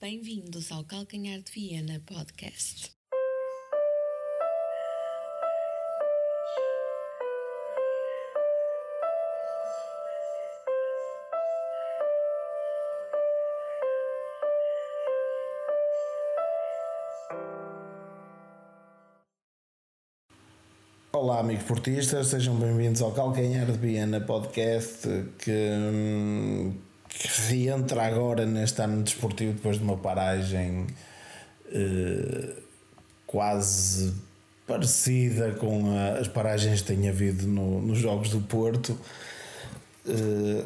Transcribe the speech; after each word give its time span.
Bem-vindos 0.00 0.70
ao 0.70 0.84
Calcanhar 0.84 1.40
de 1.40 1.50
Viena 1.50 2.00
Podcast. 2.06 2.92
Olá, 21.12 21.40
amigos 21.40 21.64
portistas, 21.64 22.28
sejam 22.28 22.54
bem-vindos 22.54 23.02
ao 23.02 23.10
Calcanhar 23.10 23.66
de 23.66 23.72
Viena 23.72 24.20
podcast 24.20 25.08
que, 25.38 25.50
hum, 25.50 26.87
que 27.18 27.28
reentra 27.48 28.02
agora 28.06 28.46
neste 28.46 28.80
ano 28.80 29.02
desportivo 29.02 29.52
depois 29.54 29.78
de 29.78 29.82
uma 29.82 29.96
paragem 29.96 30.86
eh, 31.72 32.54
quase 33.26 34.14
parecida 34.66 35.52
com 35.52 35.84
as 36.20 36.28
paragens 36.28 36.82
que 36.82 36.88
tem 36.94 37.08
havido 37.08 37.46
no- 37.46 37.80
nos 37.80 37.98
Jogos 37.98 38.30
do 38.30 38.40
Porto. 38.42 38.96
Eh, 40.06 40.64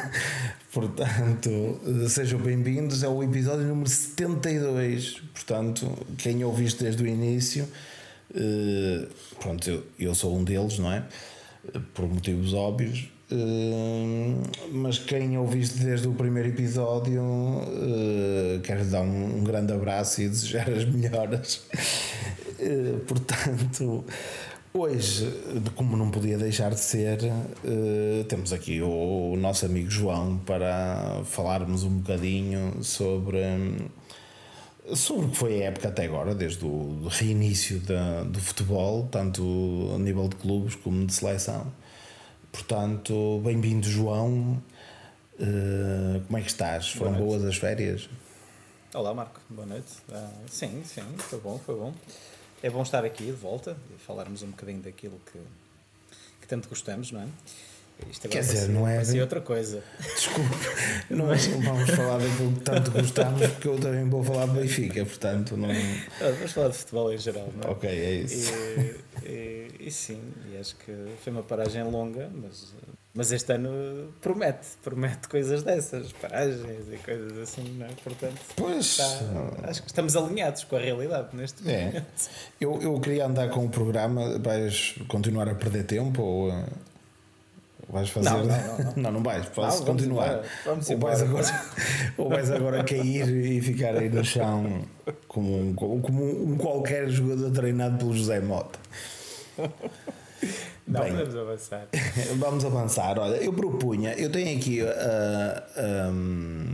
portanto, 0.72 1.80
sejam 2.08 2.38
bem-vindos. 2.40 3.02
É 3.02 3.08
o 3.08 3.22
episódio 3.22 3.66
número 3.66 3.88
72. 3.88 5.20
Portanto, 5.34 6.06
quem 6.16 6.42
ouviu 6.44 6.66
isto 6.66 6.82
desde 6.82 7.02
o 7.02 7.06
início, 7.06 7.68
eh, 8.34 9.06
pronto, 9.38 9.68
eu, 9.68 9.84
eu 9.98 10.14
sou 10.14 10.36
um 10.36 10.44
deles, 10.44 10.78
não 10.78 10.90
é? 10.92 11.04
Por 11.92 12.08
motivos 12.08 12.54
óbvios. 12.54 13.06
Eh, 13.32 14.34
mas 14.72 14.98
quem 14.98 15.38
ouviu 15.38 15.60
isto 15.60 15.78
desde 15.78 16.08
o 16.08 16.12
primeiro 16.12 16.48
episódio, 16.48 17.22
eh, 17.22 18.60
quero 18.62 18.84
dar 18.86 19.02
um, 19.02 19.38
um 19.38 19.44
grande 19.44 19.72
abraço 19.72 20.20
e 20.22 20.28
desejar 20.28 20.70
as 20.70 20.84
melhoras. 20.84 21.62
Eh, 22.62 22.98
portanto, 23.08 24.04
hoje, 24.74 25.26
como 25.74 25.96
não 25.96 26.10
podia 26.10 26.36
deixar 26.36 26.70
de 26.74 26.80
ser, 26.80 27.18
eh, 27.24 28.22
temos 28.28 28.52
aqui 28.52 28.82
o, 28.82 29.34
nosso 29.38 29.64
amigo 29.64 29.90
João 29.90 30.36
para 30.44 31.22
falarmos 31.24 31.84
um 31.84 32.00
bocadinho 32.00 32.84
sobre, 32.84 33.38
hum, 33.38 33.76
sobre 34.94 35.24
o 35.24 35.28
que 35.30 35.36
foi 35.38 35.62
a 35.62 35.68
época 35.68 35.88
até 35.88 36.04
agora, 36.04 36.34
desde 36.34 36.66
o 36.66 37.08
reinício 37.08 37.80
da, 37.80 38.24
do 38.24 38.38
futebol, 38.38 39.08
tanto 39.10 39.42
a 39.94 39.98
nível 39.98 40.28
de 40.28 40.36
clubes 40.36 40.74
como 40.74 41.06
de 41.06 41.14
seleção. 41.14 41.66
Portanto, 42.52 43.40
bem-vindo, 43.44 43.86
João. 43.86 44.62
Eh, 45.38 46.20
como 46.26 46.38
é 46.38 46.42
que 46.42 46.48
estás? 46.48 46.90
Foram 46.90 47.12
noite. 47.12 47.24
boas 47.24 47.44
as 47.44 47.56
férias? 47.56 48.08
Olá 48.92 49.14
Marco, 49.14 49.40
boa 49.48 49.66
noite. 49.66 49.92
Ah, 50.12 50.30
sim, 50.48 50.82
sim, 50.84 51.02
foi 51.16 51.40
bom, 51.40 51.58
foi 51.64 51.76
bom. 51.76 51.94
É 52.62 52.68
bom 52.68 52.82
estar 52.82 53.04
aqui 53.04 53.24
de 53.24 53.32
volta 53.32 53.76
e 53.94 53.98
falarmos 53.98 54.42
um 54.42 54.50
bocadinho 54.50 54.82
daquilo 54.82 55.20
que, 55.32 55.38
que 56.40 56.46
tanto 56.46 56.68
gostamos, 56.68 57.12
não 57.12 57.22
é? 57.22 57.28
Isto 58.10 58.26
agora 58.26 58.40
Quer 58.40 58.52
dizer, 58.52 58.68
não 58.68 58.86
é 58.88 58.94
parecia 58.96 59.22
outra 59.22 59.40
coisa. 59.40 59.82
Desculpe, 60.00 60.56
não 61.10 61.26
vamos 61.26 61.90
falar 61.90 62.18
daquilo 62.18 62.52
que 62.52 62.60
tanto 62.60 62.90
gostamos, 62.92 63.46
porque 63.48 63.68
eu 63.68 63.78
também 63.78 64.08
vou 64.08 64.22
falar 64.22 64.46
de 64.46 64.60
Benfica, 64.60 65.04
portanto, 65.04 65.56
não. 65.56 65.68
Ah, 65.70 66.30
Vamos 66.36 66.52
falar 66.52 66.68
de 66.68 66.76
futebol 66.78 67.12
em 67.12 67.18
geral, 67.18 67.48
não 67.56 67.68
é? 67.68 67.72
Ok, 67.72 67.88
é 67.90 68.14
isso. 68.14 68.52
E, 68.52 69.28
e- 69.28 69.70
e 69.80 69.90
sim, 69.90 70.20
e 70.52 70.58
acho 70.58 70.76
que 70.76 70.92
foi 71.22 71.32
uma 71.32 71.42
paragem 71.42 71.82
longa, 71.84 72.30
mas, 72.34 72.74
mas 73.14 73.32
este 73.32 73.50
ano 73.54 74.12
promete, 74.20 74.68
promete 74.84 75.26
coisas 75.26 75.62
dessas, 75.62 76.12
paragens 76.12 76.86
e 76.92 76.98
coisas 76.98 77.38
assim, 77.38 77.64
não 77.78 77.86
é? 77.86 77.90
Portanto, 78.04 78.38
Pois. 78.56 78.84
está- 78.98 79.20
acho 79.64 79.82
que 79.82 79.88
estamos 79.88 80.14
alinhados 80.16 80.64
com 80.64 80.76
a 80.76 80.78
realidade 80.78 81.34
neste 81.34 81.66
É. 81.68 81.86
momento. 81.86 82.06
Eu, 82.60 82.82
eu 82.82 83.00
queria 83.00 83.24
andar 83.26 83.48
com 83.48 83.64
o 83.64 83.70
programa. 83.70 84.38
Vais 84.38 84.94
continuar 85.08 85.48
a 85.48 85.54
perder 85.54 85.84
tempo 85.84 86.20
ou 86.22 86.50
uh, 86.50 86.64
vais 87.90 88.08
fazer. 88.08 88.30
Não, 88.30 88.44
não, 88.44 88.46
não, 88.46 88.92
não, 88.96 89.12
não 89.12 89.22
vais. 89.22 89.46
Posso 89.46 89.78
Não, 89.78 89.86
vamos 89.86 90.02
continuar. 90.02 90.42
vamos 90.64 90.90
ou, 90.90 90.98
vais 90.98 91.22
agora, 91.22 91.62
ou 92.16 92.28
vais 92.28 92.50
agora 92.50 92.84
cair 92.84 93.28
e 93.28 93.60
ficar 93.60 93.96
aí 93.96 94.08
no 94.08 94.24
chão 94.24 94.82
como 95.26 95.58
um, 95.58 95.74
como 95.74 96.52
um 96.52 96.56
qualquer 96.56 97.08
jogador 97.08 97.50
treinado 97.50 97.98
pelo 97.98 98.14
José 98.14 98.40
Mota. 98.40 98.78
Não, 100.86 101.02
Bem. 101.02 101.12
podemos 101.12 101.36
avançar. 101.36 101.88
Vamos 102.36 102.64
avançar. 102.64 103.18
Olha, 103.18 103.36
eu 103.36 103.52
propunha, 103.52 104.12
eu 104.14 104.30
tenho 104.30 104.58
aqui 104.58 104.82
uh, 104.82 106.10
um, 106.12 106.68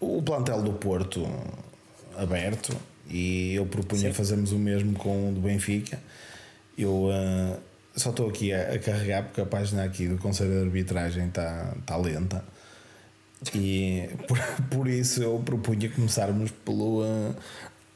o 0.00 0.22
plantel 0.22 0.62
do 0.62 0.72
Porto 0.72 1.26
aberto 2.16 2.74
e 3.08 3.54
eu 3.54 3.66
propunha 3.66 4.08
Sim. 4.08 4.12
fazermos 4.12 4.52
o 4.52 4.58
mesmo 4.58 4.94
com 4.94 5.28
o 5.28 5.32
do 5.34 5.40
Benfica. 5.40 5.98
Eu 6.78 7.08
uh, 7.08 7.58
só 7.96 8.10
estou 8.10 8.28
aqui 8.28 8.52
a, 8.52 8.74
a 8.74 8.78
carregar 8.78 9.24
porque 9.24 9.40
a 9.40 9.46
página 9.46 9.84
aqui 9.84 10.06
do 10.06 10.18
Conselho 10.18 10.52
de 10.52 10.66
Arbitragem 10.66 11.28
está 11.28 11.74
tá 11.84 11.96
lenta. 11.96 12.44
E 13.54 14.08
por, 14.28 14.38
por 14.70 14.88
isso 14.88 15.22
eu 15.22 15.38
propunha 15.44 15.88
começarmos 15.90 16.50
pelo, 16.50 17.02
uh, 17.02 17.34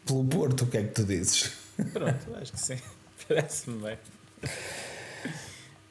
pelo 0.06 0.25
Porto. 0.25 0.65
O 0.65 0.66
que 0.66 0.78
é 0.78 0.83
que 0.83 0.94
tu 0.94 1.05
dizes? 1.05 1.53
Pronto, 1.93 2.34
acho 2.41 2.53
que 2.53 2.61
sim. 2.61 2.77
Parece-me 3.28 3.83
bem. 3.83 3.99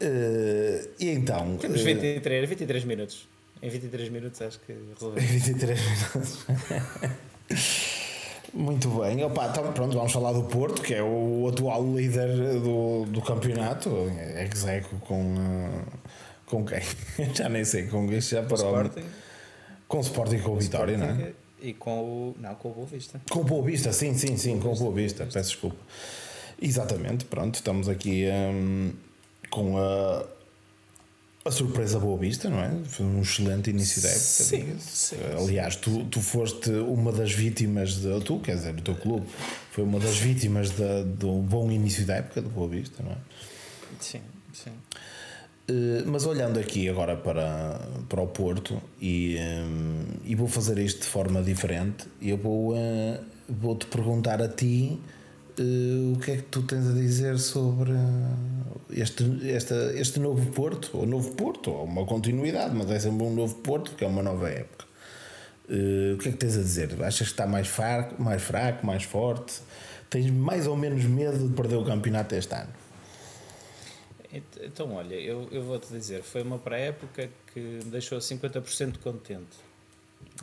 Uh, 0.02 0.90
e 1.00 1.10
então. 1.10 1.58
Temos 1.58 1.82
uh, 1.82 1.86
23, 1.86 2.50
23 2.50 2.84
minutos. 2.86 3.28
Em 3.62 3.70
23 3.70 4.10
minutos 4.10 4.42
acho 4.42 4.60
que 4.62 4.74
resolvemos. 4.94 5.30
23 5.30 5.80
minutos. 5.80 6.46
Muito 8.54 8.90
bem. 8.90 9.24
Opa, 9.24 9.48
então, 9.48 9.72
pronto, 9.74 9.96
vamos 9.96 10.12
falar 10.12 10.34
do 10.34 10.44
Porto, 10.44 10.82
que 10.82 10.94
é 10.94 11.04
o 11.04 11.48
atual 11.48 11.84
líder 11.96 12.60
do, 12.60 13.06
do 13.06 13.22
campeonato. 13.22 13.90
Execo 14.52 14.98
com. 15.00 15.36
uh, 15.36 16.10
com 16.46 16.66
quem? 16.66 16.82
Já 17.36 17.48
nem 17.48 17.64
sei 17.64 17.88
com 17.88 18.08
quem 18.08 18.20
já 18.20 18.42
o 18.42 18.46
parou. 18.46 18.82
Sporting. 18.82 19.06
Com 19.88 19.98
o 19.98 20.02
Sporting 20.02 20.36
e 20.36 20.42
com 20.42 20.52
o 20.52 20.56
Vitória, 20.58 20.98
não 20.98 21.06
é? 21.08 21.34
E 21.62 21.74
com 21.74 22.00
o. 22.00 22.36
Não, 22.40 22.56
com 22.56 22.70
o 22.70 22.74
Boa 22.74 22.88
Vista. 22.88 23.22
Com 23.30 23.40
o 23.40 23.44
Boa 23.44 23.64
Vista, 23.64 23.94
sim, 23.94 24.14
sim, 24.16 24.36
sim, 24.38 24.60
com 24.60 24.72
o 24.72 24.76
Boa 24.76 24.94
Vista, 24.94 25.26
peço 25.26 25.50
desculpa. 25.50 25.78
Exatamente, 26.62 27.26
pronto, 27.26 27.56
estamos 27.56 27.88
aqui 27.88 28.26
hum, 28.30 28.92
com 29.50 29.78
a, 29.78 30.26
a 31.46 31.52
surpresa 31.52 32.00
Boa 32.00 32.18
Vista, 32.18 32.50
não 32.50 32.60
é? 32.60 32.70
Foi 32.86 33.06
um 33.06 33.22
excelente 33.22 33.70
início 33.70 34.02
da 34.02 34.10
época. 34.10 34.20
Sim, 34.22 34.58
diga-se. 34.66 35.16
sim, 35.16 35.16
Aliás, 35.38 35.76
tu, 35.76 36.04
tu 36.06 36.22
foste 36.22 36.70
uma 36.72 37.12
das 37.12 37.32
vítimas, 37.32 37.96
de, 37.96 38.20
tu, 38.22 38.40
quer 38.40 38.56
dizer, 38.56 38.76
o 38.76 38.82
teu 38.82 38.96
clube, 38.96 39.26
foi 39.72 39.84
uma 39.84 40.00
das 40.00 40.18
vítimas 40.18 40.72
da- 40.72 41.04
do 41.04 41.32
bom 41.42 41.72
início 41.72 42.06
da 42.06 42.16
época 42.16 42.42
do 42.42 42.50
Boa 42.50 42.68
Vista, 42.68 43.02
não 43.02 43.12
é? 43.12 43.16
Sim, 44.00 44.22
sim. 44.54 44.72
Uh, 45.70 46.04
mas 46.08 46.26
olhando 46.26 46.60
aqui 46.60 46.90
agora 46.90 47.16
para, 47.16 47.80
para 48.10 48.22
o 48.22 48.28
Porto 48.28 48.82
e, 49.00 49.38
um, 49.40 50.04
e 50.26 50.36
vou 50.36 50.48
fazer 50.48 50.78
isto 50.80 51.02
de 51.02 51.08
forma 51.08 51.42
diferente, 51.44 52.06
eu 52.22 52.38
vou, 52.38 52.74
vou 53.48 53.76
te 53.76 53.86
perguntar 53.86 54.42
a 54.42 54.48
ti 54.48 55.00
uh, 55.60 56.14
o 56.16 56.20
que 56.20 56.32
é 56.32 56.36
que 56.38 56.44
tu 56.44 56.62
tens 56.64 56.88
a 56.88 56.94
dizer 56.94 57.38
sobre 57.40 57.92
uh, 57.92 58.82
este, 58.90 59.24
esta, 59.52 59.76
este 59.94 60.20
novo 60.20 60.52
Porto, 60.52 60.90
ou 60.98 61.06
novo 61.06 61.32
Porto, 61.36 61.72
ou 61.72 61.84
uma 61.86 62.06
continuidade, 62.06 62.74
mas 62.76 62.90
é 62.92 63.00
sempre 63.00 63.24
um 63.26 63.34
novo 63.34 63.56
Porto, 63.56 63.96
que 63.96 64.04
é 64.04 64.08
uma 64.08 64.24
nova 64.24 64.50
época. 64.50 64.86
Uh, 65.70 66.16
o 66.16 66.18
que 66.18 66.30
é 66.30 66.32
que 66.32 66.38
tens 66.38 66.56
a 66.58 66.62
dizer? 66.62 66.92
Achas 67.04 67.28
que 67.28 67.34
está 67.34 67.46
mais 67.46 67.68
fraco, 67.68 68.22
mais 68.22 68.42
fraco, 68.42 68.86
mais 68.86 69.04
forte? 69.04 69.62
Tens 70.10 70.30
mais 70.32 70.66
ou 70.66 70.76
menos 70.76 71.04
medo 71.06 71.48
de 71.48 71.54
perder 71.54 71.76
o 71.76 71.86
campeonato 71.86 72.34
este 72.34 72.54
ano? 72.56 72.70
Ent- 74.34 74.60
Então, 74.64 74.94
olha, 74.94 75.14
eu, 75.16 75.48
eu 75.52 75.64
vou-te 75.64 75.88
dizer, 75.94 76.24
foi 76.24 76.42
uma 76.42 76.58
pré-época 76.58 77.30
que 77.54 77.60
me 77.60 77.92
deixou 77.92 78.18
50% 78.20 78.98
contente 79.00 79.58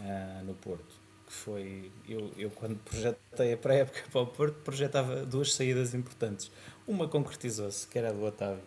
ah, 0.00 0.43
no 0.44 0.54
Porto. 0.54 0.94
Que 1.26 1.32
foi, 1.32 1.91
eu, 2.09 2.31
eu 2.39 2.50
quando 2.50 2.77
projetei 2.77 3.53
a 3.53 3.56
pré-época 3.56 4.04
para 4.12 4.21
o 4.21 4.27
Porto, 4.27 4.54
projetava 4.62 5.27
duas 5.27 5.53
saídas 5.53 5.92
importantes. 5.92 6.50
Uma 6.86 7.09
concretizou-se, 7.09 7.86
que 7.89 7.98
era 7.98 8.10
a 8.10 8.12
do 8.12 8.24
Otávio. 8.24 8.62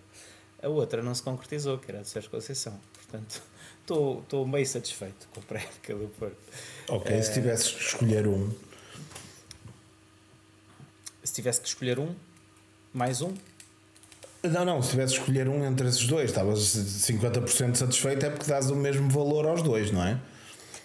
A 0.62 0.68
outra 0.68 1.01
não 1.01 1.16
se 1.16 1.24
concretizou, 1.24 1.78
que 1.78 1.89
era 1.89 2.00
a 2.00 2.01
do 2.01 2.07
Sérgio 2.07 2.30
Conceição. 2.30 2.78
Portanto, 2.94 3.42
estou 3.81 4.45
meio 4.45 4.66
satisfeito 4.66 5.28
com 5.33 5.39
a 5.39 5.44
pré-época 5.44 5.95
do 5.95 6.07
Porto. 6.10 6.38
Ok, 6.89 7.22
se 7.24 7.33
tivesses 7.33 7.72
que 7.72 7.81
escolher 7.81 8.28
um. 8.28 8.51
Se 11.24 11.33
tivesse 11.33 11.62
que 11.62 11.68
escolher 11.68 12.00
um, 12.00 12.13
mais 12.94 13.22
um, 13.22 13.33
Não, 14.44 14.66
não, 14.66 14.81
se 14.81 14.92
tivesse 14.92 15.13
que 15.13 15.19
escolher 15.19 15.48
um 15.48 15.63
entre 15.63 15.88
esses 15.88 16.07
dois, 16.07 16.30
estavas 16.30 16.60
50% 16.60 17.75
satisfeito, 17.75 18.25
é 18.25 18.30
porque 18.30 18.50
dás 18.50 18.69
o 18.69 18.75
mesmo 18.75 19.10
valor 19.10 19.45
aos 19.45 19.62
dois, 19.62 19.92
não 19.92 20.04
é? 20.04 20.19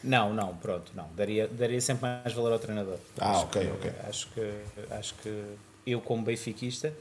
Não, 0.04 0.32
não, 0.32 0.54
pronto, 0.56 0.92
não. 0.94 1.08
Daria, 1.16 1.48
daria 1.48 1.80
sempre 1.80 2.02
mais 2.02 2.32
valor 2.32 2.52
ao 2.52 2.58
treinador. 2.58 2.98
Ah, 3.18 3.32
Acho 3.32 3.44
ok, 3.46 3.62
que- 3.62 3.70
ok. 3.70 3.92
Acho 4.08 4.28
que, 4.28 4.54
acho 4.90 5.14
que 5.16 5.44
eu, 5.86 6.00
como 6.00 6.22
benfiquista, 6.22 6.92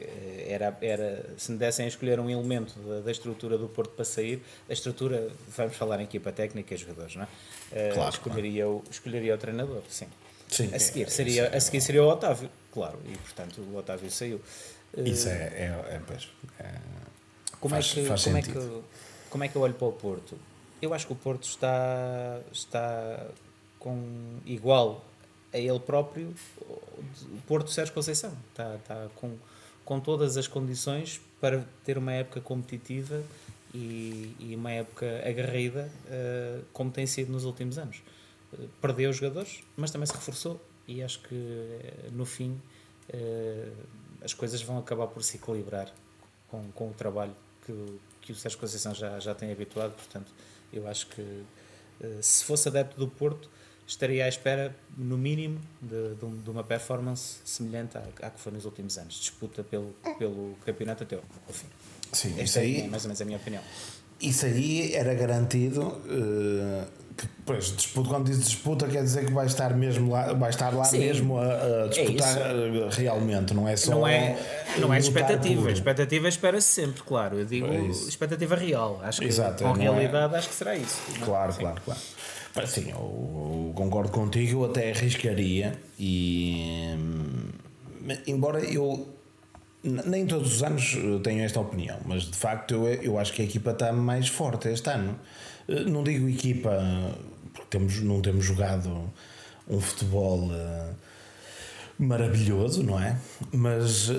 Eh, 0.00 0.46
era, 0.48 0.76
era, 0.80 1.24
se 1.36 1.52
me 1.52 1.58
dessem 1.58 1.84
a 1.84 1.88
escolher 1.88 2.18
um 2.18 2.30
elemento 2.30 2.78
da, 2.80 3.00
da, 3.00 3.10
estrutura 3.10 3.58
do 3.58 3.68
Porto 3.68 3.90
para 3.90 4.04
sair, 4.04 4.42
a 4.68 4.72
estrutura, 4.72 5.30
vamos 5.56 5.76
falar 5.76 6.00
em 6.00 6.04
equipa 6.04 6.32
técnica 6.32 6.74
e 6.74 6.76
jogadores, 6.76 7.16
não 7.16 7.24
é? 7.24 7.26
Uh, 7.26 7.94
claro, 7.94 8.10
escolheria, 8.10 8.64
claro. 8.64 8.82
O, 8.86 8.90
escolheria 8.90 9.34
o 9.34 9.38
treinador, 9.38 9.82
sim. 9.88 10.06
sim 10.48 10.70
a, 10.74 10.78
seguir, 10.78 11.10
seria, 11.10 11.48
a 11.48 11.60
seguir 11.60 11.80
seria 11.80 12.02
o 12.02 12.08
Otávio, 12.08 12.48
claro, 12.72 12.98
e 13.06 13.16
portanto 13.18 13.60
o 13.60 13.76
Otávio 13.76 14.10
saiu. 14.10 14.40
Isso 14.96 15.28
é, 15.28 15.32
é, 15.32 15.90
é, 15.90 15.94
é 15.96 16.00
como, 17.60 17.74
faz, 17.74 17.90
é 17.90 17.94
que, 17.94 18.24
como, 18.24 18.36
é 18.36 18.42
que, 18.42 18.82
como 19.30 19.44
é 19.44 19.48
que 19.48 19.56
eu 19.56 19.62
olho 19.62 19.74
para 19.74 19.88
o 19.88 19.92
Porto? 19.92 20.38
Eu 20.82 20.92
acho 20.92 21.06
que 21.06 21.12
o 21.12 21.16
Porto 21.16 21.44
está, 21.44 22.40
está 22.50 23.24
com 23.78 24.40
igual 24.44 25.04
a 25.52 25.56
ele 25.56 25.78
próprio 25.78 26.34
o 26.60 27.40
Porto 27.46 27.70
Sérgio 27.70 27.94
Conceição. 27.94 28.36
Está, 28.50 28.74
está 28.74 29.08
com, 29.14 29.36
com 29.84 30.00
todas 30.00 30.36
as 30.36 30.48
condições 30.48 31.20
para 31.40 31.64
ter 31.84 31.96
uma 31.96 32.12
época 32.12 32.40
competitiva 32.40 33.22
e, 33.72 34.34
e 34.40 34.56
uma 34.56 34.72
época 34.72 35.06
agarrida 35.24 35.88
uh, 36.06 36.64
como 36.72 36.90
tem 36.90 37.06
sido 37.06 37.30
nos 37.30 37.44
últimos 37.44 37.78
anos. 37.78 38.02
Uh, 38.52 38.68
perdeu 38.80 39.08
os 39.10 39.16
jogadores, 39.16 39.62
mas 39.76 39.92
também 39.92 40.06
se 40.06 40.14
reforçou 40.14 40.60
e 40.88 41.00
acho 41.00 41.20
que 41.20 41.34
uh, 41.34 42.10
no 42.10 42.24
fim 42.24 42.60
as 44.24 44.32
coisas 44.32 44.62
vão 44.62 44.78
acabar 44.78 45.06
por 45.08 45.22
se 45.22 45.36
equilibrar 45.36 45.92
com, 46.48 46.62
com 46.72 46.88
o 46.88 46.94
trabalho 46.94 47.34
que, 47.66 47.98
que 48.22 48.32
o 48.32 48.34
Sérgio 48.34 48.58
Conceição 48.58 48.94
já, 48.94 49.18
já 49.18 49.34
tem 49.34 49.52
habituado, 49.52 49.92
portanto, 49.92 50.32
eu 50.72 50.86
acho 50.86 51.06
que 51.08 51.44
eh, 52.00 52.18
se 52.20 52.44
fosse 52.44 52.68
adepto 52.68 52.98
do 52.98 53.08
Porto, 53.08 53.50
estaria 53.86 54.24
à 54.24 54.28
espera, 54.28 54.74
no 54.96 55.18
mínimo, 55.18 55.60
de, 55.80 56.14
de, 56.14 56.38
de 56.38 56.50
uma 56.50 56.64
performance 56.64 57.40
semelhante 57.44 57.96
à, 57.96 58.04
à, 58.22 58.30
que 58.30 58.40
foi 58.40 58.52
nos 58.52 58.64
últimos 58.64 58.96
anos. 58.98 59.14
Disputa 59.14 59.62
pelo, 59.62 59.94
pelo 60.18 60.56
campeonato 60.64 61.02
até 61.02 61.16
o 61.16 61.52
fim. 61.52 61.66
Sim, 62.12 62.30
Esta 62.30 62.42
isso 62.42 62.58
aí, 62.58 62.80
é 62.82 62.88
mais 62.88 63.04
ou 63.04 63.08
menos 63.08 63.20
a 63.20 63.24
minha 63.24 63.38
opinião. 63.38 63.62
Isso 64.22 64.46
aí 64.46 64.94
era 64.94 65.12
garantido. 65.14 65.82
Uh, 65.82 66.86
que, 67.16 67.28
pois, 67.44 67.76
disputa, 67.76 68.08
quando 68.08 68.26
diz 68.26 68.38
disputa, 68.38 68.86
quer 68.86 69.02
dizer 69.02 69.26
que 69.26 69.32
vai 69.32 69.46
estar 69.46 69.74
mesmo 69.74 70.12
lá, 70.12 70.32
vai 70.32 70.50
estar 70.50 70.72
lá 70.72 70.84
Sim, 70.84 71.00
mesmo 71.00 71.38
a, 71.38 71.44
a 71.44 71.86
é 71.86 71.88
disputar 71.88 72.38
é 72.38 72.88
realmente, 72.90 73.52
não 73.52 73.68
é 73.68 73.76
só. 73.76 73.90
Não 73.90 74.06
é, 74.06 74.38
não 74.78 74.94
é 74.94 74.98
expectativa. 74.98 75.62
Por... 75.62 75.70
Expectativa 75.70 76.28
espera-se 76.28 76.68
sempre, 76.68 77.02
claro. 77.02 77.38
Eu 77.38 77.44
digo 77.44 77.66
é 77.66 77.86
expectativa 77.86 78.54
real. 78.54 79.00
Acho 79.02 79.20
que 79.20 79.26
Exato, 79.26 79.64
com 79.64 79.72
realidade 79.72 80.34
é... 80.34 80.38
acho 80.38 80.48
que 80.48 80.54
será 80.54 80.76
isso. 80.76 81.00
Claro, 81.24 81.52
claro, 81.54 81.82
claro. 81.84 82.00
Mas, 82.54 82.70
sim, 82.70 82.90
eu, 82.90 82.96
eu 82.96 83.72
concordo 83.74 84.10
contigo, 84.10 84.62
eu 84.62 84.70
até 84.70 84.90
arriscaria 84.90 85.78
e 85.98 86.94
hum, 86.98 87.48
embora 88.26 88.60
eu 88.60 89.11
nem 89.82 90.26
todos 90.26 90.56
os 90.56 90.62
anos 90.62 90.96
tenho 91.22 91.42
esta 91.42 91.60
opinião, 91.60 91.98
mas 92.04 92.22
de 92.24 92.36
facto 92.36 92.72
eu, 92.74 92.86
eu 92.86 93.18
acho 93.18 93.32
que 93.32 93.42
a 93.42 93.44
equipa 93.44 93.72
está 93.72 93.92
mais 93.92 94.28
forte 94.28 94.68
este 94.68 94.88
ano. 94.90 95.18
Eh, 95.68 95.84
não 95.84 96.04
digo 96.04 96.28
equipa, 96.28 96.78
porque 97.52 97.68
temos, 97.70 98.00
não 98.00 98.20
temos 98.20 98.44
jogado 98.44 99.10
um 99.68 99.80
futebol 99.80 100.50
uh, 100.50 100.94
maravilhoso, 101.98 102.82
não 102.82 103.00
é? 103.00 103.18
Mas, 103.52 104.08
uh, 104.08 104.14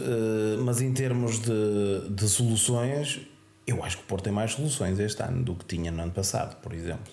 mas 0.63 0.81
em 0.81 0.93
termos 0.93 1.39
de, 1.39 2.09
de 2.09 2.27
soluções, 2.27 3.21
eu 3.67 3.83
acho 3.83 3.97
que 3.97 4.03
o 4.03 4.05
Porto 4.07 4.23
tem 4.23 4.33
mais 4.33 4.53
soluções 4.53 4.99
este 4.99 5.21
ano 5.21 5.43
do 5.43 5.55
que 5.55 5.65
tinha 5.65 5.91
no 5.91 6.01
ano 6.01 6.11
passado, 6.11 6.55
por 6.61 6.73
exemplo. 6.73 7.11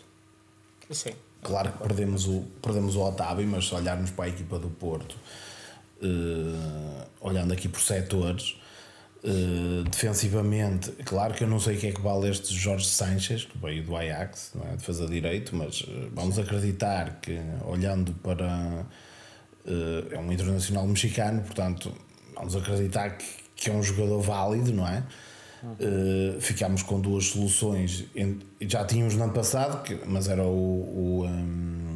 Sim. 0.91 1.12
Claro 1.43 1.73
que 1.73 1.79
perdemos 1.79 2.26
o, 2.26 2.44
perdemos 2.61 2.97
o 2.97 3.00
Otávio, 3.00 3.47
mas 3.47 3.67
se 3.67 3.75
olharmos 3.75 4.11
para 4.11 4.26
a 4.26 4.29
equipa 4.29 4.58
do 4.58 4.69
Porto, 4.69 5.17
uh, 6.02 7.06
olhando 7.20 7.52
aqui 7.52 7.69
por 7.69 7.81
setores, 7.81 8.56
Uh, 9.23 9.85
defensivamente, 9.91 10.93
claro 11.05 11.35
que 11.35 11.44
eu 11.44 11.49
não 11.49 11.61
sei 11.61 11.76
o 11.76 11.79
que 11.79 11.88
é 11.88 11.93
que 11.93 12.00
vale 12.00 12.31
este 12.31 12.55
Jorge 12.55 12.87
Sanchez, 12.87 13.44
que 13.44 13.58
veio 13.58 13.85
do 13.85 13.94
Ajax, 13.94 14.52
não 14.55 14.67
é? 14.67 14.76
de 14.76 14.82
fazer 14.82 15.06
direito, 15.08 15.55
mas 15.55 15.82
uh, 15.82 16.11
vamos 16.14 16.38
acreditar 16.38 17.20
que, 17.20 17.38
olhando 17.67 18.14
para. 18.14 18.87
Uh, 19.67 20.14
é 20.14 20.19
um 20.19 20.32
internacional 20.32 20.87
mexicano, 20.87 21.43
portanto, 21.43 21.93
vamos 22.35 22.56
acreditar 22.56 23.11
que, 23.11 23.26
que 23.55 23.69
é 23.69 23.75
um 23.75 23.82
jogador 23.82 24.23
válido, 24.23 24.73
não 24.73 24.88
é? 24.88 25.02
Uh, 25.62 26.41
ficámos 26.41 26.82
com 26.82 26.99
duas 26.99 27.26
soluções. 27.26 28.06
Já 28.62 28.87
tínhamos 28.87 29.14
no 29.17 29.25
ano 29.25 29.35
passado, 29.35 29.82
que, 29.82 30.00
mas 30.06 30.29
era 30.29 30.43
o, 30.43 30.47
o, 30.49 31.26
um, 31.26 31.90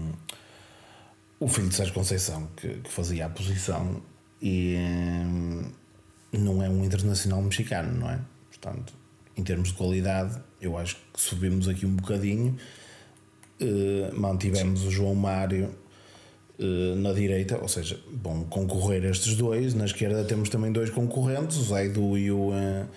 o 1.44 1.48
filho 1.48 1.68
de 1.68 1.74
Sérgio 1.74 1.92
Conceição 1.92 2.48
que, 2.56 2.68
que 2.68 2.90
fazia 2.90 3.26
a 3.26 3.28
posição. 3.28 4.02
E. 4.40 4.76
Um, 4.78 5.84
não 6.38 6.62
é 6.62 6.68
um 6.68 6.84
internacional 6.84 7.40
mexicano, 7.42 8.00
não 8.00 8.10
é? 8.10 8.18
Portanto, 8.48 8.92
em 9.36 9.42
termos 9.42 9.68
de 9.68 9.74
qualidade, 9.74 10.36
eu 10.60 10.76
acho 10.76 10.96
que 11.12 11.20
subimos 11.20 11.68
aqui 11.68 11.86
um 11.86 11.94
bocadinho. 11.94 12.56
Uh, 13.60 14.18
mantivemos 14.18 14.80
Sim. 14.80 14.88
o 14.88 14.90
João 14.90 15.14
Mário 15.14 15.70
uh, 16.58 16.96
na 16.96 17.12
direita, 17.12 17.58
ou 17.58 17.68
seja, 17.68 18.00
vão 18.10 18.44
concorrer 18.44 19.04
estes 19.04 19.36
dois. 19.36 19.74
Na 19.74 19.84
esquerda 19.84 20.24
temos 20.24 20.48
também 20.48 20.72
dois 20.72 20.90
concorrentes, 20.90 21.56
o 21.56 21.64
Zaidu 21.64 22.18
e 22.18 22.32
o, 22.32 22.48
uh, 22.48 22.88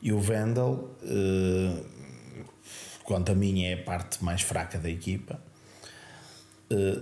e 0.00 0.12
o 0.12 0.20
Vendel. 0.20 0.88
quanto 3.04 3.32
a 3.32 3.34
mim, 3.34 3.64
é 3.64 3.74
a 3.74 3.82
parte 3.82 4.24
mais 4.24 4.40
fraca 4.42 4.78
da 4.78 4.88
equipa. 4.88 5.49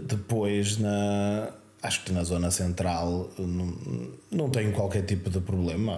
Depois, 0.07 0.79
na, 0.79 1.53
Acho 1.81 2.03
que 2.03 2.13
na 2.13 2.25
zona 2.25 2.51
central 2.51 3.31
não, 3.39 3.73
não 4.33 4.51
tenho 4.51 4.73
qualquer 4.73 5.03
tipo 5.03 5.31
de 5.31 5.39
problema. 5.39 5.97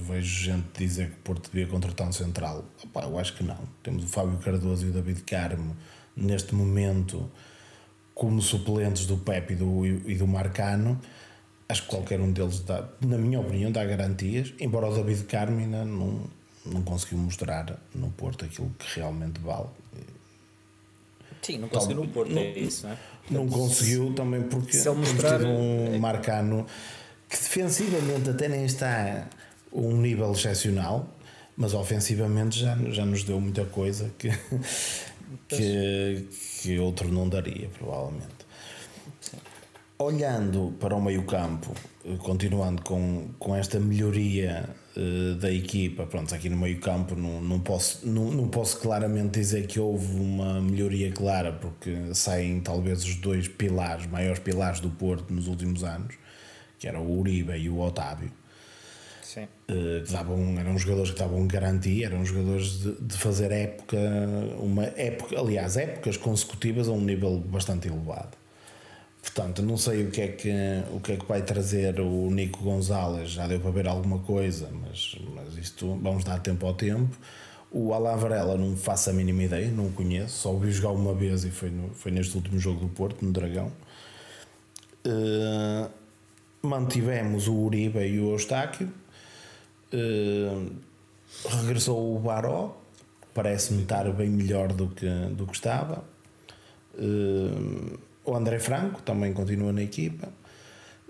Vejo 0.00 0.44
gente 0.44 0.66
dizer 0.78 1.10
que 1.10 1.16
Porto 1.16 1.50
devia 1.52 1.66
contratar 1.66 2.08
um 2.08 2.12
central. 2.12 2.64
Opa, 2.82 3.02
eu 3.02 3.18
acho 3.18 3.36
que 3.36 3.44
não. 3.44 3.58
Temos 3.82 4.04
o 4.04 4.06
Fábio 4.06 4.38
Cardoso 4.38 4.86
e 4.86 4.88
o 4.88 4.92
David 4.92 5.22
Carmo 5.24 5.76
neste 6.16 6.54
momento 6.54 7.30
como 8.14 8.40
suplentes 8.40 9.04
do 9.04 9.18
Pepe 9.18 9.52
e 9.52 9.56
do, 9.56 9.86
e 9.86 10.14
do 10.16 10.26
Marcano. 10.26 10.98
Acho 11.68 11.82
que 11.82 11.88
qualquer 11.88 12.20
um 12.20 12.32
deles, 12.32 12.60
dá, 12.60 12.88
na 13.02 13.18
minha 13.18 13.38
opinião, 13.38 13.70
dá 13.70 13.84
garantias. 13.84 14.54
Embora 14.58 14.88
o 14.88 14.94
David 14.94 15.24
Carmo 15.24 15.58
ainda 15.58 15.84
não, 15.84 16.22
não 16.64 16.80
conseguiu 16.80 17.18
mostrar 17.18 17.78
no 17.94 18.08
Porto 18.12 18.46
aquilo 18.46 18.70
que 18.78 18.98
realmente 18.98 19.38
vale. 19.42 19.68
Sim, 21.42 21.58
não 21.58 21.68
conseguiu 21.68 21.96
no 21.96 22.08
Porto, 22.08 22.36
é 22.36 22.50
isso, 22.58 22.86
não 22.86 22.92
é? 22.92 22.98
Não 23.30 23.48
conseguiu 23.48 24.14
também 24.14 24.42
porque 24.42 24.76
se 24.76 24.88
ele 24.88 24.98
mostrar... 24.98 25.42
um 25.42 25.94
é 25.94 25.98
Marcano 25.98 26.66
que 27.28 27.36
defensivamente 27.36 28.30
até 28.30 28.48
nem 28.48 28.64
está 28.64 29.26
um 29.72 30.00
nível 30.00 30.32
excepcional, 30.32 31.06
mas 31.56 31.74
ofensivamente 31.74 32.58
já, 32.60 32.76
já 32.90 33.04
nos 33.04 33.22
deu 33.22 33.40
muita 33.40 33.64
coisa 33.64 34.10
que, 34.18 34.30
que, 35.48 36.28
que 36.62 36.78
outro 36.78 37.12
não 37.12 37.28
daria, 37.28 37.68
provavelmente. 37.68 38.38
Olhando 39.98 40.74
para 40.78 40.94
o 40.94 41.02
meio-campo, 41.02 41.72
continuando 42.16 42.82
com, 42.82 43.28
com 43.38 43.54
esta 43.54 43.78
melhoria 43.78 44.68
uh, 44.96 45.34
da 45.34 45.52
equipa, 45.52 46.06
pronto, 46.06 46.34
aqui 46.34 46.48
no 46.48 46.56
meio-campo 46.56 47.14
não, 47.14 47.40
não, 47.40 47.60
posso, 47.60 48.08
não, 48.08 48.30
não 48.30 48.48
posso 48.48 48.80
claramente 48.80 49.38
dizer 49.38 49.66
que 49.66 49.78
houve 49.78 50.14
uma 50.18 50.60
melhoria 50.60 51.12
clara, 51.12 51.52
porque 51.52 52.14
saem 52.14 52.60
talvez 52.60 53.04
os 53.04 53.16
dois 53.16 53.48
pilares, 53.48 54.06
maiores 54.06 54.38
pilares 54.38 54.80
do 54.80 54.90
Porto 54.90 55.32
nos 55.32 55.46
últimos 55.46 55.84
anos, 55.84 56.14
que 56.78 56.88
eram 56.88 57.02
o 57.02 57.18
Uribe 57.18 57.52
e 57.56 57.68
o 57.68 57.78
Otávio. 57.80 58.30
Sim. 59.22 59.44
Uh, 59.70 60.02
que 60.04 60.12
davam, 60.12 60.58
eram 60.58 60.78
jogadores 60.78 61.10
que 61.10 61.18
davam 61.18 61.46
garantia, 61.46 62.06
eram 62.06 62.24
jogadores 62.24 62.80
de, 62.80 62.92
de 62.92 63.18
fazer 63.18 63.52
época, 63.52 63.98
uma 64.58 64.84
época, 64.84 65.38
aliás, 65.38 65.76
épocas 65.76 66.16
consecutivas 66.16 66.88
a 66.88 66.92
um 66.92 67.00
nível 67.00 67.38
bastante 67.38 67.88
elevado. 67.88 68.36
Portanto, 69.28 69.62
não 69.62 69.76
sei 69.76 70.04
o 70.04 70.10
que, 70.10 70.20
é 70.22 70.28
que, 70.28 70.50
o 70.90 71.00
que 71.00 71.12
é 71.12 71.16
que 71.16 71.26
vai 71.26 71.42
trazer 71.42 72.00
o 72.00 72.30
Nico 72.30 72.62
Gonzalez, 72.62 73.30
já 73.30 73.46
deu 73.46 73.60
para 73.60 73.70
ver 73.70 73.86
alguma 73.86 74.18
coisa, 74.20 74.68
mas, 74.72 75.16
mas 75.34 75.56
isto 75.56 75.98
vamos 76.02 76.24
dar 76.24 76.40
tempo 76.40 76.66
ao 76.66 76.72
tempo. 76.72 77.14
O 77.70 77.92
Alain 77.92 78.16
Varela 78.16 78.56
não 78.56 78.74
faço 78.74 79.10
a 79.10 79.12
mínima 79.12 79.42
ideia, 79.42 79.70
não 79.70 79.88
o 79.88 79.92
conheço, 79.92 80.38
só 80.38 80.50
ouvi 80.50 80.72
jogar 80.72 80.90
uma 80.90 81.12
vez 81.12 81.44
e 81.44 81.50
foi, 81.50 81.68
no, 81.68 81.90
foi 81.90 82.10
neste 82.10 82.34
último 82.34 82.58
jogo 82.58 82.80
do 82.80 82.88
Porto, 82.88 83.22
no 83.22 83.30
Dragão. 83.30 83.70
Uh, 85.06 85.88
mantivemos 86.62 87.46
o 87.48 87.54
Uribe 87.54 88.00
e 88.00 88.18
o 88.18 88.30
Eustáquio. 88.32 88.90
Uh, 89.92 90.72
regressou 91.48 92.16
o 92.16 92.18
Baró, 92.18 92.76
parece-me 93.34 93.82
estar 93.82 94.10
bem 94.10 94.30
melhor 94.30 94.72
do 94.72 94.88
que, 94.88 95.08
do 95.36 95.46
que 95.46 95.54
estava. 95.54 96.02
Uh, 96.94 98.07
o 98.30 98.36
André 98.36 98.58
Franco 98.58 99.02
também 99.02 99.32
continua 99.32 99.72
na 99.72 99.82
equipa. 99.82 100.28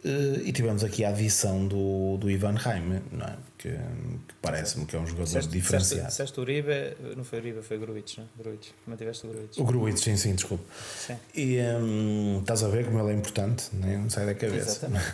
Uh, 0.04 0.40
e 0.44 0.52
tivemos 0.52 0.84
aqui 0.84 1.04
a 1.04 1.08
adição 1.08 1.66
do, 1.66 2.16
do 2.18 2.30
Ivan 2.30 2.54
Raime, 2.54 3.02
não 3.10 3.26
é? 3.26 3.36
que, 3.58 3.68
que 3.68 4.34
parece-me 4.40 4.86
que 4.86 4.94
é 4.94 4.98
um 4.98 5.06
jogador 5.06 5.24
disseste, 5.24 5.50
diferenciado. 5.50 6.06
Disseste 6.06 6.38
o 6.38 6.42
Uribe, 6.42 6.96
não 7.16 7.24
foi 7.24 7.40
Uribe, 7.40 7.62
foi 7.62 7.78
Gruitch, 7.78 8.18
não? 8.18 8.28
Gruitch, 8.38 8.68
mantiveste 8.86 9.26
o 9.26 9.30
Gruitch. 9.30 9.58
O 9.58 9.64
Gruitch, 9.64 9.98
sim, 9.98 10.16
sim, 10.16 10.34
desculpe. 10.36 10.64
Sim. 10.96 11.16
E 11.34 11.58
um, 11.58 12.38
estás 12.40 12.62
a 12.62 12.68
ver 12.68 12.84
como 12.84 13.00
ele 13.00 13.10
é 13.10 13.14
importante, 13.14 13.70
nem 13.72 14.08
sai 14.08 14.26
da 14.26 14.34
cabeça. 14.36 14.86
Exatamente. 14.86 15.04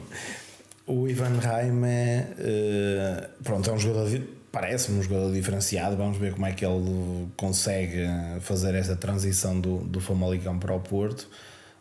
o 0.88 1.06
Ivan 1.06 1.38
Raim 1.38 1.84
é, 1.84 2.28
uh, 2.38 3.42
pronto, 3.42 3.68
é 3.68 3.72
um 3.74 3.78
jogador, 3.78 4.08
parece-me 4.54 5.00
um 5.00 5.02
jogador 5.02 5.32
diferenciado. 5.32 5.96
Vamos 5.96 6.16
ver 6.16 6.32
como 6.32 6.46
é 6.46 6.52
que 6.52 6.64
ele 6.64 7.26
consegue 7.36 8.06
fazer 8.40 8.72
esta 8.76 8.94
transição 8.94 9.60
do, 9.60 9.78
do 9.78 10.00
Famalicão 10.00 10.60
para 10.60 10.72
o 10.72 10.78
Porto. 10.78 11.28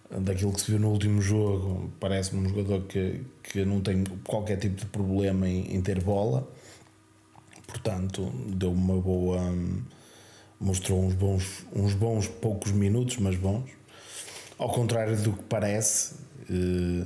Daquilo 0.09 0.51
que 0.51 0.59
se 0.59 0.71
viu 0.71 0.79
no 0.79 0.89
último 0.89 1.21
jogo, 1.21 1.91
parece-me 1.99 2.45
um 2.45 2.49
jogador 2.49 2.81
que, 2.87 3.21
que 3.43 3.63
não 3.63 3.79
tem 3.79 4.03
qualquer 4.25 4.57
tipo 4.57 4.75
de 4.75 4.85
problema 4.87 5.47
em, 5.47 5.75
em 5.75 5.81
ter 5.81 6.01
bola, 6.01 6.47
portanto, 7.67 8.31
deu 8.47 8.71
uma 8.71 8.99
boa. 8.99 9.39
mostrou 10.59 11.03
uns 11.03 11.13
bons, 11.13 11.65
uns 11.75 11.93
bons 11.93 12.27
poucos 12.27 12.71
minutos, 12.71 13.17
mas 13.17 13.35
bons. 13.35 13.69
Ao 14.57 14.69
contrário 14.69 15.15
do 15.17 15.33
que 15.33 15.43
parece. 15.43 16.15
Uh, 16.49 17.05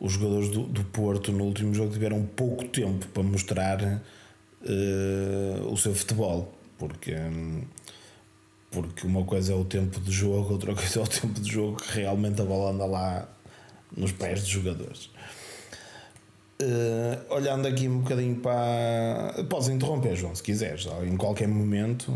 os 0.00 0.12
jogadores 0.12 0.48
do, 0.48 0.62
do 0.62 0.82
Porto 0.84 1.30
no 1.30 1.44
último 1.44 1.74
jogo 1.74 1.92
tiveram 1.92 2.24
pouco 2.24 2.64
tempo 2.66 3.06
para 3.08 3.22
mostrar 3.22 4.00
uh, 4.62 5.72
o 5.72 5.76
seu 5.76 5.94
futebol, 5.94 6.52
porque, 6.78 7.14
porque 8.70 9.06
uma 9.06 9.24
coisa 9.24 9.52
é 9.52 9.56
o 9.56 9.64
tempo 9.64 10.00
de 10.00 10.10
jogo, 10.10 10.52
outra 10.52 10.74
coisa 10.74 11.00
é 11.00 11.02
o 11.02 11.06
tempo 11.06 11.40
de 11.40 11.50
jogo 11.50 11.76
que 11.76 12.00
realmente 12.00 12.40
a 12.40 12.44
bola 12.44 12.70
anda 12.70 12.86
lá 12.86 13.28
nos 13.96 14.12
pés 14.12 14.40
dos 14.40 14.48
jogadores. 14.48 15.10
Uh, 16.62 17.34
olhando 17.34 17.66
aqui 17.66 17.88
um 17.88 18.00
bocadinho 18.00 18.36
para. 18.36 19.34
Podes 19.48 19.68
interromper, 19.68 20.14
João, 20.14 20.34
se 20.34 20.42
quiseres, 20.42 20.86
em 21.04 21.16
qualquer 21.16 21.48
momento. 21.48 22.14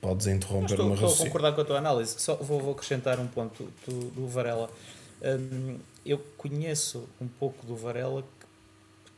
Podes 0.00 0.28
interromper 0.28 0.70
estou, 0.70 0.86
uma 0.86 0.94
Estou 0.94 1.12
a 1.12 1.16
concordar 1.16 1.52
com 1.52 1.60
a 1.60 1.64
tua 1.64 1.78
análise, 1.78 2.14
só 2.18 2.36
vou, 2.36 2.60
vou 2.60 2.72
acrescentar 2.72 3.18
um 3.18 3.26
ponto 3.26 3.68
do, 3.84 4.10
do 4.10 4.28
Varela. 4.28 4.70
Um, 5.20 5.78
eu 6.04 6.18
conheço 6.36 7.08
um 7.20 7.26
pouco 7.26 7.66
do 7.66 7.74
Varela 7.74 8.22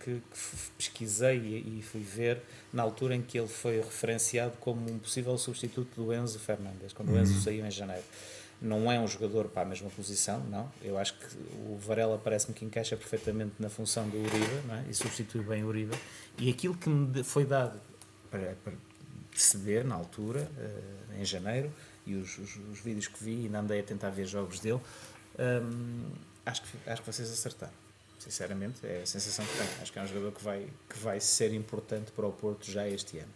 que, 0.08 0.22
que, 0.30 0.70
pesquisei 0.76 1.38
e, 1.38 1.78
e, 1.78 1.82
fui 1.82 2.00
ver 2.00 2.40
na 2.72 2.82
altura 2.82 3.14
em 3.14 3.22
que 3.22 3.38
ele 3.38 3.48
foi 3.48 3.76
referenciado 3.76 4.56
como 4.58 4.90
um 4.90 4.98
possível 4.98 5.36
substituto 5.36 6.02
do 6.02 6.14
Enzo 6.14 6.38
Fernandes, 6.38 6.92
quando 6.92 7.10
uhum. 7.10 7.16
o 7.16 7.20
Enzo 7.20 7.34
uhum. 7.34 7.40
saiu 7.40 7.66
em 7.66 7.70
janeiro. 7.70 8.04
Não 8.60 8.90
é 8.90 8.98
um 8.98 9.06
jogador 9.06 9.48
para 9.48 9.62
a 9.62 9.64
mesma 9.64 9.88
posição, 9.90 10.40
não. 10.50 10.70
Eu 10.82 10.98
acho 10.98 11.14
que 11.14 11.26
o 11.68 11.78
Varela 11.78 12.18
parece-me 12.18 12.54
que 12.54 12.64
encaixa 12.64 12.96
perfeitamente 12.96 13.52
na 13.58 13.68
função 13.68 14.08
do 14.08 14.16
Uribe 14.16 14.44
é? 14.70 14.90
e 14.90 14.94
substitui 14.94 15.42
bem 15.42 15.62
o 15.62 15.68
Uribe. 15.68 15.96
E 16.38 16.50
aquilo 16.50 16.74
que 16.74 16.88
me 16.88 17.22
foi 17.22 17.44
dado 17.44 17.78
para, 18.28 18.56
para 18.64 18.72
perceber 19.30 19.84
na 19.84 19.94
altura, 19.94 20.50
uh, 20.58 21.20
em 21.20 21.24
janeiro, 21.24 21.70
e 22.04 22.16
os, 22.16 22.36
os, 22.38 22.56
os, 22.72 22.80
vídeos 22.80 23.06
que 23.06 23.22
vi, 23.22 23.42
e 23.42 23.44
ainda 23.44 23.60
andei 23.60 23.78
a 23.78 23.82
tentar 23.82 24.10
ver 24.10 24.26
jogos 24.26 24.58
dele, 24.58 24.80
um, 25.38 26.10
acho, 26.44 26.62
que, 26.62 26.90
acho 26.90 27.02
que 27.02 27.12
vocês 27.12 27.30
acertaram. 27.30 27.87
Sinceramente, 28.28 28.86
é 28.86 29.00
a 29.02 29.06
sensação 29.06 29.42
que 29.46 29.56
tenho. 29.56 29.70
Acho 29.80 29.90
que 29.90 29.98
é 29.98 30.02
um 30.02 30.06
jogador 30.06 30.32
que 30.32 30.44
vai, 30.44 30.68
que 30.86 30.98
vai 30.98 31.18
ser 31.18 31.54
importante 31.54 32.12
para 32.12 32.26
o 32.26 32.32
Porto 32.32 32.70
já 32.70 32.86
este 32.86 33.18
ano. 33.18 33.32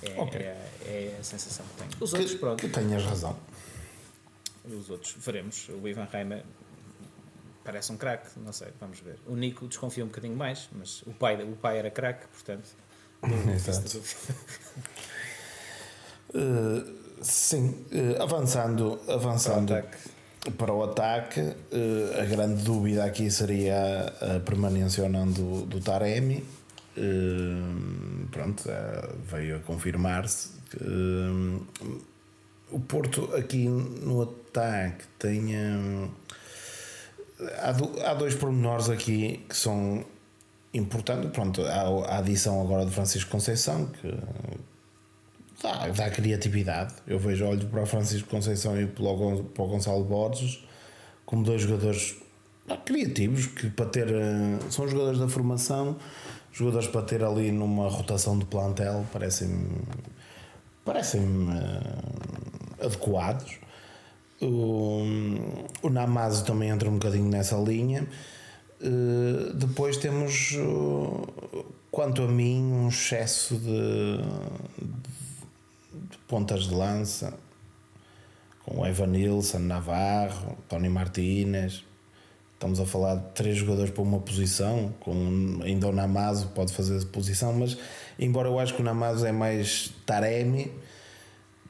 É, 0.00 0.22
okay. 0.22 0.42
é, 0.42 0.70
é 0.86 1.16
a 1.20 1.24
sensação 1.24 1.66
que 1.66 1.74
tenho. 1.82 1.90
Os 2.00 2.12
outros, 2.12 2.34
pronto. 2.34 2.60
Que 2.60 2.68
tenhas 2.68 3.02
razão. 3.02 3.36
Os 4.64 4.90
outros, 4.90 5.16
veremos. 5.18 5.68
O 5.70 5.88
Ivan 5.88 6.04
Reimer 6.04 6.44
parece 7.64 7.90
um 7.90 7.96
craque, 7.96 8.28
não 8.38 8.52
sei, 8.52 8.68
vamos 8.80 9.00
ver. 9.00 9.18
O 9.26 9.34
Nico 9.34 9.66
desconfia 9.66 10.04
um 10.04 10.06
bocadinho 10.06 10.36
mais, 10.36 10.68
mas 10.72 11.02
o 11.02 11.12
pai, 11.12 11.42
o 11.42 11.56
pai 11.56 11.78
era 11.78 11.90
craque, 11.90 12.28
portanto. 12.28 12.68
Exato. 13.54 13.98
uh, 16.30 17.20
sim, 17.20 17.84
uh, 17.90 18.22
avançando, 18.22 19.00
avançando 19.08 19.66
para 19.66 19.74
o 19.74 19.78
ataque, 19.80 19.98
eh, 20.46 22.20
a 22.20 22.24
grande 22.24 22.62
dúvida 22.62 23.04
aqui 23.04 23.30
seria 23.30 24.12
a 24.20 24.40
permanência 24.40 25.02
ou 25.04 25.08
não 25.08 25.26
do, 25.26 25.66
do 25.66 25.80
Taremi. 25.80 26.44
Eh, 26.96 28.28
pronto, 28.30 28.64
veio 29.30 29.56
a 29.56 29.58
confirmar-se. 29.60 30.50
Eh, 30.74 31.60
o 32.70 32.80
Porto 32.80 33.34
aqui 33.34 33.66
no 33.66 34.22
ataque 34.22 35.04
tem. 35.18 35.54
Há 38.04 38.14
dois 38.14 38.34
pormenores 38.34 38.90
aqui 38.90 39.44
que 39.48 39.56
são 39.56 40.04
importantes. 40.74 41.30
Pronto, 41.30 41.62
há 41.62 42.14
a 42.14 42.18
adição 42.18 42.60
agora 42.60 42.84
de 42.84 42.92
Francisco 42.92 43.30
Conceição, 43.30 43.86
que 43.86 44.14
dá, 45.62 45.88
dá 45.88 46.10
criatividade. 46.10 46.94
Eu 47.06 47.18
vejo, 47.18 47.46
olho 47.46 47.66
para 47.66 47.82
o 47.82 47.86
Francisco 47.86 48.28
Conceição 48.28 48.80
e 48.80 48.86
para 48.86 49.04
o 49.04 49.66
Gonçalo 49.66 50.04
Borges 50.04 50.64
como 51.24 51.44
dois 51.44 51.60
jogadores 51.60 52.16
criativos 52.86 53.46
que 53.46 53.68
para 53.68 53.86
ter 53.86 54.08
eh, 54.08 54.58
são 54.70 54.88
jogadores 54.88 55.18
da 55.18 55.28
formação, 55.28 55.96
jogadores 56.50 56.88
para 56.88 57.02
ter 57.02 57.22
ali 57.22 57.52
numa 57.52 57.88
rotação 57.88 58.38
de 58.38 58.46
plantel 58.46 59.06
parecem 59.12 59.68
parecem 60.86 61.20
uh, 61.20 62.86
adequados. 62.86 63.58
O, 64.40 65.04
o 65.82 65.90
Namazo 65.90 66.46
também 66.46 66.70
entra 66.70 66.88
um 66.88 66.94
bocadinho 66.94 67.28
nessa 67.28 67.56
linha. 67.56 68.08
Uh, 68.80 69.52
depois 69.52 69.98
temos, 69.98 70.52
uh, 70.52 71.66
quanto 71.90 72.22
a 72.22 72.26
mim, 72.26 72.62
um 72.72 72.88
excesso 72.88 73.56
de, 73.56 74.22
pontas 76.26 76.64
de 76.64 76.74
lança, 76.74 77.34
com 78.64 78.80
o 78.80 78.86
Evan 78.86 79.06
Nilsson, 79.08 79.58
Navarro, 79.60 80.56
Tony 80.68 80.88
Martínez. 80.88 81.84
Estamos 82.54 82.80
a 82.80 82.86
falar 82.86 83.14
de 83.14 83.30
três 83.34 83.56
jogadores 83.56 83.90
para 83.90 84.02
uma 84.02 84.18
posição, 84.18 84.92
com 85.00 85.60
ainda 85.62 85.86
o 85.86 85.92
Namazo 85.92 86.48
pode 86.48 86.72
fazer 86.72 87.04
posição, 87.06 87.52
mas 87.52 87.78
embora 88.18 88.48
eu 88.48 88.58
acho 88.58 88.74
que 88.74 88.82
o 88.82 88.84
Namazo 88.84 89.24
é 89.24 89.30
mais 89.30 89.92
Taremi, 90.04 90.72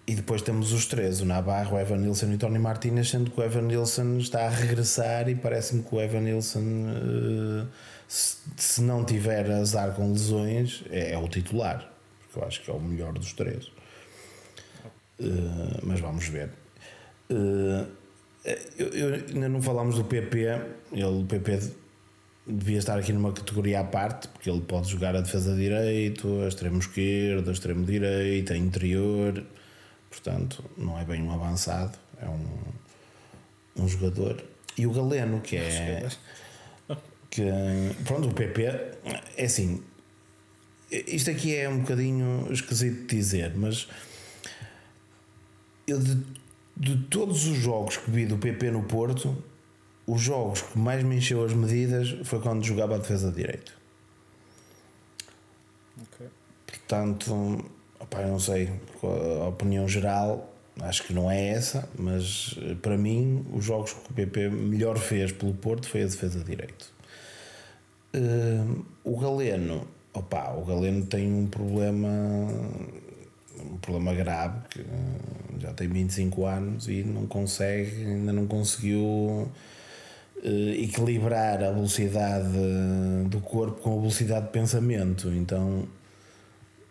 e 0.09 0.15
depois 0.15 0.41
temos 0.41 0.73
os 0.73 0.87
três, 0.87 1.21
o 1.21 1.27
Navarro, 1.27 1.77
o 1.77 1.79
Evan 1.79 1.99
Nilsson 1.99 2.33
e 2.33 2.37
o 2.37 2.39
Tony 2.39 2.59
Martínez, 2.59 3.11
sendo 3.11 3.31
que 3.31 3.39
o 3.39 3.45
Evan 3.45 3.61
Nilsson 3.61 4.17
está 4.17 4.47
a 4.47 4.49
regressar 4.49 5.29
e 5.29 5.35
parece-me 5.35 5.83
que 5.83 5.95
o 5.95 6.01
Evan 6.01 6.23
Nilsson, 6.23 6.63
eh, 6.63 7.67
se 8.09 8.81
não 8.81 9.05
tiver 9.05 9.51
azar 9.51 9.93
com 9.93 10.11
lesões, 10.11 10.83
é, 10.89 11.13
é 11.13 11.19
o 11.19 11.29
titular, 11.29 11.93
porque 12.23 12.39
eu 12.39 12.49
acho 12.49 12.63
que 12.63 12.71
é 12.71 12.75
o 12.75 12.81
melhor 12.81 13.13
dos 13.13 13.35
três. 13.35 13.71
Uh, 15.21 15.81
mas 15.83 16.01
vamos 16.01 16.27
ver. 16.29 16.51
Uh, 17.31 17.87
eu, 18.79 18.89
eu, 18.89 19.15
ainda 19.15 19.49
não 19.49 19.61
falámos 19.61 19.97
do 19.97 20.05
PP. 20.05 20.39
Ele, 20.93 21.05
o 21.05 21.25
PP 21.25 21.61
devia 22.47 22.79
estar 22.79 22.99
aqui 22.99 23.13
numa 23.13 23.33
categoria 23.33 23.81
à 23.81 23.85
parte, 23.85 24.29
porque 24.29 24.49
ele 24.49 24.61
pode 24.61 24.89
jogar 24.89 25.15
a 25.15 25.21
defesa 25.21 25.55
direito, 25.55 26.41
a 26.43 26.49
extremo 26.49 26.79
esquerdo, 26.79 27.49
a 27.49 27.53
extremo 27.53 27.85
direito, 27.85 28.53
a 28.53 28.57
interior. 28.57 29.45
Portanto, 30.09 30.65
não 30.77 30.99
é 30.99 31.05
bem 31.05 31.23
um 31.23 31.31
avançado, 31.31 31.99
é 32.21 32.27
um, 32.27 33.83
um 33.85 33.89
jogador. 33.89 34.43
E 34.77 34.87
o 34.87 34.93
Galeno, 34.93 35.41
que 35.41 35.57
é. 35.57 36.09
Que, 37.31 37.45
pronto, 38.07 38.29
o 38.29 38.33
PP 38.33 38.63
é 39.37 39.45
assim. 39.45 39.83
Isto 40.91 41.31
aqui 41.31 41.55
é 41.55 41.69
um 41.69 41.81
bocadinho 41.81 42.49
esquisito 42.51 43.07
de 43.07 43.17
dizer, 43.17 43.53
mas 43.55 43.87
eu 45.89 45.99
de, 45.99 46.23
de 46.77 46.97
todos 47.05 47.47
os 47.47 47.57
jogos 47.57 47.97
que 47.97 48.11
vi 48.11 48.27
do 48.27 48.39
PP 48.39 48.71
no 48.71 48.83
Porto, 48.85 49.37
os 50.07 50.21
jogos 50.21 50.63
que 50.63 50.79
mais 50.79 51.03
me 51.03 51.17
encheu 51.17 51.45
as 51.45 51.53
medidas 51.53 52.17
foi 52.25 52.41
quando 52.41 52.65
jogava 52.65 52.95
a 52.95 52.99
defesa 52.99 53.31
de 53.31 53.37
direito. 53.37 53.77
Okay. 56.15 56.29
Portanto, 56.67 57.65
opa, 57.99 58.21
eu 58.23 58.29
não 58.29 58.39
sei, 58.39 58.71
a 59.43 59.49
opinião 59.49 59.89
geral 59.89 60.55
acho 60.81 61.05
que 61.05 61.13
não 61.13 61.31
é 61.31 61.49
essa, 61.49 61.89
mas 61.99 62.55
eh, 62.63 62.75
para 62.81 62.97
mim 62.97 63.45
os 63.53 63.65
jogos 63.65 63.93
que 63.93 64.11
o 64.11 64.15
PP 64.15 64.49
melhor 64.49 64.97
fez 64.97 65.33
pelo 65.33 65.53
Porto 65.55 65.89
foi 65.89 66.03
a 66.03 66.07
defesa 66.07 66.39
de 66.39 66.45
direito. 66.45 66.93
Uh, 68.15 68.85
o 69.05 69.19
Galeno, 69.19 69.87
opa, 70.15 70.53
o 70.53 70.65
Galeno 70.65 71.05
tem 71.05 71.31
um 71.31 71.47
problema 71.47 72.09
um 73.63 73.77
problema 73.79 74.15
grave, 74.15 74.61
que 74.71 74.81
eh, 74.81 74.85
já 75.61 75.73
tem 75.73 75.89
25 75.89 76.47
anos 76.47 76.89
e 76.89 77.03
não 77.03 77.27
consegue, 77.27 78.05
ainda 78.05 78.33
não 78.33 78.47
conseguiu 78.47 79.51
eh, 80.43 80.83
equilibrar 80.83 81.63
a 81.63 81.71
velocidade 81.71 82.49
do 83.29 83.41
corpo 83.41 83.81
com 83.81 83.95
a 83.95 84.01
velocidade 84.01 84.47
de 84.47 84.53
pensamento. 84.53 85.29
Então 85.29 85.87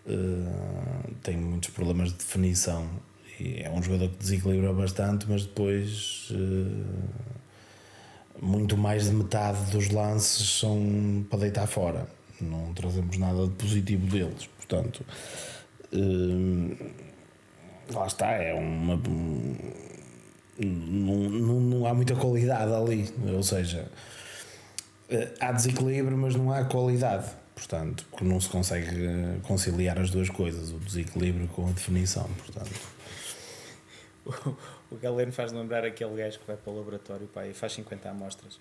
eh, 0.07 1.09
tem 1.23 1.37
muitos 1.37 1.69
problemas 1.69 2.09
de 2.09 2.17
definição. 2.17 2.87
E 3.39 3.61
é 3.61 3.69
um 3.69 3.81
jogador 3.83 4.09
que 4.09 4.17
desequilibra 4.17 4.73
bastante, 4.73 5.27
mas 5.29 5.43
depois 5.43 6.31
muito 8.41 8.77
mais 8.77 9.05
de 9.05 9.11
metade 9.11 9.71
dos 9.71 9.89
lances 9.89 10.59
são 10.59 11.25
para 11.29 11.39
deitar 11.39 11.67
fora. 11.67 12.07
Não 12.41 12.73
trazemos 12.73 13.17
nada 13.17 13.45
de 13.47 13.53
positivo 13.53 14.07
deles. 14.07 14.47
Portanto, 14.57 15.05
Uh, 15.93 16.75
lá 17.93 18.07
está, 18.07 18.31
é 18.31 18.53
uma. 18.53 18.99
não, 20.59 21.15
não, 21.17 21.59
não 21.59 21.85
há 21.85 21.93
muita 21.93 22.15
qualidade 22.15 22.73
ali. 22.73 23.13
Ou 23.33 23.43
seja, 23.43 23.89
eh, 25.09 25.33
há 25.39 25.51
desequilíbrio, 25.51 26.17
mas 26.17 26.35
não 26.35 26.51
há 26.51 26.63
qualidade. 26.65 27.29
Portanto, 27.55 28.05
porque 28.11 28.25
não 28.25 28.39
se 28.39 28.49
consegue 28.49 29.05
eh, 29.05 29.39
conciliar 29.43 29.97
as 29.99 30.11
duas 30.11 30.29
coisas, 30.29 30.71
o 30.71 30.79
desequilíbrio 30.79 31.47
com 31.47 31.67
a 31.67 31.71
definição. 31.71 32.29
Portanto. 32.45 32.79
O, 34.25 34.55
o 34.95 34.97
Galeno 34.97 35.31
faz 35.31 35.51
lembrar 35.51 35.83
aquele 35.85 36.15
gajo 36.15 36.39
que 36.39 36.45
vai 36.45 36.57
para 36.57 36.71
o 36.71 36.77
laboratório 36.77 37.27
pá, 37.27 37.47
e 37.47 37.53
faz 37.53 37.73
50 37.73 38.09
amostras. 38.09 38.55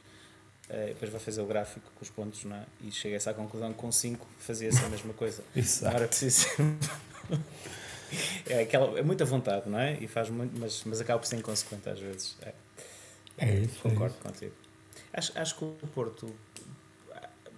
Uh, 0.68 0.88
depois 0.88 1.12
vai 1.12 1.20
fazer 1.20 1.40
o 1.40 1.46
gráfico 1.46 1.88
com 1.94 2.02
os 2.02 2.10
pontos 2.10 2.44
não 2.44 2.56
é? 2.56 2.64
e 2.80 2.90
chega-se 2.90 3.28
à 3.30 3.34
conclusão 3.34 3.72
que 3.72 3.78
com 3.78 3.92
5 3.92 4.26
fazia-se 4.38 4.84
a 4.84 4.88
mesma 4.88 5.12
coisa. 5.12 5.44
Exato. 5.54 5.84
Não 5.84 5.96
era 5.96 6.08
preciso. 6.08 6.48
É, 8.48 8.62
aquela, 8.62 8.98
é 8.98 9.02
muita 9.02 9.24
vontade, 9.24 9.68
não 9.68 9.78
é? 9.78 9.98
E 10.00 10.06
faz 10.06 10.30
muito, 10.30 10.58
mas, 10.58 10.82
mas 10.84 11.00
acaba 11.00 11.18
por 11.18 11.26
ser 11.26 11.36
inconsequente 11.36 11.88
às 11.88 11.98
vezes. 11.98 12.36
É, 12.42 12.52
é 13.38 13.54
isso. 13.54 13.80
Concordo 13.80 14.14
é 14.14 14.18
isso. 14.18 14.18
contigo. 14.18 14.52
Acho, 15.12 15.38
acho 15.38 15.56
que 15.56 15.64
o 15.64 15.88
Porto. 15.94 16.34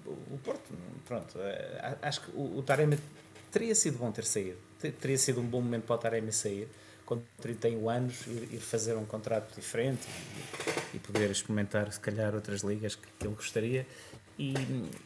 O 0.06 0.38
Porto, 0.38 0.72
pronto. 1.06 1.38
É, 1.40 1.96
acho 2.00 2.22
que 2.22 2.30
o, 2.30 2.58
o 2.58 2.62
Taremi 2.62 2.98
teria 3.50 3.74
sido 3.74 3.98
bom 3.98 4.10
ter 4.10 4.24
saído. 4.24 4.58
Teria 5.00 5.18
sido 5.18 5.40
um 5.40 5.46
bom 5.46 5.60
momento 5.60 5.84
para 5.84 5.96
o 5.96 5.98
Taremi 5.98 6.32
sair 6.32 6.68
com 7.08 7.22
31 7.40 7.88
anos 7.88 8.26
ir, 8.26 8.60
fazer 8.60 8.94
um 8.94 9.06
contrato 9.06 9.54
diferente 9.54 10.06
e, 10.92 10.96
e, 10.96 11.00
poder 11.00 11.30
experimentar 11.30 11.90
se 11.90 11.98
calhar 11.98 12.34
outras 12.34 12.60
ligas 12.60 12.96
que, 12.96 13.08
que 13.18 13.26
ele 13.26 13.34
gostaria 13.34 13.86
e, 14.38 14.54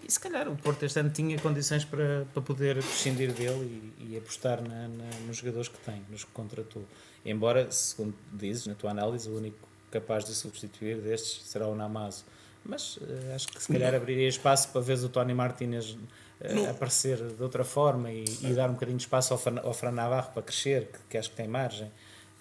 e, 0.07 0.12
se 0.12 0.21
calhar 0.21 0.47
o 0.47 0.57
Porto 0.57 0.85
este 0.85 1.01
ano 1.01 1.09
tinha 1.09 1.39
condições 1.39 1.85
para, 1.85 2.27
para 2.35 2.43
poder 2.43 2.75
prescindir 2.77 3.33
dele 3.33 3.93
e, 3.99 4.12
e 4.12 4.17
apostar 4.19 4.61
na, 4.61 4.89
na, 4.89 5.05
nos 5.27 5.39
jogadores 5.39 5.69
que 5.69 5.79
tem, 5.79 6.03
nos 6.11 6.25
que 6.25 6.31
contratou. 6.33 6.85
Embora, 7.25 7.71
segundo 7.71 8.15
dizes 8.31 8.67
na 8.67 8.75
tua 8.75 8.91
análise 8.91 9.31
o 9.31 9.37
único 9.37 9.57
capaz 9.91 10.25
de 10.25 10.35
substituir 10.35 11.01
destes 11.01 11.47
será 11.47 11.67
o 11.67 11.75
Namazo. 11.75 12.25
Mas 12.65 12.97
uh, 12.99 13.35
acho 13.35 13.49
que 13.49 13.62
se 13.62 13.73
calhar 13.73 13.95
abriria 13.95 14.29
espaço 14.29 14.69
para 14.69 14.81
ver 14.81 14.99
o 14.99 15.09
Tony 15.09 15.35
Martinez 15.35 15.91
uh, 15.91 16.71
aparecer 16.71 17.17
de 17.17 17.43
outra 17.43 17.65
forma 17.65 18.12
e, 18.12 18.25
e, 18.43 18.53
dar 18.55 18.69
um 18.69 18.75
bocadinho 18.75 18.99
de 18.99 19.05
espaço 19.05 19.33
ao, 19.33 19.67
ao 19.67 19.75
Fran 19.75 19.93
Navarro 19.93 20.31
para 20.33 20.43
crescer, 20.43 20.87
que, 20.87 20.99
que 21.11 21.19
acho 21.19 21.31
que 21.31 21.37
tem 21.37 21.49
margem. 21.49 21.91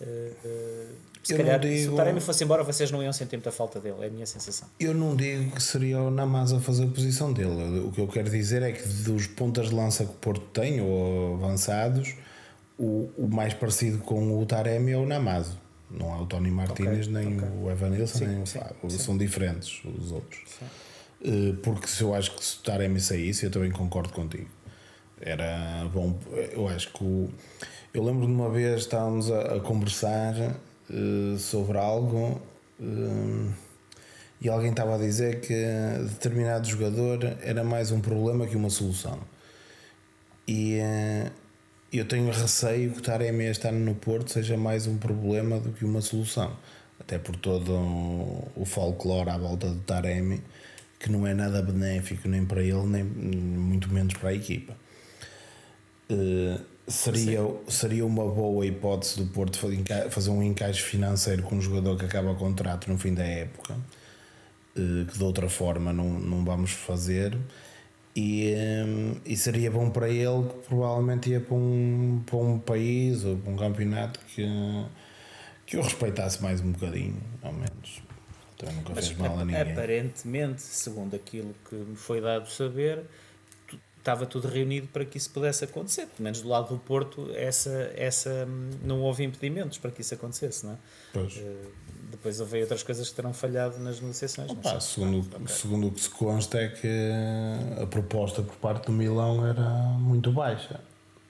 Uh, 0.02 0.96
se 1.24 1.34
eu 1.34 1.38
calhar, 1.38 1.60
digo, 1.60 1.78
se 1.78 1.88
o 1.90 1.96
Taremi 1.96 2.20
fosse 2.20 2.44
embora, 2.44 2.64
vocês 2.64 2.90
não 2.90 3.04
iam 3.04 3.14
sentir 3.14 3.36
muita 3.38 3.52
falta 3.52 3.80
dele, 3.80 3.98
é 4.02 4.08
a 4.08 4.10
minha 4.10 4.26
sensação. 4.26 4.68
Eu 4.80 4.94
não 4.96 5.16
digo 5.16 5.52
que 5.52 5.62
seria 5.62 6.02
o 6.02 6.10
Namaz 6.10 6.52
a 6.52 6.60
fazer 6.60 6.86
a 6.86 6.88
posição 6.88 7.32
dele. 7.32 7.80
O 7.82 7.92
que 7.92 8.02
eu 8.02 8.08
quero 8.08 8.30
dizer 8.30 8.64
é 8.64 8.72
que 8.72 8.88
dos 8.88 9.28
pontas 9.28 9.70
de 9.70 9.76
lança 9.76 10.04
que 10.04 10.12
o 10.12 10.16
Porto 10.16 10.46
tem, 10.48 10.82
ou 10.82 11.36
avançados, 11.36 12.16
o, 12.78 13.12
o 13.16 13.28
mais 13.28 13.54
parecido 13.54 14.00
com 14.00 14.40
o 14.42 14.46
Taremi 14.48 14.94
é 14.94 14.98
o 14.98 15.06
Namazo. 15.06 15.60
Não 15.92 16.12
há 16.12 16.22
o 16.22 16.26
Tony 16.26 16.50
Martínez, 16.50 17.08
okay, 17.08 17.24
nem 17.24 17.38
okay. 17.38 17.50
o 17.62 17.70
Evanilson, 17.70 18.26
nem 18.26 18.42
o 18.42 18.46
Fábio. 18.46 18.90
São 18.90 19.18
diferentes 19.18 19.84
os 19.84 20.12
outros. 20.12 20.42
Sim. 20.48 21.56
Porque 21.62 21.86
se 21.86 22.02
eu 22.02 22.16
acho 22.16 22.36
que 22.36 22.44
se 22.44 22.58
o 22.58 22.62
Taremi 22.62 23.00
saísse, 23.00 23.46
eu 23.46 23.52
também 23.52 23.70
concordo 23.70 24.12
contigo. 24.12 24.50
Era 25.20 25.88
bom. 25.94 26.18
Eu 26.52 26.68
acho 26.68 26.92
que 26.92 27.04
o. 27.04 27.30
Eu 27.94 28.06
lembro 28.06 28.26
de 28.26 28.32
uma 28.32 28.50
vez 28.50 28.82
estávamos 28.82 29.30
a, 29.30 29.56
a 29.56 29.60
conversar 29.60 30.34
uh, 30.90 31.38
sobre 31.38 31.78
algo 31.78 32.42
uh, 32.80 33.54
e 34.40 34.48
alguém 34.48 34.70
estava 34.70 34.96
a 34.96 34.98
dizer 34.98 35.42
que 35.42 35.54
determinado 36.08 36.66
jogador 36.66 37.36
era 37.42 37.66
mais 37.66 37.92
um 37.92 38.00
problema 38.00 38.48
que 38.48 38.56
uma 38.56 38.70
solução. 38.70 39.20
E, 40.48 40.80
uh, 40.80 41.32
eu 41.92 42.06
tenho 42.08 42.32
receio 42.32 42.94
que 42.94 43.00
o 43.00 43.02
Taremi 43.02 43.44
este 43.44 43.68
ano 43.68 43.80
no 43.82 43.94
Porto 43.94 44.32
seja 44.32 44.56
mais 44.56 44.88
um 44.88 44.98
problema 44.98 45.60
do 45.60 45.74
que 45.74 45.84
uma 45.84 46.00
solução. 46.00 46.56
Até 46.98 47.20
por 47.20 47.36
todo 47.36 47.74
o 48.56 48.64
folclore 48.64 49.30
à 49.30 49.38
volta 49.38 49.68
do 49.68 49.82
Taremi, 49.82 50.42
que 50.98 51.12
não 51.12 51.28
é 51.28 51.34
nada 51.34 51.62
benéfico 51.62 52.30
nem 52.30 52.46
para 52.46 52.64
ele, 52.64 52.86
nem 52.86 53.04
muito 53.04 53.92
menos 53.92 54.14
para 54.14 54.30
a 54.30 54.34
equipa. 54.34 54.78
Uh, 56.10 56.71
seria, 56.88 57.40
seria 57.68 58.06
uma 58.06 58.26
boa 58.26 58.66
hipótese 58.66 59.18
do 59.18 59.26
Porto 59.32 59.60
fazer 60.10 60.30
um 60.30 60.42
encaixe 60.42 60.82
financeiro 60.82 61.44
com 61.44 61.56
um 61.56 61.62
jogador 61.62 61.98
que 61.98 62.06
acaba 62.06 62.32
o 62.32 62.36
contrato 62.36 62.90
no 62.90 62.98
fim 62.98 63.14
da 63.14 63.26
época, 63.26 63.74
uh, 63.74 65.06
que 65.06 65.18
de 65.18 65.24
outra 65.24 65.50
forma 65.50 65.94
não, 65.94 66.20
não 66.20 66.44
vamos 66.44 66.72
fazer 66.72 67.38
e, 68.16 68.54
um, 68.86 69.16
e 69.26 69.38
seria 69.38 69.72
bom 69.72 69.90
para 69.90 70.10
ele 70.10 70.50
que 70.50 70.68
provavelmente 70.68 71.30
ia 71.30 71.40
para 71.40 71.56
um, 71.56 72.22
para 72.26 72.38
um 72.38 72.60
país 72.60 73.24
ou 73.24 73.38
para 73.38 73.52
um 73.52 73.56
campeonato 73.56 74.20
que, 74.36 74.46
que 75.66 75.78
o 75.78 75.82
respeitasse 75.82 76.42
mais 76.42 76.60
um 76.62 76.72
bocadinho, 76.72 77.22
ao 77.42 77.54
menos. 77.54 78.02
Também 78.58 78.76
nunca 78.76 78.94
Mas, 78.94 79.08
fez 79.08 79.18
mal 79.18 79.40
a 79.40 79.46
ninguém. 79.46 79.72
Aparentemente, 79.72 80.62
segundo 80.62 81.16
aquilo 81.16 81.56
que 81.70 81.76
me 81.76 81.96
foi 81.96 82.20
dado 82.20 82.50
saber, 82.50 83.04
estava 84.02 84.26
tudo 84.26 84.48
reunido 84.48 84.88
para 84.88 85.06
que 85.06 85.18
isso 85.18 85.30
pudesse 85.30 85.64
acontecer. 85.64 86.08
Pelo 86.08 86.24
menos 86.24 86.42
do 86.42 86.50
lado 86.50 86.70
do 86.70 86.78
Porto, 86.78 87.30
essa, 87.36 87.92
essa, 87.96 88.48
hum, 88.48 88.70
não 88.84 89.02
houve 89.02 89.24
impedimentos 89.24 89.78
para 89.78 89.92
que 89.92 90.02
isso 90.02 90.14
acontecesse, 90.14 90.66
não 90.66 90.74
é? 90.74 90.78
Pois. 91.14 91.38
Uh, 91.38 91.72
depois 92.12 92.40
houve 92.42 92.62
outras 92.62 92.84
coisas 92.84 93.10
que 93.10 93.16
terão 93.16 93.34
falhado 93.34 93.80
nas 93.80 94.02
negociações. 94.02 94.52
Opa, 94.52 94.80
segundo, 94.80 95.20
okay. 95.20 95.48
segundo 95.48 95.88
o 95.88 95.92
que 95.92 96.02
se 96.02 96.10
consta 96.10 96.60
é 96.60 96.68
que 96.68 97.12
a 97.82 97.88
proposta 97.88 98.42
por 98.42 98.56
parte 98.56 98.88
do 98.88 98.92
Milão 98.92 99.48
era 99.48 99.70
muito 99.98 100.32
baixa. 100.32 100.82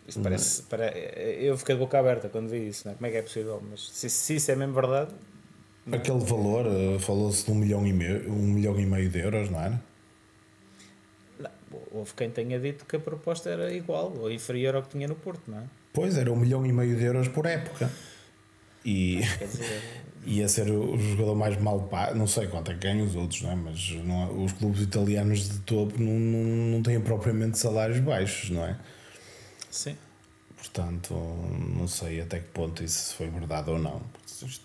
Isto 0.07 0.21
parece, 0.21 0.63
para, 0.63 0.97
eu 0.97 1.55
fiquei 1.57 1.75
de 1.75 1.79
boca 1.79 1.99
aberta 1.99 2.27
quando 2.27 2.49
vi 2.49 2.67
isso, 2.67 2.87
não 2.87 2.93
é? 2.93 2.95
como 2.95 3.07
é 3.07 3.11
que 3.11 3.17
é 3.17 3.21
possível? 3.21 3.61
Mas 3.69 3.89
se, 3.91 4.09
se 4.09 4.35
isso 4.35 4.51
é 4.51 4.55
mesmo 4.55 4.73
verdade. 4.73 5.11
É? 5.91 5.95
Aquele 5.95 6.19
valor, 6.19 6.65
eh, 6.65 6.99
falou-se 6.99 7.45
de 7.45 7.51
um 7.51 7.55
milhão, 7.55 7.85
e 7.85 7.93
meio, 7.93 8.29
um 8.31 8.47
milhão 8.47 8.79
e 8.79 8.85
meio 8.85 9.09
de 9.09 9.19
euros, 9.19 9.49
não 9.49 9.61
era? 9.61 9.81
Houve 11.91 12.13
quem 12.13 12.29
tenha 12.29 12.59
dito 12.59 12.85
que 12.85 12.95
a 12.95 12.99
proposta 12.99 13.49
era 13.49 13.71
igual 13.73 14.13
ou 14.17 14.31
inferior 14.31 14.75
ao 14.75 14.83
que 14.83 14.89
tinha 14.89 15.07
no 15.07 15.15
Porto, 15.15 15.43
não 15.47 15.59
é? 15.59 15.63
Pois, 15.93 16.17
era 16.17 16.31
um 16.31 16.35
milhão 16.35 16.65
e 16.65 16.71
meio 16.71 16.95
de 16.95 17.03
euros 17.03 17.27
por 17.27 17.45
época. 17.45 17.91
E. 18.85 19.21
Dizer, 19.39 19.81
ia 20.25 20.47
ser 20.47 20.69
o 20.69 20.97
jogador 20.97 21.35
mais 21.35 21.59
mal 21.59 21.81
pago. 21.83 22.15
Não 22.15 22.27
sei 22.27 22.47
quanto 22.47 22.71
é 22.71 22.73
que 22.73 22.81
ganham 22.81 23.05
os 23.05 23.15
outros, 23.15 23.41
não 23.41 23.51
é? 23.51 23.55
mas 23.55 23.89
não, 24.03 24.43
os 24.43 24.51
clubes 24.53 24.81
italianos 24.81 25.49
de 25.49 25.59
topo 25.59 26.01
não, 26.01 26.13
não, 26.13 26.43
não 26.73 26.83
têm 26.83 26.99
propriamente 27.01 27.57
salários 27.57 27.99
baixos, 27.99 28.49
não 28.49 28.65
é? 28.65 28.77
Sim. 29.69 29.97
Portanto, 30.57 31.15
não 31.75 31.87
sei 31.87 32.21
até 32.21 32.39
que 32.39 32.47
ponto 32.49 32.83
isso 32.83 33.15
foi 33.15 33.29
verdade 33.29 33.71
ou 33.71 33.79
não. 33.79 34.01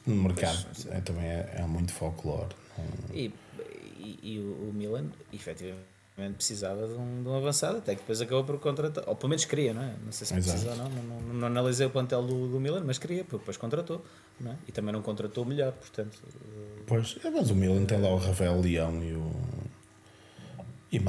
No 0.06 0.14
mercado 0.14 0.66
pois, 0.72 0.86
é, 0.86 1.00
também 1.00 1.24
é, 1.24 1.54
é, 1.56 1.62
muito 1.62 1.92
folclore. 1.92 2.54
E, 3.12 3.32
e, 3.98 4.18
e, 4.22 4.38
o 4.38 4.72
Milan, 4.74 5.06
efetivamente 5.32 5.95
precisava 6.16 6.86
de 6.86 6.94
um, 6.94 7.22
de 7.22 7.28
um 7.28 7.36
avançado, 7.36 7.78
até 7.78 7.94
que 7.94 8.00
depois 8.00 8.20
acabou 8.20 8.42
por 8.42 8.58
contratar, 8.58 9.04
ou 9.06 9.14
pelo 9.14 9.28
menos 9.28 9.44
queria, 9.44 9.74
não 9.74 9.82
é? 9.82 9.94
Não 10.02 10.10
sei 10.10 10.26
se 10.26 10.32
precisa 10.32 10.70
ou 10.70 10.76
não, 10.76 10.88
não, 10.88 11.02
não, 11.02 11.34
não, 11.34 11.46
analisei 11.46 11.86
o 11.86 11.90
plantel 11.90 12.22
do, 12.22 12.48
do 12.48 12.58
Milan, 12.58 12.82
mas 12.86 12.96
queria, 12.98 13.22
porque 13.22 13.38
depois 13.38 13.58
contratou, 13.58 14.02
não 14.40 14.52
é? 14.52 14.56
E 14.66 14.72
também 14.72 14.92
não 14.92 15.02
contratou 15.02 15.44
o 15.44 15.46
melhor, 15.46 15.72
portanto. 15.72 16.18
Pois, 16.86 17.18
é, 17.22 17.28
mas 17.28 17.50
o 17.50 17.54
Milan 17.54 17.84
tem 17.84 18.00
lá 18.00 18.08
o 18.08 18.16
Rafael 18.16 18.58
Leão 18.60 19.02
e 19.04 19.12
o. 19.12 19.30
E 20.90 21.00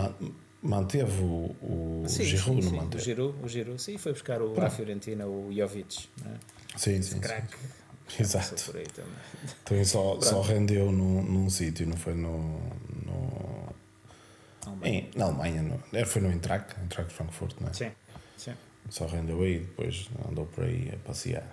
manteve 0.62 1.22
o, 1.22 1.56
o 1.62 2.04
sim, 2.08 2.24
Giroud, 2.24 2.62
sim, 2.62 2.72
não 2.72 2.78
manteve? 2.84 3.02
O 3.02 3.06
Giroud, 3.06 3.44
o 3.44 3.48
Giroud, 3.48 3.82
sim, 3.82 3.98
foi 3.98 4.12
buscar 4.12 4.42
o, 4.42 4.60
a 4.60 4.70
Fiorentina, 4.70 5.26
o 5.26 5.50
Jovic, 5.54 6.10
não 6.22 6.32
é? 6.32 6.36
Sim, 6.76 7.02
sim. 7.02 7.20
Crack. 7.20 7.56
Exato. 8.20 8.74
Também 9.64 9.86
só, 9.86 10.20
só 10.22 10.42
rendeu 10.42 10.92
num, 10.92 11.22
num 11.24 11.50
sítio, 11.50 11.86
não 11.86 11.98
foi 11.98 12.14
no, 12.14 12.60
no 13.06 13.57
em, 14.84 15.10
na 15.16 15.26
Alemanha, 15.26 15.62
no, 15.62 16.06
foi 16.06 16.22
no 16.22 16.30
Eintracht, 16.30 16.76
Eintracht 16.82 17.14
Frankfurt, 17.14 17.56
não 17.62 17.70
é? 17.70 17.74
Sim, 17.74 17.92
sim. 18.38 18.54
Só 18.90 19.06
rendeu 19.06 19.42
aí, 19.42 19.60
depois 19.60 20.10
andou 20.30 20.46
por 20.46 20.64
aí 20.64 20.92
a 20.94 21.08
passear. 21.08 21.48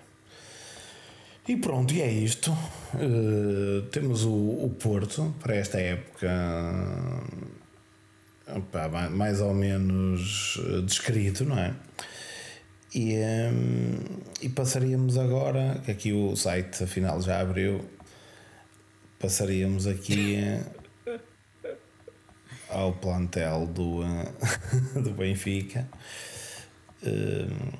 E 1.46 1.56
pronto, 1.56 1.92
e 1.92 2.00
é 2.00 2.10
isto. 2.10 2.50
Uh, 2.94 3.82
temos 3.90 4.24
o, 4.24 4.32
o 4.32 4.70
Porto 4.78 5.34
para 5.40 5.56
esta 5.56 5.78
época 5.78 6.28
opa, 8.48 8.88
mais 9.10 9.40
ou 9.40 9.54
menos 9.54 10.60
eh, 10.66 10.80
descrito, 10.82 11.44
não 11.44 11.58
é? 11.58 11.74
E, 12.94 13.14
um, 13.14 13.16
eh, 13.16 13.98
e 14.42 14.48
passaríamos 14.48 15.18
agora, 15.18 15.80
que 15.84 15.90
aqui 15.90 16.12
o 16.12 16.36
site 16.36 16.84
afinal 16.84 17.20
já 17.20 17.40
abriu, 17.40 17.84
passaríamos 19.18 19.86
aqui 19.86 20.36
ao 22.74 22.92
plantel 22.92 23.66
do, 23.66 24.00
do 25.00 25.10
Benfica. 25.12 25.88
Um, 27.02 27.70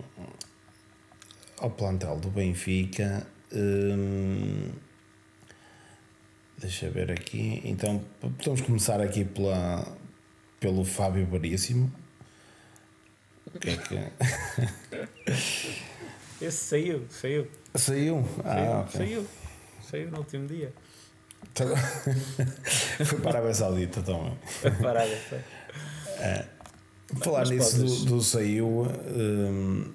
ao 1.59 1.71
plantel 1.71 2.17
do 2.21 2.31
Benfica. 2.31 3.27
Um, 3.53 4.71
deixa 6.59 6.89
ver 6.89 7.11
aqui. 7.11 7.61
Então, 7.65 8.05
podemos 8.21 8.61
começar 8.61 9.01
aqui 9.01 9.25
pela, 9.25 9.85
pelo 10.61 10.85
Fábio 10.85 11.27
Baríssimo. 11.27 11.93
O 13.47 13.59
que 13.59 13.71
é 13.71 13.77
que. 13.77 13.99
Esse 16.41 16.65
saiu, 16.65 17.07
saiu. 17.11 17.51
Saiu? 17.75 18.29
Ah, 18.45 18.55
saiu, 18.55 18.81
okay. 18.81 18.93
saiu. 18.93 19.27
Saiu 19.83 20.11
no 20.11 20.19
último 20.19 20.47
dia. 20.47 20.73
foi 23.05 23.21
para 23.21 23.31
a 23.31 23.33
Arábia 23.35 23.55
Saudita 23.55 24.03
também. 24.03 24.37
para 24.81 25.01
a 25.01 25.03
Arábia. 25.03 25.19
É. 26.19 26.45
Falar 27.21 27.41
Mas 27.41 27.51
nisso 27.51 27.77
podes... 27.77 28.05
do, 28.05 28.17
do 28.17 28.23
saiu, 28.23 28.87
um, 28.89 29.93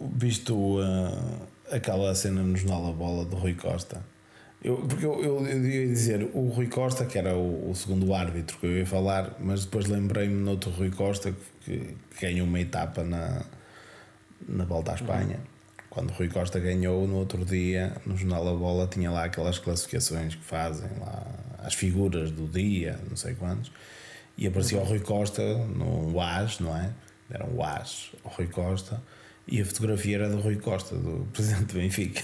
visto 0.00 0.54
uh, 0.54 1.46
aquela 1.70 2.14
cena 2.14 2.42
no 2.42 2.56
Jornal 2.56 2.86
da 2.86 2.92
Bola 2.92 3.24
do 3.24 3.36
Rui 3.36 3.54
Costa. 3.54 4.02
Eu, 4.62 4.76
porque 4.78 5.06
eu, 5.06 5.22
eu, 5.22 5.46
eu 5.46 5.64
ia 5.64 5.86
dizer 5.86 6.30
o 6.34 6.48
Rui 6.48 6.66
Costa, 6.66 7.06
que 7.06 7.16
era 7.16 7.36
o, 7.36 7.70
o, 7.70 7.74
segundo 7.76 8.12
árbitro 8.12 8.58
que 8.58 8.66
eu 8.66 8.76
ia 8.78 8.86
falar, 8.86 9.36
mas 9.38 9.64
depois 9.64 9.86
lembrei-me 9.86 10.34
no 10.34 10.50
outro 10.52 10.70
Rui 10.70 10.90
Costa 10.90 11.32
que, 11.64 11.94
que 12.16 12.20
ganhou 12.20 12.46
uma 12.46 12.58
etapa 12.58 13.04
na, 13.04 13.42
na 14.48 14.64
volta 14.64 14.92
à. 14.92 14.94
Espanha. 14.96 15.36
Uhum. 15.36 15.57
Quando 15.90 16.10
o 16.10 16.12
Rui 16.12 16.28
Costa 16.28 16.58
ganhou, 16.58 17.06
no 17.06 17.16
outro 17.16 17.44
dia, 17.44 17.96
no 18.04 18.16
Jornal 18.16 18.44
da 18.44 18.52
Bola, 18.52 18.86
tinha 18.86 19.10
lá 19.10 19.24
aquelas 19.24 19.58
classificações 19.58 20.34
que 20.34 20.44
fazem 20.44 20.90
lá 21.00 21.26
as 21.58 21.74
figuras 21.74 22.30
do 22.30 22.46
dia, 22.46 22.98
não 23.08 23.16
sei 23.16 23.34
quantos, 23.34 23.72
e 24.36 24.46
aparecia 24.46 24.78
o 24.78 24.84
Rui 24.84 25.00
Costa 25.00 25.42
no 25.42 26.12
UAS, 26.14 26.60
não 26.60 26.76
é? 26.76 26.92
Era 27.30 27.44
um 27.46 27.56
UAS, 27.56 28.12
o 28.22 28.28
Rui 28.28 28.46
Costa, 28.46 29.02
e 29.46 29.60
a 29.60 29.64
fotografia 29.64 30.16
era 30.16 30.28
do 30.28 30.40
Rui 30.40 30.56
Costa, 30.56 30.94
do 30.94 31.26
presidente 31.32 31.72
do 31.72 31.74
Benfica. 31.74 32.22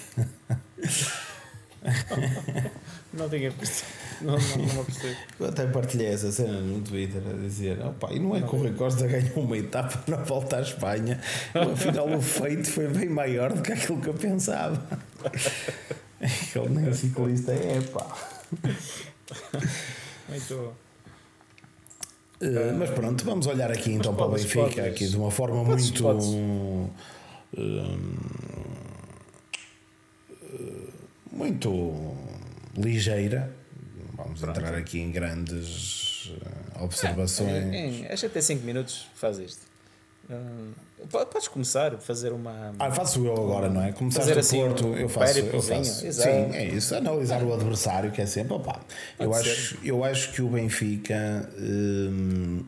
não 3.13 3.29
tinha 3.29 3.53
percebido. 3.53 4.05
Não, 4.23 4.33
não, 4.33 4.75
não 4.75 4.85
percebi. 4.85 5.17
Eu 5.39 5.49
até 5.49 5.67
partilhei 5.67 6.07
essa 6.07 6.33
cena 6.33 6.61
no 6.61 6.81
Twitter 6.81 7.23
a 7.29 7.33
dizer: 7.35 7.79
opa, 7.85 8.13
e 8.13 8.19
não 8.19 8.35
é 8.35 8.41
que 8.41 8.55
o 8.55 8.59
Rui 8.59 8.73
Costa 8.73 9.07
ganhou 9.07 9.45
uma 9.45 9.59
etapa 9.59 10.03
na 10.11 10.17
volta 10.19 10.57
à 10.57 10.61
Espanha, 10.63 11.21
afinal 11.55 12.09
o 12.09 12.23
feito 12.23 12.71
foi 12.71 12.89
bem 12.89 13.09
maior 13.09 13.53
do 13.53 13.63
que 13.63 13.73
aquilo 13.73 14.01
que 14.01 14.09
eu 14.09 14.15
pensava. 14.15 14.83
Ele 16.55 16.69
nem 16.69 16.93
ciclista 16.95 17.53
é, 17.53 17.81
pá. 17.93 18.17
Muito 20.29 20.55
bom. 20.55 20.73
Uh, 22.41 22.75
mas 22.79 22.91
pronto, 22.91 23.25
vamos 23.25 23.47
olhar 23.47 23.71
aqui 23.71 23.93
então 23.93 24.15
para 24.15 24.27
o 24.27 24.31
Benfica, 24.31 24.87
aqui 24.87 25.07
de 25.07 25.17
uma 25.17 25.31
forma 25.31 25.65
podes, 25.65 25.91
muito. 25.91 26.03
Podes. 26.03 26.27
Uh, 26.27 26.91
muito 31.35 32.15
ligeira. 32.77 33.55
Vamos 34.17 34.41
Pronto. 34.41 34.59
entrar 34.59 34.75
aqui 34.77 35.01
em 35.01 35.11
grandes 35.11 36.33
eh, 36.33 36.83
observações. 36.83 37.51
É, 37.51 37.77
em, 37.77 38.07
acho 38.07 38.21
que 38.21 38.27
até 38.27 38.41
5 38.41 38.65
minutos 38.65 39.07
faz 39.15 39.39
isto. 39.39 39.67
Uh, 40.31 40.73
podes 41.07 41.49
começar 41.49 41.95
a 41.95 41.99
fazer 41.99 42.33
uma. 42.33 42.75
Ah, 42.79 42.91
faço 42.91 43.27
eu 43.27 43.35
agora, 43.35 43.69
não 43.69 43.83
é? 43.83 43.93
Começar 43.93 44.21
fazer 44.21 44.39
assim, 44.39 44.59
Porto, 44.61 44.87
um 44.87 44.97
eu 44.97 45.09
faço. 45.09 45.39
Eu 45.39 45.61
faço. 45.61 46.13
Sim, 46.13 46.31
é 46.53 46.65
isso. 46.65 46.95
Analisar 46.95 47.43
o 47.43 47.53
adversário, 47.53 48.11
que 48.11 48.23
é 48.23 48.27
sempre. 48.27 48.55
Opa, 48.55 48.81
eu, 49.19 49.35
acho, 49.35 49.79
eu 49.85 50.03
acho 50.03 50.33
que 50.33 50.41
o 50.41 50.49
Benfica. 50.49 51.51
Hum, 51.59 52.65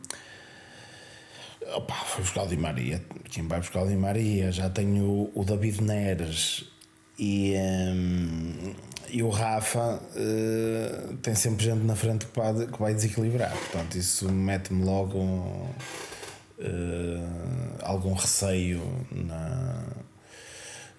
opa, 1.73 1.95
foi 1.95 2.21
buscar 2.21 2.43
o 2.43 2.47
Di 2.47 2.57
Maria. 2.57 3.03
Quem 3.31 3.47
vai 3.47 3.59
buscar 3.59 3.81
o 3.81 3.87
Di 3.87 3.95
Maria? 3.95 4.51
Já 4.51 4.69
tenho 4.69 5.31
o 5.33 5.43
David 5.43 5.81
Neres 5.81 6.76
e, 7.17 7.55
um, 7.57 8.75
e 9.09 9.23
o 9.23 9.29
Rafa 9.29 9.99
uh, 9.99 11.17
tem 11.17 11.33
sempre 11.33 11.65
gente 11.65 11.83
na 11.83 11.95
frente 11.95 12.27
que 12.27 12.39
vai, 12.39 12.67
que 12.67 12.79
vai 12.79 12.93
desequilibrar. 12.93 13.51
Portanto, 13.51 13.97
isso 13.97 14.31
mete-me 14.31 14.83
logo 14.83 15.17
uh, 15.17 15.73
algum 17.81 18.13
receio 18.13 18.83
na, 19.11 19.83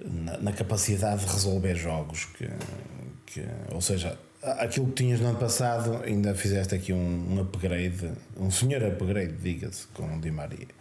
na, 0.01 0.39
na, 0.39 0.53
capacidade 0.53 1.25
de 1.25 1.33
resolver 1.33 1.77
jogos. 1.77 2.25
Que, 2.25 2.49
que, 3.27 3.45
ou 3.73 3.81
seja, 3.81 4.19
aquilo 4.43 4.87
que 4.89 5.05
tinhas 5.05 5.21
no 5.21 5.29
ano 5.29 5.39
passado, 5.39 6.01
ainda 6.05 6.35
fizeste 6.35 6.75
aqui 6.75 6.93
um, 6.93 7.35
um 7.35 7.41
upgrade, 7.41 8.11
um 8.37 8.51
senhor 8.51 8.83
upgrade, 8.83 9.35
diga-se, 9.35 9.87
com 9.89 10.17
o 10.17 10.21
Di 10.21 10.33
Maria 10.33 10.79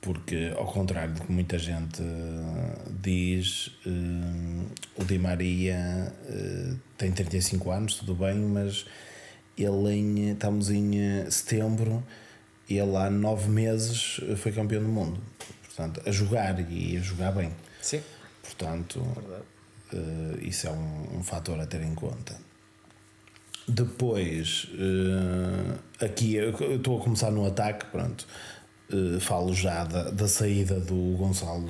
porque 0.00 0.52
ao 0.56 0.66
contrário 0.66 1.14
do 1.14 1.22
que 1.22 1.32
muita 1.32 1.58
gente 1.58 2.02
eh, 2.02 2.78
diz, 3.00 3.70
eh, 3.84 4.66
o 4.96 5.04
Di 5.04 5.18
Maria 5.18 6.12
eh, 6.28 6.74
tem 6.96 7.10
35 7.10 7.70
anos, 7.70 7.94
tudo 7.94 8.14
bem, 8.14 8.36
mas 8.36 8.86
ele 9.56 9.92
em, 9.92 10.30
estamos 10.30 10.70
em 10.70 11.28
setembro 11.30 12.04
ele 12.70 12.96
há 12.96 13.08
nove 13.08 13.48
meses 13.48 14.20
foi 14.36 14.52
campeão 14.52 14.82
do 14.82 14.88
mundo. 14.90 15.18
Portanto, 15.64 16.02
a 16.04 16.10
jogar 16.12 16.60
e 16.70 16.98
a 16.98 17.00
jogar 17.00 17.32
bem. 17.32 17.50
Sim. 17.80 18.02
Portanto, 18.42 19.02
isso 20.42 20.66
é 20.66 20.70
um, 20.70 21.18
um 21.18 21.22
fator 21.22 21.58
a 21.58 21.64
ter 21.64 21.80
em 21.82 21.94
conta. 21.94 22.36
Depois, 23.66 24.68
aqui 25.98 26.34
eu 26.34 26.50
estou 26.76 27.00
a 27.00 27.02
começar 27.02 27.30
no 27.30 27.46
ataque, 27.46 27.86
pronto 27.86 28.26
Uh, 28.90 29.20
falo 29.20 29.52
já 29.52 29.84
da, 29.84 30.04
da, 30.10 30.26
saída 30.26 30.80
do 30.80 31.14
Gonçalo 31.18 31.68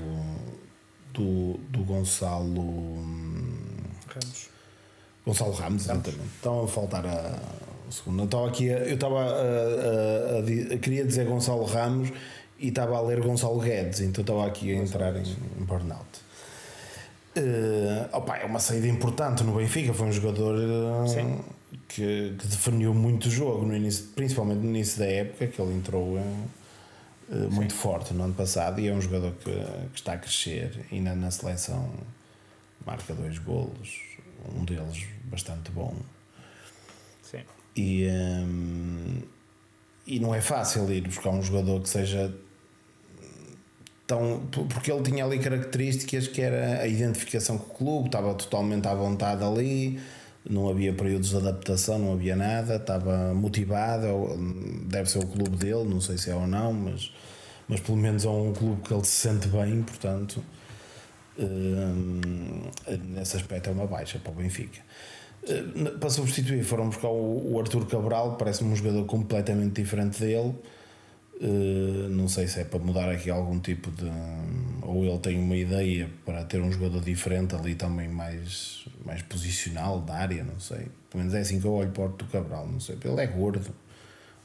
do, 1.12 1.54
do 1.68 1.82
Gonçalo 1.82 2.60
hum, 2.60 3.58
Ramos 4.06 4.48
Gonçalo 5.26 5.52
Ramos, 5.52 5.84
exatamente. 5.84 6.24
Estão 6.36 6.64
a 6.64 6.68
faltar 6.68 7.04
a, 7.04 7.38
segunda. 7.90 8.24
Estava 8.24 8.48
aqui, 8.48 8.70
a, 8.70 8.78
eu 8.78 8.94
estava 8.94 9.20
a, 9.20 9.26
a, 9.26 10.74
a, 10.74 10.78
queria 10.78 11.04
dizer 11.04 11.26
Gonçalo 11.26 11.64
Ramos 11.64 12.10
e 12.58 12.68
estava 12.68 12.96
a 12.96 13.00
ler 13.00 13.20
Gonçalo 13.20 13.60
Guedes, 13.60 14.00
então 14.00 14.22
estava 14.22 14.46
aqui 14.46 14.72
a 14.72 14.76
entrar 14.76 15.14
em, 15.16 15.22
em 15.22 15.64
burnout. 15.64 16.28
Uh, 17.36 18.16
opa, 18.16 18.38
é 18.38 18.46
uma 18.46 18.58
saída 18.58 18.88
importante 18.88 19.44
no 19.44 19.52
Benfica, 19.52 19.92
foi 19.92 20.08
um 20.08 20.12
jogador 20.12 20.56
uh, 20.58 21.44
que, 21.88 22.34
que, 22.36 22.46
definiu 22.46 22.92
muito 22.92 23.26
o 23.26 23.30
jogo, 23.30 23.64
no 23.64 23.76
início, 23.76 24.06
principalmente 24.16 24.58
no 24.58 24.70
início 24.70 24.98
da 24.98 25.06
época, 25.06 25.46
que 25.46 25.60
ele 25.60 25.74
entrou 25.74 26.14
uh, 26.14 26.18
eh, 26.18 26.57
muito 27.30 27.72
Sim. 27.72 27.78
forte 27.78 28.14
no 28.14 28.24
ano 28.24 28.34
passado 28.34 28.80
e 28.80 28.88
é 28.88 28.92
um 28.92 29.00
jogador 29.00 29.32
que, 29.32 29.50
que 29.92 29.98
está 29.98 30.14
a 30.14 30.18
crescer. 30.18 30.86
Ainda 30.90 31.14
na 31.14 31.30
seleção 31.30 31.92
marca 32.86 33.14
dois 33.14 33.38
golos, 33.38 34.00
um 34.54 34.64
deles 34.64 35.06
bastante 35.24 35.70
bom. 35.70 35.94
Sim. 37.22 37.42
E, 37.76 38.08
um, 38.08 39.22
e 40.06 40.18
não 40.18 40.34
é 40.34 40.40
fácil 40.40 40.90
ir 40.92 41.02
buscar 41.02 41.30
um 41.30 41.42
jogador 41.42 41.82
que 41.82 41.88
seja 41.88 42.34
tão. 44.06 44.48
Porque 44.50 44.90
ele 44.90 45.02
tinha 45.02 45.24
ali 45.24 45.38
características 45.38 46.26
que 46.26 46.40
era 46.40 46.80
a 46.80 46.86
identificação 46.86 47.58
com 47.58 47.72
o 47.72 47.76
clube, 47.76 48.06
estava 48.06 48.34
totalmente 48.34 48.88
à 48.88 48.94
vontade 48.94 49.44
ali 49.44 50.00
não 50.48 50.68
havia 50.68 50.92
períodos 50.92 51.30
de 51.30 51.36
adaptação, 51.36 51.98
não 51.98 52.12
havia 52.12 52.36
nada, 52.36 52.76
estava 52.76 53.34
motivado, 53.34 54.06
deve 54.86 55.10
ser 55.10 55.18
o 55.18 55.26
clube 55.26 55.56
dele, 55.56 55.84
não 55.84 56.00
sei 56.00 56.18
se 56.18 56.30
é 56.30 56.34
ou 56.34 56.46
não, 56.46 56.72
mas, 56.72 57.12
mas 57.68 57.80
pelo 57.80 57.98
menos 57.98 58.24
é 58.24 58.28
um 58.28 58.52
clube 58.52 58.82
que 58.82 58.92
ele 58.92 59.04
se 59.04 59.28
sente 59.28 59.48
bem, 59.48 59.82
portanto, 59.82 60.42
hum, 61.38 62.62
nesse 63.14 63.36
aspecto 63.36 63.68
é 63.68 63.72
uma 63.72 63.86
baixa 63.86 64.18
para 64.18 64.32
o 64.32 64.34
Benfica. 64.34 64.80
Uh, 65.42 65.98
para 65.98 66.10
substituir, 66.10 66.62
foram 66.64 66.88
buscar 66.88 67.08
o 67.08 67.58
Arthur 67.58 67.86
Cabral, 67.86 68.36
parece-me 68.36 68.72
um 68.72 68.76
jogador 68.76 69.04
completamente 69.04 69.80
diferente 69.80 70.20
dele. 70.20 70.54
Uh, 71.40 72.08
não 72.08 72.26
sei 72.26 72.48
se 72.48 72.58
é 72.58 72.64
para 72.64 72.80
mudar 72.80 73.08
aqui 73.08 73.30
algum 73.30 73.60
tipo 73.60 73.90
de. 73.92 74.10
Ou 74.82 75.04
ele 75.04 75.18
tem 75.18 75.38
uma 75.38 75.56
ideia 75.56 76.10
para 76.24 76.44
ter 76.44 76.60
um 76.60 76.72
jogador 76.72 77.00
diferente 77.00 77.54
ali 77.54 77.76
também 77.76 78.08
mais, 78.08 78.84
mais 79.04 79.22
posicional 79.22 80.00
da 80.00 80.14
área, 80.14 80.42
não 80.42 80.58
sei. 80.58 80.88
Pelo 81.08 81.22
menos 81.22 81.34
é 81.34 81.40
assim 81.40 81.60
que 81.60 81.66
eu 81.66 81.72
olho 81.72 81.90
para 81.90 82.06
o 82.06 82.28
Cabral, 82.30 82.66
não 82.66 82.80
sei. 82.80 82.98
Ele 83.04 83.20
é 83.20 83.26
gordo, 83.26 83.72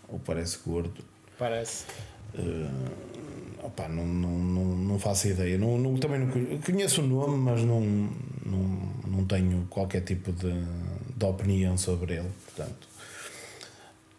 ou 0.07 0.19
parece 0.19 0.59
gordo. 0.63 1.03
Parece. 1.39 1.85
Uh, 2.35 3.65
opa, 3.65 3.87
não, 3.87 4.05
não, 4.05 4.37
não, 4.37 4.65
não 4.77 4.99
faço 4.99 5.27
ideia. 5.27 5.57
Não, 5.57 5.79
não, 5.79 5.97
também 5.97 6.19
não 6.19 6.59
conheço 6.59 7.01
o 7.01 7.07
nome, 7.07 7.37
mas 7.37 7.63
não, 7.63 7.81
não, 8.45 8.93
não 9.07 9.25
tenho 9.25 9.65
qualquer 9.67 10.01
tipo 10.01 10.31
de, 10.31 10.53
de 11.15 11.25
opinião 11.25 11.75
sobre 11.75 12.17
ele, 12.17 12.29
portanto. 12.45 12.92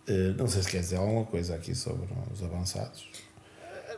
Uh, 0.09 0.35
não 0.37 0.47
sei 0.47 0.63
se 0.63 0.71
quer 0.71 0.81
dizer 0.81 0.97
alguma 0.97 1.25
coisa 1.25 1.55
aqui 1.55 1.75
sobre 1.75 2.07
os 2.33 2.43
avançados. 2.43 3.09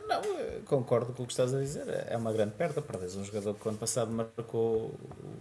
Não, 0.07 0.21
concordo 0.65 1.11
com 1.13 1.23
o 1.23 1.25
que 1.25 1.33
estás 1.33 1.53
a 1.53 1.59
dizer. 1.59 1.85
É 2.07 2.15
uma 2.15 2.31
grande 2.31 2.53
perda. 2.53 2.81
Perdes 2.81 3.15
um 3.15 3.25
jogador 3.25 3.53
que, 3.55 3.67
ano 3.67 3.77
passado, 3.77 4.09
marcou 4.11 4.97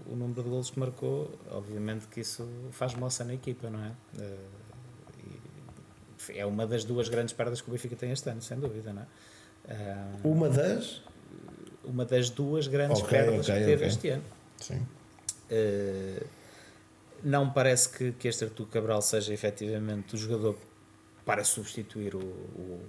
o 0.07 0.17
número 0.17 0.43
de 0.43 0.49
golos 0.49 0.71
que 0.71 0.79
marcou. 0.79 1.31
Obviamente 1.51 2.07
que 2.09 2.21
isso 2.21 2.49
faz 2.73 2.95
moça 2.95 3.25
na 3.25 3.35
equipa, 3.35 3.71
não 3.71 3.85
é? 3.85 3.93
Eh, 4.19 4.39
é 6.41 6.47
uma 6.47 6.67
das 6.67 6.85
duas 6.85 7.09
grandes 7.09 7.33
perdas 7.33 7.61
que 7.61 7.69
o 7.69 7.73
Benfica 7.73 7.95
tem 7.95 8.11
este 8.11 8.29
ano, 8.29 8.43
sem 8.43 8.59
dúvida, 8.59 8.93
não 8.93 9.03
é? 9.03 9.07
Eh, 9.69 10.05
uma 10.25 10.49
das? 10.49 11.03
Uma 11.85 12.05
das 12.05 12.29
duas 12.29 12.67
grandes 12.67 13.01
okay, 13.01 13.19
perdas 13.19 13.49
okay, 13.49 13.61
que 13.61 13.67
teve 13.67 13.75
okay. 13.75 13.89
este 13.89 14.09
ano. 14.09 14.25
Sim. 14.61 14.87
Uh, 15.49 16.27
não 17.27 17.51
parece 17.51 17.89
que, 17.89 18.13
que 18.13 18.29
este 18.29 18.45
Artur 18.45 18.67
Cabral 18.69 19.03
seja 19.03 19.35
efetivamente 19.35 20.15
o 20.15 20.19
jogador 20.19 20.57
para 21.25 21.43
substituir 21.43 22.15
o, 22.15 22.21
o 22.21 22.81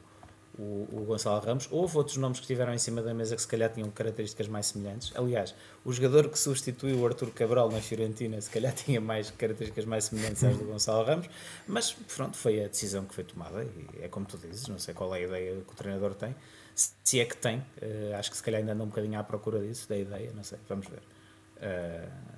o, 0.58 0.88
o 0.92 1.06
Gonçalo 1.06 1.40
Ramos. 1.40 1.68
Houve 1.72 1.98
outros 1.98 2.18
nomes 2.18 2.40
que 2.40 2.46
estiveram 2.46 2.74
em 2.74 2.78
cima 2.78 3.02
da 3.02 3.14
mesa 3.14 3.36
que 3.36 3.42
se 3.42 3.48
calhar 3.48 3.72
tinham 3.72 3.90
características 3.92 4.48
mais 4.48 4.68
semelhantes. 4.68 5.12
Aliás, 5.16 5.54
o 5.86 5.94
jogador 5.94 6.30
que 6.30 6.40
substituiu 6.40 7.00
o 7.00 7.06
Arthur 7.06 7.32
Cabral 7.32 7.70
na 7.72 7.80
Fiorentina 7.80 8.40
se 8.42 8.50
calhar 8.50 8.74
tinha 8.76 9.00
mais 9.00 9.30
características 9.30 9.86
mais 9.86 10.06
semelhantes 10.06 10.44
às 10.44 10.58
do 10.58 10.66
Gonçalo 10.66 11.06
Ramos, 11.06 11.30
mas 11.68 11.94
pronto, 11.94 12.36
foi 12.36 12.64
a 12.64 12.68
decisão 12.68 13.06
que 13.06 13.14
foi 13.14 13.24
tomada 13.24 13.64
e 13.64 14.04
é 14.04 14.08
como 14.08 14.26
tu 14.26 14.38
dizes, 14.38 14.68
não 14.68 14.80
sei 14.80 14.94
qual 14.94 15.14
é 15.16 15.20
a 15.20 15.22
ideia 15.22 15.62
que 15.62 15.74
o 15.74 15.76
treinador 15.76 16.16
tem, 16.16 16.36
se 16.76 17.20
é 17.20 17.26
que 17.26 17.38
tem, 17.38 17.60
uh, 17.60 18.16
acho 18.18 18.30
que 18.32 18.38
se 18.38 18.44
calhar 18.44 18.60
ainda 18.60 18.74
anda 18.74 18.84
um 18.84 18.88
bocadinho 18.88 19.20
à 19.20 19.24
procura 19.24 19.60
disso, 19.60 19.88
da 19.90 19.98
ideia, 19.98 20.32
não 20.36 20.44
sei, 20.44 20.60
vamos 20.68 20.88
ver 20.88 21.00
uh, 21.00 22.37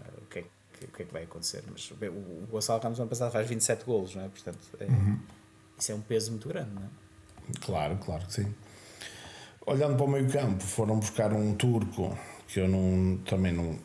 que 0.80 0.86
o 0.86 0.90
que 0.90 1.04
é 1.04 1.06
que 1.06 1.14
vai 1.14 1.24
acontecer. 1.24 1.64
Mas 1.70 1.92
o, 1.92 1.96
o 1.96 2.48
Gonçalo 2.50 2.82
Ramos 2.82 2.98
no 2.98 3.04
ano 3.04 3.10
passado 3.10 3.32
faz 3.32 3.48
27 3.48 3.84
golos, 3.86 4.16
não 4.16 4.24
é? 4.24 4.30
Portanto, 4.30 4.60
é, 4.80 4.86
uhum. 4.86 5.20
isso 5.78 5.92
é 5.92 5.96
um 5.96 6.02
peso 6.02 6.32
muito 6.32 6.48
grande, 6.48 6.72
não 6.74 6.84
é? 6.84 6.88
Claro, 7.62 7.98
claro 7.98 8.26
que 8.26 8.34
sim. 8.34 8.56
Olhando 9.66 9.96
para 9.96 10.06
o 10.06 10.08
meio 10.08 10.30
campo, 10.32 10.64
foram 10.64 11.00
buscar 11.00 11.34
um 11.34 11.54
turco 11.56 12.18
que 12.48 12.60
eu 12.60 12.68
não, 12.68 13.18
também 13.20 13.52
não. 13.52 13.78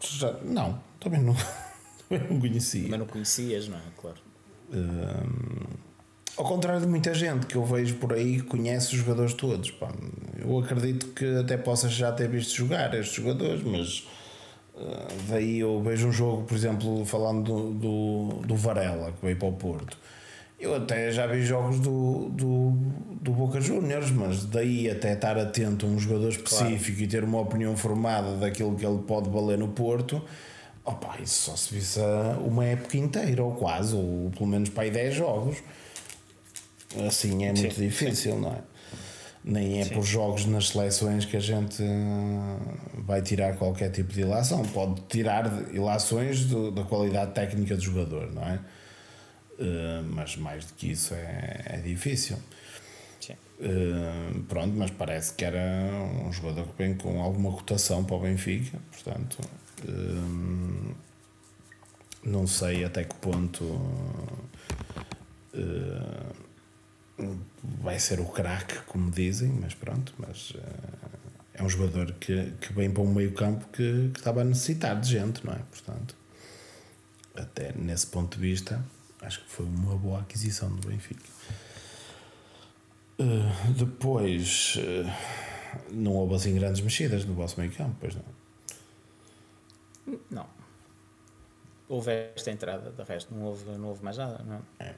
Já, 0.00 0.32
não, 0.42 0.82
também 1.00 1.20
não, 1.20 1.34
também 2.08 2.28
não 2.28 2.40
conhecia. 2.40 2.88
Mas 2.88 2.98
não 2.98 3.06
conhecias, 3.06 3.68
não 3.68 3.78
é? 3.78 3.82
Claro. 3.96 4.18
Um, 4.72 5.91
ao 6.36 6.44
contrário 6.44 6.80
de 6.80 6.86
muita 6.86 7.12
gente 7.14 7.46
que 7.46 7.56
eu 7.56 7.64
vejo 7.64 7.96
por 7.96 8.12
aí 8.12 8.36
que 8.36 8.42
conhece 8.42 8.94
os 8.94 9.00
jogadores 9.00 9.34
todos. 9.34 9.70
Pá. 9.70 9.92
Eu 10.38 10.58
acredito 10.58 11.08
que 11.08 11.24
até 11.36 11.56
possas 11.56 11.92
já 11.92 12.12
ter 12.12 12.28
visto 12.28 12.54
jogar 12.54 12.94
estes 12.94 13.14
jogadores, 13.14 13.62
mas 13.62 14.06
uh, 14.74 15.28
daí 15.28 15.60
eu 15.60 15.80
vejo 15.82 16.08
um 16.08 16.12
jogo, 16.12 16.44
por 16.44 16.56
exemplo, 16.56 17.04
falando 17.04 17.42
do, 17.42 17.70
do, 17.72 18.46
do 18.46 18.56
Varela, 18.56 19.12
que 19.12 19.24
veio 19.24 19.36
para 19.36 19.48
o 19.48 19.52
Porto 19.52 19.96
eu 20.62 20.76
até 20.76 21.10
já 21.10 21.26
vi 21.26 21.42
jogos 21.42 21.80
do, 21.80 22.28
do, 22.30 22.70
do 23.20 23.32
Boca 23.32 23.60
Juniors, 23.60 24.12
mas 24.12 24.44
daí 24.44 24.88
até 24.88 25.12
estar 25.12 25.36
atento 25.36 25.84
a 25.84 25.88
um 25.88 25.98
jogador 25.98 26.28
específico 26.28 26.96
claro. 26.96 27.02
e 27.02 27.06
ter 27.08 27.24
uma 27.24 27.40
opinião 27.40 27.76
formada 27.76 28.36
daquilo 28.36 28.76
que 28.76 28.86
ele 28.86 29.00
pode 29.00 29.28
valer 29.28 29.58
no 29.58 29.66
Porto, 29.66 30.22
opa, 30.84 31.16
isso 31.20 31.50
só 31.50 31.56
se 31.56 31.74
visse 31.74 31.98
uma 32.46 32.64
época 32.64 32.96
inteira, 32.96 33.42
ou 33.42 33.56
quase, 33.56 33.96
ou 33.96 34.30
pelo 34.30 34.46
menos 34.46 34.68
para 34.68 34.84
aí 34.84 34.90
10 34.92 35.14
jogos. 35.16 35.56
Assim 37.06 37.44
é 37.44 37.52
muito 37.52 37.74
sim, 37.74 37.80
difícil, 37.80 38.34
sim. 38.34 38.40
não 38.40 38.52
é? 38.52 38.58
Nem 39.44 39.80
é 39.80 39.84
sim. 39.84 39.94
por 39.94 40.04
jogos 40.04 40.44
nas 40.46 40.68
seleções 40.68 41.24
que 41.24 41.36
a 41.36 41.40
gente 41.40 41.82
eh, 41.82 42.58
vai 42.98 43.20
tirar 43.20 43.56
qualquer 43.56 43.90
tipo 43.90 44.12
de 44.12 44.20
ilação. 44.20 44.62
Pode 44.62 45.00
tirar 45.08 45.46
ilações 45.72 46.44
do, 46.44 46.70
da 46.70 46.84
qualidade 46.84 47.32
técnica 47.32 47.74
do 47.74 47.82
jogador, 47.82 48.32
não 48.32 48.42
é? 48.42 48.60
Uh, 49.58 50.02
mas 50.10 50.36
mais 50.36 50.64
do 50.64 50.72
que 50.74 50.92
isso 50.92 51.14
é, 51.14 51.62
é 51.66 51.76
difícil. 51.78 52.38
Uh, 53.60 54.42
pronto, 54.48 54.74
mas 54.76 54.90
parece 54.90 55.34
que 55.34 55.44
era 55.44 55.60
um 56.26 56.32
jogador 56.32 56.66
que 56.66 56.82
vem 56.82 56.96
com 56.96 57.22
alguma 57.22 57.52
cotação 57.52 58.02
para 58.02 58.16
o 58.16 58.18
Benfica, 58.18 58.76
portanto, 58.90 59.38
uh, 59.84 60.94
não 62.24 62.44
sei 62.44 62.84
até 62.84 63.04
que 63.04 63.14
ponto 63.16 63.64
vai 67.62 67.98
ser 67.98 68.20
o 68.20 68.26
craque, 68.26 68.78
como 68.86 69.10
dizem, 69.10 69.50
mas 69.50 69.74
pronto, 69.74 70.14
mas 70.18 70.54
é 71.54 71.62
um 71.62 71.68
jogador 71.68 72.12
que, 72.14 72.52
que 72.60 72.72
vem 72.72 72.90
para 72.90 73.02
um 73.02 73.12
meio 73.12 73.32
campo 73.32 73.66
que, 73.72 74.10
que 74.12 74.18
estava 74.18 74.40
a 74.40 74.44
necessitar 74.44 74.98
de 74.98 75.10
gente, 75.10 75.44
não 75.44 75.52
é? 75.52 75.58
Portanto, 75.70 76.16
até 77.34 77.72
nesse 77.72 78.06
ponto 78.06 78.36
de 78.36 78.42
vista 78.42 78.82
acho 79.20 79.42
que 79.44 79.50
foi 79.50 79.66
uma 79.66 79.96
boa 79.96 80.20
aquisição 80.20 80.74
do 80.74 80.88
Benfica. 80.88 81.22
Uh, 83.18 83.72
depois, 83.72 84.76
uh, 84.76 85.92
não 85.92 86.12
houve 86.12 86.34
assim 86.34 86.54
grandes 86.54 86.80
mexidas 86.80 87.24
no 87.24 87.34
vosso 87.34 87.58
meio 87.60 87.72
campo, 87.72 87.96
pois 88.00 88.14
não? 88.14 88.24
Não. 90.30 90.46
Houve 91.88 92.32
esta 92.34 92.50
entrada, 92.50 92.90
de 92.90 93.02
resto 93.04 93.34
não 93.34 93.44
houve, 93.44 93.70
não 93.72 93.88
houve 93.88 94.02
mais 94.02 94.16
nada, 94.16 94.42
não 94.42 94.62
é? 94.80 94.94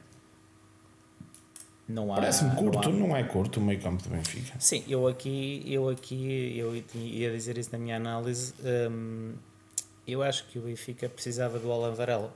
Não 1.86 2.12
há, 2.12 2.16
Parece-me 2.16 2.56
curto, 2.56 2.90
não, 2.90 2.96
há... 2.96 3.08
não, 3.08 3.16
é 3.16 3.22
curto 3.24 3.60
o 3.60 3.62
meio 3.62 3.80
campo 3.80 4.02
do 4.02 4.08
Benfica. 4.08 4.54
Sim, 4.58 4.82
eu 4.88 5.06
aqui, 5.06 5.62
eu 5.66 5.88
aqui 5.88 6.56
eu 6.56 6.74
ia 6.94 7.30
dizer 7.30 7.58
isso 7.58 7.70
na 7.72 7.78
minha 7.78 7.96
análise. 7.96 8.54
Hum, 8.90 9.34
eu 10.06 10.22
acho 10.22 10.46
que 10.46 10.58
o 10.58 10.62
Benfica 10.62 11.08
precisava 11.08 11.58
do 11.58 11.70
Alan 11.70 11.92
Varela 11.92 12.32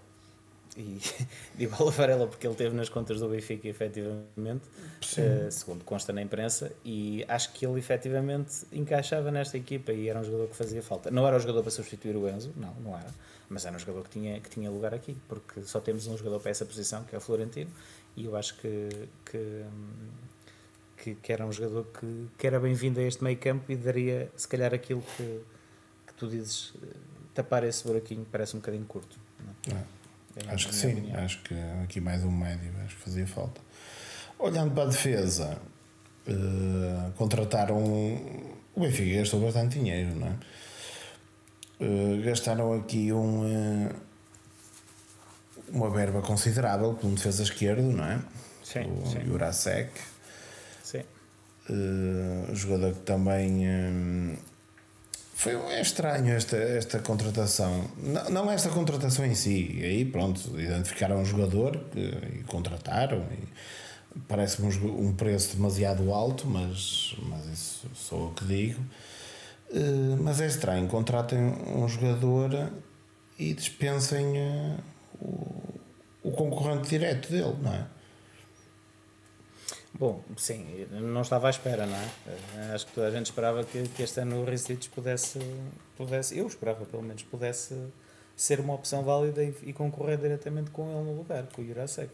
e 0.79 1.01
digo 1.57 1.75
ao 1.83 1.91
Varela 1.91 2.27
porque 2.27 2.47
ele 2.47 2.55
teve 2.55 2.75
nas 2.75 2.89
contas 2.89 3.19
do 3.19 3.29
Benfica 3.29 3.69
efetivamente, 3.69 4.65
uh, 4.67 5.51
segundo 5.51 5.85
consta 5.85 6.13
na 6.13 6.23
imprensa, 6.23 6.73
e 6.85 7.25
acho 7.29 7.53
que 7.53 7.67
ele 7.67 7.79
efetivamente 7.79 8.65
encaixava 8.73 9.31
nesta 9.31 9.57
equipa 9.57 9.93
e 9.93 10.09
era 10.09 10.21
um 10.21 10.25
jogador 10.25 10.49
que 10.49 10.57
fazia 10.57 10.83
falta. 10.83 11.11
Não 11.11 11.27
era 11.27 11.37
o 11.37 11.41
jogador 11.41 11.63
para 11.63 11.71
substituir 11.73 12.17
o 12.17 12.29
Enzo, 12.29 12.53
não, 12.57 12.73
não 12.75 12.97
era, 12.97 13.13
mas 13.49 13.67
era 13.67 13.75
um 13.75 13.79
jogador 13.79 14.05
que 14.05 14.11
tinha, 14.11 14.41
que 14.41 14.49
tinha 14.49 14.71
lugar 14.71 14.95
aqui, 14.95 15.17
porque 15.29 15.63
só 15.63 15.81
temos 15.81 16.07
um 16.07 16.17
jogador 16.17 16.39
para 16.39 16.51
essa 16.51 16.65
posição, 16.65 17.03
que 17.03 17.15
é 17.15 17.19
o 17.19 17.21
Florentino, 17.21 17.71
e 18.19 18.25
eu 18.25 18.37
acho 18.37 18.57
que, 18.57 18.89
que, 19.25 19.65
que, 20.97 21.15
que 21.15 21.33
era 21.33 21.47
um 21.47 21.53
jogador 21.53 21.87
que, 21.99 22.27
que 22.37 22.47
era 22.47 22.59
bem-vindo 22.59 22.99
a 22.99 23.03
este 23.05 23.23
meio 23.23 23.39
campo 23.39 23.71
e 23.71 23.77
daria, 23.77 24.29
se 24.37 24.49
calhar, 24.49 24.75
aquilo 24.75 25.03
que, 25.17 25.41
que 26.05 26.15
tu 26.15 26.29
dizes, 26.29 26.73
eh, 26.83 26.87
tapar 27.33 27.63
esse 27.63 27.87
buraquinho 27.87 28.27
parece 28.31 28.57
um 28.57 28.59
bocadinho 28.59 28.85
curto. 28.87 29.17
Não 29.69 29.77
é? 29.77 29.85
é. 30.45 30.53
Acho 30.53 30.69
que 30.69 30.75
sim, 30.75 30.95
opinião. 30.95 31.21
acho 31.21 31.41
que 31.45 31.55
aqui 31.85 32.01
mais 32.01 32.25
um 32.25 32.31
médio, 32.31 32.73
acho 32.85 32.97
que 32.97 33.03
fazia 33.03 33.27
falta. 33.27 33.61
Olhando 34.37 34.75
para 34.75 34.83
a 34.83 34.87
defesa, 34.87 35.57
uh, 36.27 37.13
contrataram. 37.13 37.79
O 38.75 38.81
Benfica 38.81 39.19
gastou 39.19 39.41
bastante 39.41 39.79
dinheiro, 39.79 40.15
não 40.17 40.27
é? 40.27 40.37
Uh, 41.81 42.23
gastaram 42.25 42.73
aqui 42.73 43.13
um, 43.13 43.45
uh, 43.45 43.95
uma 45.71 45.91
verba 45.91 46.23
considerável 46.23 46.95
para 46.95 47.09
um 47.09 47.15
defesa 47.15 47.43
esquerdo, 47.43 47.83
não 47.83 48.05
é? 48.05 48.21
Sim. 48.63 49.01
O 49.03 49.07
sim. 49.07 49.25
Jurasek. 49.25 49.91
Sim. 50.83 51.03
Uh, 51.71 52.55
jogador 52.55 52.95
que 52.95 53.01
também 53.01 54.39
foi 55.39 55.55
é 55.55 55.81
estranho 55.81 56.35
esta, 56.35 56.57
esta 56.57 56.99
contratação. 56.99 57.89
Não, 57.97 58.29
não 58.29 58.51
esta 58.51 58.71
contratação 58.71 59.25
em 59.25 59.37
si. 59.37 59.79
Aí, 59.85 60.05
pronto, 60.05 60.41
identificaram 60.59 61.21
um 61.21 61.25
jogador 61.25 61.81
e 61.95 62.43
contrataram. 62.43 63.25
Parece-me 64.27 64.67
um, 64.67 65.07
um, 65.07 65.13
preço 65.13 65.55
demasiado 65.55 66.13
alto, 66.13 66.45
mas, 66.45 67.15
mas 67.23 67.47
isso 67.47 67.87
sou 67.95 68.25
eu 68.25 68.31
que 68.33 68.45
digo. 68.47 68.81
Uh, 69.71 70.21
mas 70.21 70.41
é 70.41 70.49
estranho. 70.49 70.89
Contratem 70.89 71.39
um 71.39 71.87
jogador 71.87 72.73
e 73.39 73.55
dispensem 73.55 74.27
uh, 74.27 74.77
o, 75.21 75.81
o 76.23 76.31
concorrente 76.33 76.89
direto 76.89 77.31
dele, 77.31 77.57
não 77.63 77.75
é? 77.75 77.87
Bom, 79.95 80.23
sim, 80.37 80.87
não 80.91 81.23
estava 81.23 81.49
à 81.49 81.51
espera, 81.51 81.85
não 81.87 81.97
é? 81.97 82.73
Acho 82.73 82.87
que 82.87 82.93
toda 82.93 83.09
a 83.09 83.11
gente 83.11 83.27
esperava 83.27 83.65
que, 83.65 83.89
que 83.89 84.03
este 84.03 84.21
ano 84.21 84.43
o 84.43 84.45
Recites 84.45 84.87
pudesse, 84.89 85.41
pudesse, 85.97 86.39
eu 86.39 86.47
esperava 86.47 86.85
pelo 86.85 87.03
menos, 87.03 87.23
pudesse 87.25 87.75
ser 88.37 88.61
uma 88.61 88.75
opção 88.75 89.03
válida 89.03 89.43
e, 89.43 89.53
e 89.63 89.73
concorrer 89.73 90.19
diretamente 90.19 90.71
com 90.71 90.89
ele 90.89 91.05
no 91.05 91.17
lugar, 91.17 91.49
com 91.49 91.63
o 91.63 91.67
Jurasek. 91.67 92.13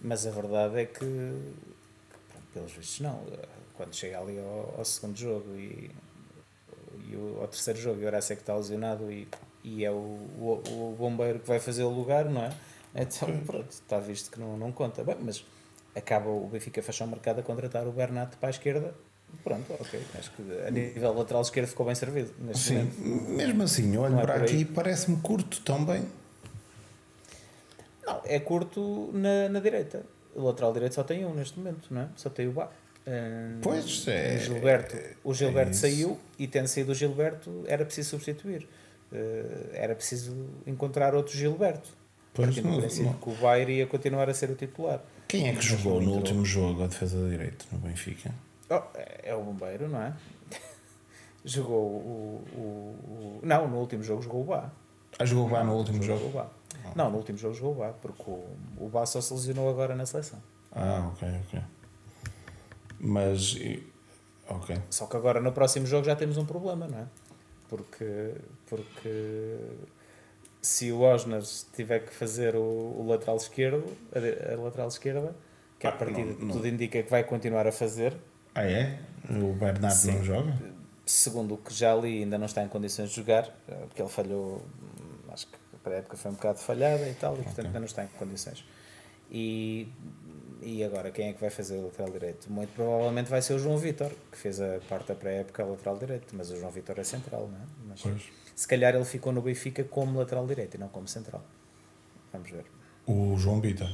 Mas 0.00 0.26
a 0.26 0.32
verdade 0.32 0.80
é 0.80 0.86
que, 0.86 0.98
pronto, 0.98 2.46
pelos 2.52 2.72
vistos, 2.72 3.00
não. 3.00 3.22
Quando 3.76 3.94
chega 3.94 4.18
ali 4.18 4.40
ao, 4.40 4.74
ao 4.78 4.84
segundo 4.84 5.16
jogo 5.16 5.54
e, 5.54 5.92
e 7.08 7.14
o, 7.14 7.38
ao 7.40 7.46
terceiro 7.46 7.78
jogo, 7.78 8.00
o 8.00 8.02
Jurasek 8.02 8.40
está 8.40 8.56
lesionado 8.56 9.12
e, 9.12 9.28
e 9.64 9.84
é 9.84 9.90
o, 9.90 9.94
o, 9.94 10.62
o 10.66 10.96
bombeiro 10.98 11.38
que 11.38 11.48
vai 11.48 11.60
fazer 11.60 11.84
o 11.84 11.90
lugar, 11.90 12.26
não 12.26 12.42
é? 12.42 12.52
Então, 12.94 13.28
pronto, 13.46 13.70
está 13.70 13.98
visto 13.98 14.30
que 14.30 14.38
não, 14.38 14.56
não 14.56 14.70
conta. 14.70 15.02
Bem, 15.02 15.16
mas 15.20 15.44
acaba 15.94 16.28
o 16.28 16.46
Benfica 16.46 16.82
fechar 16.82 17.04
o 17.04 17.08
mercado 17.08 17.40
a 17.40 17.42
contratar 17.42 17.86
o 17.86 17.92
Bernat 17.92 18.36
para 18.36 18.48
a 18.48 18.50
esquerda. 18.50 18.94
Pronto, 19.42 19.72
ok. 19.72 20.00
Acho 20.18 20.30
que 20.32 20.42
a 20.66 20.70
nível 20.70 21.14
lateral 21.14 21.42
esquerdo 21.42 21.68
ficou 21.68 21.86
bem 21.86 21.94
servido. 21.94 22.34
Sim, 22.54 22.74
momento. 22.74 23.30
mesmo 23.30 23.62
assim, 23.62 23.96
olho 23.96 24.18
é 24.18 24.22
para 24.22 24.34
aqui 24.34 24.64
parece-me 24.64 25.16
curto 25.18 25.62
também. 25.62 26.06
Não, 28.04 28.20
é 28.24 28.38
curto 28.38 29.10
na, 29.14 29.48
na 29.48 29.60
direita. 29.60 30.04
O 30.34 30.42
lateral 30.42 30.72
direito 30.72 30.94
só 30.94 31.02
tem 31.02 31.24
um 31.24 31.34
neste 31.34 31.58
momento, 31.58 31.88
não 31.90 32.02
é? 32.02 32.08
Só 32.16 32.28
tem 32.28 32.46
o 32.48 32.52
Bá. 32.52 32.68
Um, 33.06 33.60
pois 33.62 34.06
é. 34.06 34.36
O 34.36 34.38
Gilberto, 34.38 34.96
o 35.24 35.34
Gilberto 35.34 35.70
é 35.70 35.74
saiu 35.74 36.20
e 36.38 36.46
tendo 36.46 36.68
saído 36.68 36.92
o 36.92 36.94
Gilberto 36.94 37.64
era 37.66 37.84
preciso 37.84 38.10
substituir. 38.10 38.68
Uh, 39.12 39.70
era 39.74 39.94
preciso 39.94 40.34
encontrar 40.66 41.14
outro 41.14 41.36
Gilberto. 41.36 41.90
Pois 42.32 42.48
Partindo 42.48 42.70
não, 42.70 42.80
princípio 42.80 43.14
o 43.26 43.34
Bá 43.34 43.58
iria 43.58 43.86
continuar 43.86 44.28
a 44.30 44.34
ser 44.34 44.48
o 44.50 44.54
titular. 44.54 45.02
Quem 45.28 45.48
é 45.48 45.52
que 45.54 45.60
jogou 45.60 46.00
no 46.00 46.12
último 46.12 46.44
jogo 46.44 46.84
a 46.84 46.86
defesa 46.86 47.16
de 47.18 47.30
direito 47.30 47.66
no 47.70 47.78
Benfica? 47.78 48.34
Oh, 48.70 48.80
é 49.22 49.34
o 49.34 49.42
Bombeiro, 49.42 49.86
não 49.86 50.00
é? 50.00 50.14
jogou 51.44 51.76
o, 51.76 52.44
o, 52.54 52.60
o, 52.60 53.40
Não, 53.42 53.68
no 53.68 53.78
último 53.78 54.02
jogo 54.02 54.22
jogou 54.22 54.40
o 54.40 54.44
Bá. 54.44 54.70
Ah, 55.18 55.26
jogou 55.26 55.46
o 55.46 55.48
Bá 55.50 55.62
no 55.62 55.74
último 55.74 56.02
jogo? 56.02 56.26
O 56.26 56.30
Bá. 56.30 56.46
Não, 56.96 57.10
no 57.10 57.18
último 57.18 57.36
jogo 57.36 57.54
jogou 57.54 57.72
o 57.72 57.74
Bá, 57.76 57.88
porque 57.92 58.22
o, 58.26 58.46
o 58.78 58.88
Bá 58.88 59.04
só 59.04 59.20
se 59.20 59.32
lesionou 59.34 59.68
agora 59.68 59.94
na 59.94 60.06
seleção. 60.06 60.42
Ah, 60.74 61.10
ok, 61.12 61.28
ok. 61.46 61.60
Mas. 62.98 63.56
Ok. 64.48 64.76
Só 64.88 65.06
que 65.06 65.16
agora 65.16 65.40
no 65.40 65.52
próximo 65.52 65.86
jogo 65.86 66.04
já 66.04 66.16
temos 66.16 66.38
um 66.38 66.46
problema, 66.46 66.86
não 66.86 66.98
é? 66.98 67.06
Porque, 67.72 68.34
porque 68.68 69.56
se 70.60 70.92
o 70.92 71.00
Osners 71.00 71.66
tiver 71.74 72.00
que 72.00 72.12
fazer 72.12 72.54
o, 72.54 72.60
o 72.60 73.06
lateral 73.08 73.38
esquerdo, 73.38 73.96
a, 74.14 74.52
a, 74.52 74.56
lateral 74.62 74.88
esquerda, 74.88 75.34
que 75.78 75.86
ah, 75.86 75.90
a 75.90 75.92
partir 75.92 76.22
de 76.22 76.34
tudo 76.34 76.68
indica 76.68 77.02
que 77.02 77.10
vai 77.10 77.24
continuar 77.24 77.66
a 77.66 77.72
fazer. 77.72 78.14
Ah, 78.54 78.64
é? 78.64 78.98
O 79.30 79.54
Bernardo 79.54 79.96
Sim. 79.96 80.18
não 80.18 80.22
joga? 80.22 80.54
Segundo 81.06 81.54
o 81.54 81.56
que 81.56 81.72
já 81.72 81.94
li, 81.94 82.22
ainda 82.22 82.36
não 82.36 82.44
está 82.44 82.62
em 82.62 82.68
condições 82.68 83.08
de 83.08 83.16
jogar, 83.16 83.48
eh, 83.66 83.74
porque 83.86 84.02
ele 84.02 84.10
falhou, 84.10 84.60
acho 85.32 85.46
que 85.46 85.56
para 85.82 85.94
a 85.94 85.98
época 86.00 86.18
foi 86.18 86.30
um 86.30 86.34
bocado 86.34 86.58
falhada 86.58 87.08
e 87.08 87.14
tal, 87.14 87.32
e 87.32 87.36
portanto 87.36 87.52
okay. 87.52 87.66
ainda 87.68 87.78
não 87.78 87.86
está 87.86 88.04
em 88.04 88.08
condições. 88.18 88.62
E, 89.30 89.88
e 90.62 90.84
agora 90.84 91.10
quem 91.10 91.28
é 91.28 91.32
que 91.32 91.40
vai 91.40 91.50
fazer 91.50 91.76
o 91.76 91.86
lateral 91.86 92.10
direito? 92.10 92.50
Muito 92.50 92.72
provavelmente 92.74 93.28
vai 93.28 93.42
ser 93.42 93.54
o 93.54 93.58
João 93.58 93.78
Vitor, 93.78 94.10
que 94.30 94.38
fez 94.38 94.60
a 94.60 94.78
parte 94.88 95.08
da 95.08 95.14
pré-época 95.14 95.64
lateral 95.64 95.98
direito, 95.98 96.34
mas 96.36 96.50
o 96.50 96.56
João 96.56 96.70
Vitor 96.70 96.98
é 96.98 97.04
central, 97.04 97.48
não 97.48 97.58
é? 97.58 97.66
Mas, 97.88 98.00
pois. 98.00 98.22
Se 98.54 98.68
calhar 98.68 98.94
ele 98.94 99.04
ficou 99.04 99.32
no 99.32 99.42
Benfica 99.42 99.82
como 99.84 100.18
lateral 100.18 100.46
direito 100.46 100.74
e 100.76 100.78
não 100.78 100.88
como 100.88 101.08
central. 101.08 101.44
Vamos 102.32 102.50
ver. 102.50 102.64
O 103.06 103.36
João 103.36 103.60
Vitor. 103.60 103.88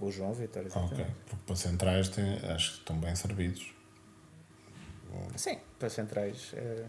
O 0.00 0.10
João 0.10 0.32
Vitor, 0.32 0.64
exatamente. 0.64 0.94
ok, 0.94 1.06
porque 1.26 1.42
para 1.46 1.56
centrais 1.56 2.08
tem, 2.08 2.24
acho 2.50 2.72
que 2.72 2.78
estão 2.78 2.96
bem 2.98 3.14
servidos. 3.14 3.74
Sim, 5.36 5.58
para 5.78 5.88
centrais 5.88 6.52
é, 6.54 6.84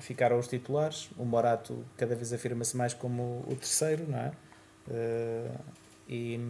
ficaram 0.00 0.38
os 0.38 0.48
titulares. 0.48 1.10
O 1.16 1.24
Morato 1.24 1.84
cada 1.96 2.14
vez 2.14 2.32
afirma-se 2.32 2.76
mais 2.76 2.94
como 2.94 3.44
o 3.48 3.56
terceiro, 3.56 4.08
não 4.08 4.18
é? 4.18 4.32
Uh, 4.88 5.60
e. 6.08 6.40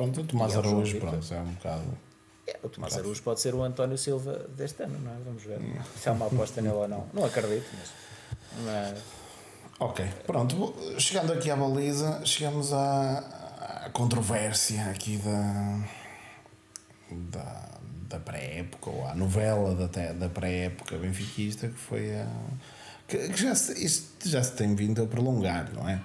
Pronto, 0.00 0.22
o 0.22 0.24
Tomás 0.24 0.56
Araújo, 0.56 0.98
pronto, 0.98 1.34
é 1.34 1.40
um 1.40 1.52
bocado. 1.52 1.98
É, 2.46 2.58
o 2.62 2.70
Tomás 2.70 2.96
Araújo 2.96 3.22
pode 3.22 3.38
ser 3.38 3.54
o 3.54 3.62
António 3.62 3.98
Silva 3.98 4.46
deste 4.56 4.82
ano, 4.82 4.98
não 4.98 5.12
é? 5.12 5.16
Vamos 5.26 5.42
ver 5.42 5.60
se 5.94 6.08
é 6.08 6.12
uma 6.12 6.26
aposta 6.26 6.62
nele 6.62 6.74
ou 6.74 6.88
não. 6.88 7.06
Não 7.12 7.26
acredito, 7.26 7.66
mas. 7.78 7.90
mas... 8.64 8.98
Ok, 9.78 10.06
pronto, 10.26 10.74
chegando 10.98 11.34
aqui 11.34 11.50
à 11.50 11.56
baliza, 11.56 12.24
chegamos 12.24 12.72
à, 12.72 13.84
à 13.84 13.90
controvérsia 13.90 14.86
aqui 14.86 15.18
da, 15.18 15.80
da, 17.10 17.68
da 18.08 18.20
pré-época, 18.20 18.88
ou 18.88 19.06
à 19.06 19.14
novela 19.14 19.74
da, 19.74 20.12
da 20.14 20.30
pré-época 20.30 20.96
benfiquista, 20.96 21.68
que 21.68 21.78
foi 21.78 22.14
a. 22.18 22.26
que, 23.06 23.28
que 23.28 23.36
já, 23.36 23.54
se, 23.54 23.84
isto 23.84 24.26
já 24.26 24.42
se 24.42 24.52
tem 24.52 24.74
vindo 24.74 25.02
a 25.02 25.06
prolongar, 25.06 25.70
não 25.74 25.86
é? 25.86 26.00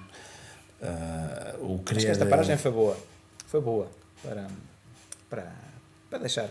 Uh, 0.82 1.76
o 1.76 1.78
querer... 1.78 1.96
Acho 1.96 2.06
que 2.06 2.12
esta 2.12 2.26
paragem 2.26 2.58
foi 2.58 2.70
boa. 2.70 3.15
Foi 3.46 3.60
boa 3.60 3.88
para, 4.22 4.46
para, 5.30 5.52
para 6.10 6.18
deixar 6.18 6.48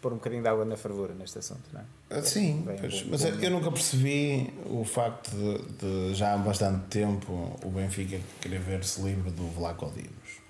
pôr 0.00 0.12
um 0.12 0.16
bocadinho 0.16 0.42
de 0.42 0.48
água 0.48 0.64
na 0.64 0.76
fervura 0.76 1.14
neste 1.14 1.38
assunto, 1.38 1.62
não 1.72 1.80
é? 1.80 1.84
Ah, 2.10 2.22
sim, 2.22 2.64
pois, 2.64 3.04
mas 3.04 3.24
eu 3.24 3.50
nunca 3.50 3.70
percebi 3.70 4.52
o 4.66 4.84
facto 4.84 5.30
de, 5.30 5.58
de, 5.78 6.14
já 6.14 6.34
há 6.34 6.36
bastante 6.36 6.86
tempo 6.88 7.56
o 7.64 7.70
Benfica 7.70 8.20
querer 8.40 8.58
ver-se 8.58 9.00
livre 9.00 9.30
do 9.30 9.48
Vlaco 9.48 9.90
Dimos. 9.94 10.42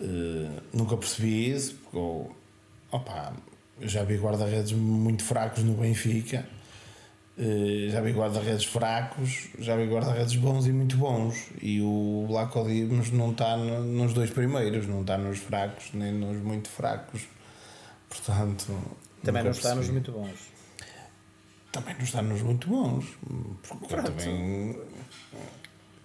Uh, 0.00 0.62
nunca 0.72 0.96
percebi 0.96 1.50
isso, 1.50 1.74
porque 1.74 2.32
opa, 2.90 3.34
já 3.80 4.02
vi 4.04 4.16
guarda-redes 4.16 4.72
muito 4.72 5.22
fracos 5.22 5.62
no 5.62 5.74
Benfica 5.74 6.46
já 7.90 8.00
vi 8.00 8.12
guarda-redes 8.12 8.64
fracos, 8.64 9.48
já 9.58 9.76
vi 9.76 9.86
guarda-redes 9.86 10.34
bons 10.36 10.66
e 10.66 10.72
muito 10.72 10.96
bons. 10.96 11.50
E 11.62 11.80
o 11.80 12.26
Black 12.28 12.52
Dimos 12.64 13.10
não 13.12 13.30
está 13.30 13.56
nos 13.56 14.12
dois 14.12 14.30
primeiros, 14.30 14.86
não 14.86 15.02
está 15.02 15.16
nos 15.16 15.38
fracos 15.38 15.90
nem 15.94 16.12
nos 16.12 16.42
muito 16.42 16.68
fracos. 16.68 17.22
Portanto. 18.08 18.76
Também 19.22 19.44
não 19.44 19.50
está 19.50 19.74
nos 19.74 19.88
muito 19.88 20.12
bons. 20.12 20.38
Também 21.70 21.94
não 21.94 22.04
está 22.04 22.22
nos 22.22 22.42
muito 22.42 22.68
bons. 22.68 23.04
Porque 23.62 23.94
eu 23.94 24.04
também. 24.04 24.76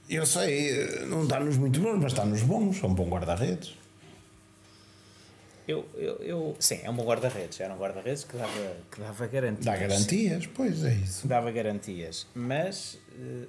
Eu 0.10 0.26
sei, 0.26 1.06
não 1.08 1.24
está 1.24 1.39
nos 1.39 1.58
muito 1.58 1.80
bons, 1.80 1.98
mas 2.02 2.12
está 2.12 2.26
nos 2.26 2.43
bons. 2.43 2.84
É 2.84 2.86
um 2.86 2.93
bom 2.93 3.10
guarda-redes. 3.10 3.76
Eu, 5.67 5.86
eu, 5.95 6.15
eu, 6.17 6.56
sim, 6.60 6.80
é 6.84 6.89
um 6.89 6.95
guarda-redes. 6.97 7.60
Era 7.60 7.73
um 7.73 7.78
guarda-redes 7.78 8.23
que 8.23 8.36
dava, 8.36 8.78
que 8.91 8.99
dava 8.99 9.28
garantias. 9.28 9.65
Dá 9.65 9.78
garantias, 9.78 10.47
pois 10.47 10.84
é 10.84 10.93
isso. 10.93 11.28
Dava 11.28 11.52
garantias. 11.52 12.28
Mas 12.36 12.97
eh, 13.17 13.47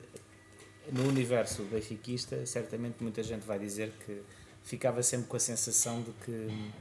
no 0.93 1.09
universo 1.09 1.63
benfiquista, 1.65 2.45
certamente 2.47 2.97
muita 3.01 3.23
gente 3.23 3.45
vai 3.45 3.59
dizer 3.59 3.93
que 4.07 4.23
ficava 4.63 5.03
sempre 5.03 5.27
com 5.27 5.37
a 5.37 5.41
sensação 5.41 6.03
de 6.03 6.13
que 6.25 6.73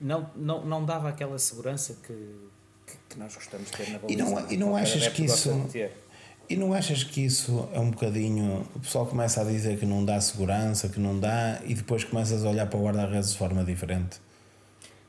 não, 0.00 0.30
não, 0.36 0.64
não 0.64 0.84
dava 0.84 1.08
aquela 1.08 1.38
segurança 1.38 1.96
que, 2.06 2.14
que, 2.86 2.96
que 3.08 3.18
nós 3.18 3.34
gostamos 3.34 3.70
de 3.70 3.76
ter 3.76 3.90
na 3.90 3.98
baliza. 3.98 4.22
E 4.22 4.24
não, 4.24 4.50
e 4.52 4.56
não 4.56 4.76
achas 4.76 5.08
que 5.08 5.24
isso. 5.24 5.50
E 6.48 6.56
não 6.56 6.72
achas 6.72 7.04
que 7.04 7.22
isso 7.22 7.68
é 7.72 7.80
um 7.80 7.90
bocadinho. 7.90 8.66
O 8.74 8.80
pessoal 8.80 9.04
começa 9.04 9.42
a 9.42 9.44
dizer 9.44 9.78
que 9.78 9.84
não 9.84 10.02
dá 10.02 10.18
segurança, 10.18 10.88
que 10.88 10.98
não 10.98 11.18
dá, 11.18 11.60
e 11.66 11.74
depois 11.74 12.04
começas 12.04 12.42
a 12.42 12.48
olhar 12.48 12.66
para 12.66 12.78
o 12.78 12.84
guarda-redes 12.84 13.32
de 13.32 13.38
forma 13.38 13.62
diferente? 13.64 14.18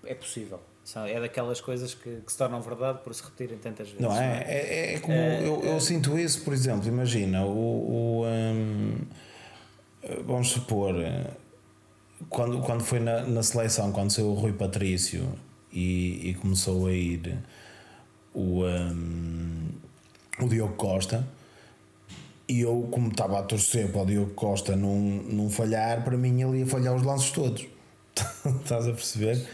É 0.05 0.13
possível. 0.13 0.59
É 1.07 1.19
daquelas 1.19 1.61
coisas 1.61 1.93
que, 1.93 2.21
que, 2.25 2.31
se 2.31 2.37
tornam 2.37 2.61
verdade 2.61 2.99
por 3.03 3.13
se 3.13 3.21
repetirem 3.21 3.59
tantas 3.59 3.89
vezes. 3.89 4.01
Não 4.01 4.11
é? 4.11 4.27
Não 4.27 4.33
é? 4.33 4.43
é, 4.47 4.93
é 4.95 4.99
como 4.99 5.13
é, 5.13 5.45
eu, 5.45 5.61
eu 5.63 5.75
é. 5.75 5.79
sinto 5.79 6.17
isso, 6.17 6.43
por 6.43 6.51
exemplo, 6.51 6.87
imagina, 6.87 7.45
o, 7.45 8.21
o 8.21 8.25
um, 8.25 8.97
vamos 10.25 10.49
supor, 10.49 10.95
quando, 12.27 12.59
quando 12.61 12.83
foi 12.83 12.99
na, 12.99 13.21
na 13.21 13.43
seleção, 13.43 13.91
quando 13.91 14.11
saiu 14.11 14.29
o 14.29 14.33
Rui 14.33 14.53
Patrício 14.53 15.31
e, 15.71 16.29
e 16.29 16.33
começou 16.35 16.87
a 16.87 16.91
ir 16.91 17.37
o, 18.33 18.65
um, 18.65 19.69
o 20.41 20.47
Diogo 20.47 20.73
Costa, 20.73 21.27
e 22.47 22.61
eu, 22.61 22.87
como 22.89 23.09
estava 23.09 23.37
a 23.37 23.43
torcer 23.43 23.91
para 23.91 24.01
o 24.01 24.05
Diogo 24.07 24.33
Costa 24.33 24.75
não, 24.75 24.97
não 24.97 25.49
falhar, 25.51 26.03
para 26.03 26.17
mim 26.17 26.41
ele 26.41 26.59
ia 26.59 26.65
falhar 26.65 26.95
os 26.95 27.03
lances 27.03 27.29
todos. 27.29 27.67
Estás 28.63 28.87
a 28.87 28.91
perceber? 28.91 29.47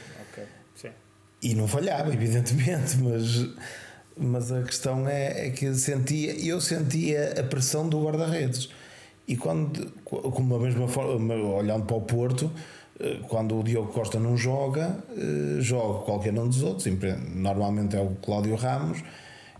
E 1.45 1.53
não 1.53 1.67
falhava, 1.67 2.11
evidentemente, 2.11 2.97
mas, 3.05 3.47
mas 4.17 4.51
a 4.51 4.63
questão 4.63 5.07
é, 5.07 5.45
é 5.45 5.49
que 5.51 5.71
sentia, 5.75 6.33
eu 6.43 6.59
sentia 6.59 7.35
a 7.39 7.43
pressão 7.43 7.87
do 7.87 8.03
guarda-redes. 8.03 8.67
E 9.27 9.37
quando, 9.37 9.91
como 10.03 10.57
da 10.57 10.65
mesma 10.65 10.87
forma, 10.87 11.35
olhando 11.35 11.85
para 11.85 11.97
o 11.97 12.01
Porto, 12.01 12.51
eh, 12.99 13.19
quando 13.29 13.59
o 13.59 13.63
Diogo 13.63 13.93
Costa 13.93 14.19
não 14.19 14.35
joga, 14.35 14.97
eh, 15.15 15.61
joga 15.61 16.03
qualquer 16.03 16.33
um 16.33 16.47
dos 16.47 16.63
outros, 16.63 16.87
normalmente 17.35 17.95
é 17.95 18.01
o 18.01 18.15
Cláudio 18.23 18.55
Ramos, 18.55 19.03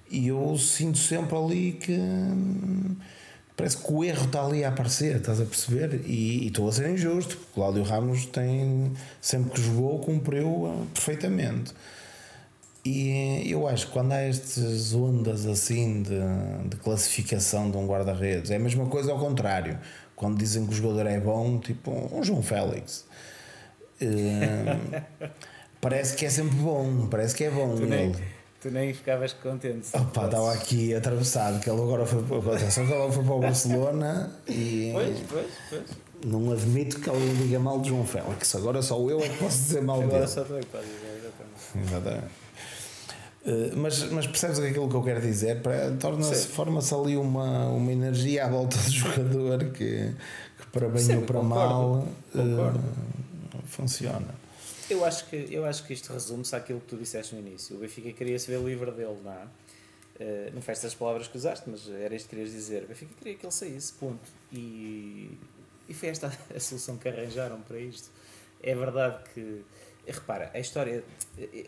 e 0.09 0.27
eu 0.27 0.57
sinto 0.57 0.97
sempre 0.97 1.37
ali 1.37 1.73
que 1.73 1.99
parece 3.55 3.77
que 3.77 3.91
o 3.91 4.03
erro 4.03 4.25
está 4.25 4.45
ali 4.45 4.63
a 4.63 4.69
aparecer, 4.69 5.17
estás 5.17 5.39
a 5.39 5.45
perceber? 5.45 6.01
E, 6.05 6.43
e 6.43 6.47
estou 6.47 6.67
a 6.67 6.71
ser 6.71 6.89
injusto, 6.89 7.37
porque 7.37 7.51
o 7.51 7.53
Cláudio 7.55 7.83
Ramos 7.83 8.25
tem, 8.25 8.91
sempre 9.21 9.51
que 9.51 9.61
jogou, 9.61 9.99
cumpriu 9.99 10.67
ah, 10.67 10.85
perfeitamente. 10.93 11.73
E 12.85 13.49
eu 13.49 13.67
acho 13.67 13.87
que 13.87 13.93
quando 13.93 14.11
há 14.11 14.21
estas 14.21 14.93
ondas 14.93 15.47
assim 15.47 16.03
de, 16.03 16.69
de 16.69 16.75
classificação 16.75 17.71
de 17.71 17.77
um 17.77 17.87
guarda-redes, 17.87 18.51
é 18.51 18.57
a 18.57 18.59
mesma 18.59 18.85
coisa 18.85 19.11
ao 19.11 19.17
contrário. 19.17 19.79
Quando 20.15 20.37
dizem 20.37 20.65
que 20.65 20.71
o 20.71 20.75
jogador 20.75 21.07
é 21.07 21.19
bom, 21.19 21.59
tipo 21.59 21.91
um 21.91 22.23
João 22.23 22.43
Félix. 22.43 23.05
Uh, 23.99 25.01
parece 25.81 26.15
que 26.15 26.25
é 26.25 26.29
sempre 26.29 26.57
bom, 26.57 27.07
parece 27.07 27.33
que 27.33 27.45
é 27.45 27.49
bom. 27.49 27.75
Tu 27.75 27.87
nem, 27.87 28.13
Tu 28.65 28.71
nem 28.71 28.91
ficavas 28.95 29.31
contente. 29.31 29.89
Opa, 29.93 30.25
estava 30.25 30.51
aqui 30.51 30.95
atravessado, 30.95 31.59
que 31.59 31.69
ele 31.69 31.79
agora 31.79 32.03
foi, 32.03 32.19
atenção, 32.55 32.87
que 32.87 32.93
ele 32.93 33.11
foi 33.11 33.23
para 33.23 33.33
o 33.33 33.39
Barcelona 33.39 34.31
e. 34.47 34.89
Pois, 34.91 35.19
pois, 35.29 35.47
pois. 35.69 35.83
Não 36.25 36.51
admito 36.51 36.99
que 36.99 37.07
alguém 37.07 37.35
diga 37.35 37.59
mal 37.59 37.79
de 37.79 37.89
João 37.89 38.03
Félix. 38.07 38.55
Agora 38.55 38.81
só 38.81 38.97
eu 39.07 39.19
é 39.19 39.29
que 39.29 39.37
posso 39.37 39.57
dizer 39.57 39.83
mal 39.83 39.99
dele. 39.99 40.13
Agora 40.13 40.27
só 40.27 40.43
tu 40.43 40.55
é 40.55 40.61
que 40.61 40.65
podes 40.65 40.87
dizer, 40.87 41.21
exatamente. 41.21 41.87
Exatamente. 41.87 42.33
Uh, 43.45 43.77
mas, 43.77 44.11
mas 44.11 44.25
percebes 44.25 44.57
aquilo 44.57 44.89
que 44.89 44.95
eu 44.95 45.03
quero 45.03 45.21
dizer? 45.21 45.61
Torna-se, 45.99 46.47
forma-se 46.47 46.91
ali 46.95 47.17
uma, 47.17 47.67
uma 47.67 47.91
energia 47.91 48.45
à 48.45 48.49
volta 48.49 48.77
do 48.77 48.89
jogador 48.89 49.59
que, 49.65 50.11
que 50.57 50.67
para 50.71 50.89
bem 50.89 51.03
Sim, 51.03 51.17
ou 51.17 51.21
para 51.21 51.39
concordo, 51.39 51.69
mal 51.69 52.07
uh, 52.33 52.79
funciona. 53.67 54.44
Eu 54.89 55.03
acho 55.03 55.25
que, 55.27 55.47
eu 55.49 55.65
acho 55.65 55.83
que 55.85 55.93
isto 55.93 56.13
resume-se 56.13 56.55
àquilo 56.55 56.79
que 56.79 56.87
tu 56.87 56.97
disseste 56.97 57.33
no 57.33 57.41
início. 57.41 57.75
O 57.75 57.79
Benfica 57.79 58.11
queria 58.11 58.37
se 58.37 58.47
ver 58.47 58.59
livre 58.59 58.91
dele, 58.91 59.17
não 59.23 59.31
é? 59.31 59.45
Uh, 60.17 60.53
não 60.53 60.61
foi 60.61 60.73
estas 60.73 60.93
palavras 60.93 61.27
que 61.27 61.35
usaste, 61.35 61.67
mas 61.69 61.89
era 61.89 62.15
isto 62.15 62.29
que 62.29 62.35
querias 62.35 62.51
dizer. 62.51 62.83
O 62.83 62.87
Benfica 62.87 63.13
queria 63.17 63.35
que 63.35 63.45
ele 63.45 63.51
saísse, 63.51 63.93
ponto. 63.93 64.29
E, 64.51 65.37
e 65.89 65.93
foi 65.93 66.09
esta 66.09 66.27
a 66.55 66.59
solução 66.59 66.97
que 66.97 67.09
arranjaram 67.09 67.61
para 67.61 67.79
isto. 67.79 68.11
É 68.61 68.75
verdade 68.75 69.23
que, 69.33 69.63
repara, 70.07 70.51
a 70.53 70.59
história, 70.59 71.03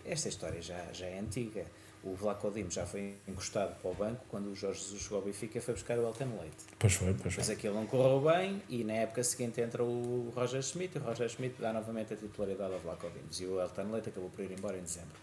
esta 0.05 0.29
história 0.29 0.61
já, 0.61 0.93
já 0.93 1.07
é 1.07 1.19
antiga. 1.19 1.65
O 2.11 2.15
Vlaco 2.15 2.49
Dimos 2.51 2.73
já 2.73 2.85
foi 2.85 3.17
encostado 3.27 3.75
para 3.81 3.91
o 3.91 3.93
banco 3.93 4.23
quando 4.29 4.47
o 4.47 4.55
Jorge 4.55 4.81
Jesus 4.81 5.01
chegou 5.01 5.19
ao 5.19 5.23
Benfica 5.25 5.59
foi 5.59 5.73
buscar 5.73 5.97
o 5.97 6.07
Elton 6.07 6.39
Leite. 6.39 6.65
Pois 6.79 6.93
foi, 6.93 7.13
pois 7.13 7.33
foi. 7.33 7.43
Mas 7.43 7.49
aquilo 7.49 7.75
não 7.75 7.85
correu 7.85 8.21
bem 8.21 8.61
e 8.69 8.83
na 8.83 8.93
época 8.93 9.23
seguinte 9.23 9.59
entra 9.59 9.83
o 9.83 10.31
Roger 10.35 10.61
Schmidt 10.61 10.97
e 10.97 11.01
o 11.01 11.03
Roger 11.03 11.29
Schmidt 11.29 11.61
dá 11.61 11.73
novamente 11.73 12.13
a 12.13 12.17
titularidade 12.17 12.73
ao 12.73 12.79
Vlaco 12.79 13.09
Dimos 13.09 13.39
e 13.41 13.45
o 13.45 13.59
Elton 13.59 13.91
Leite 13.91 14.09
acabou 14.09 14.29
por 14.29 14.43
ir 14.43 14.51
embora 14.51 14.77
em 14.77 14.81
dezembro. 14.81 15.15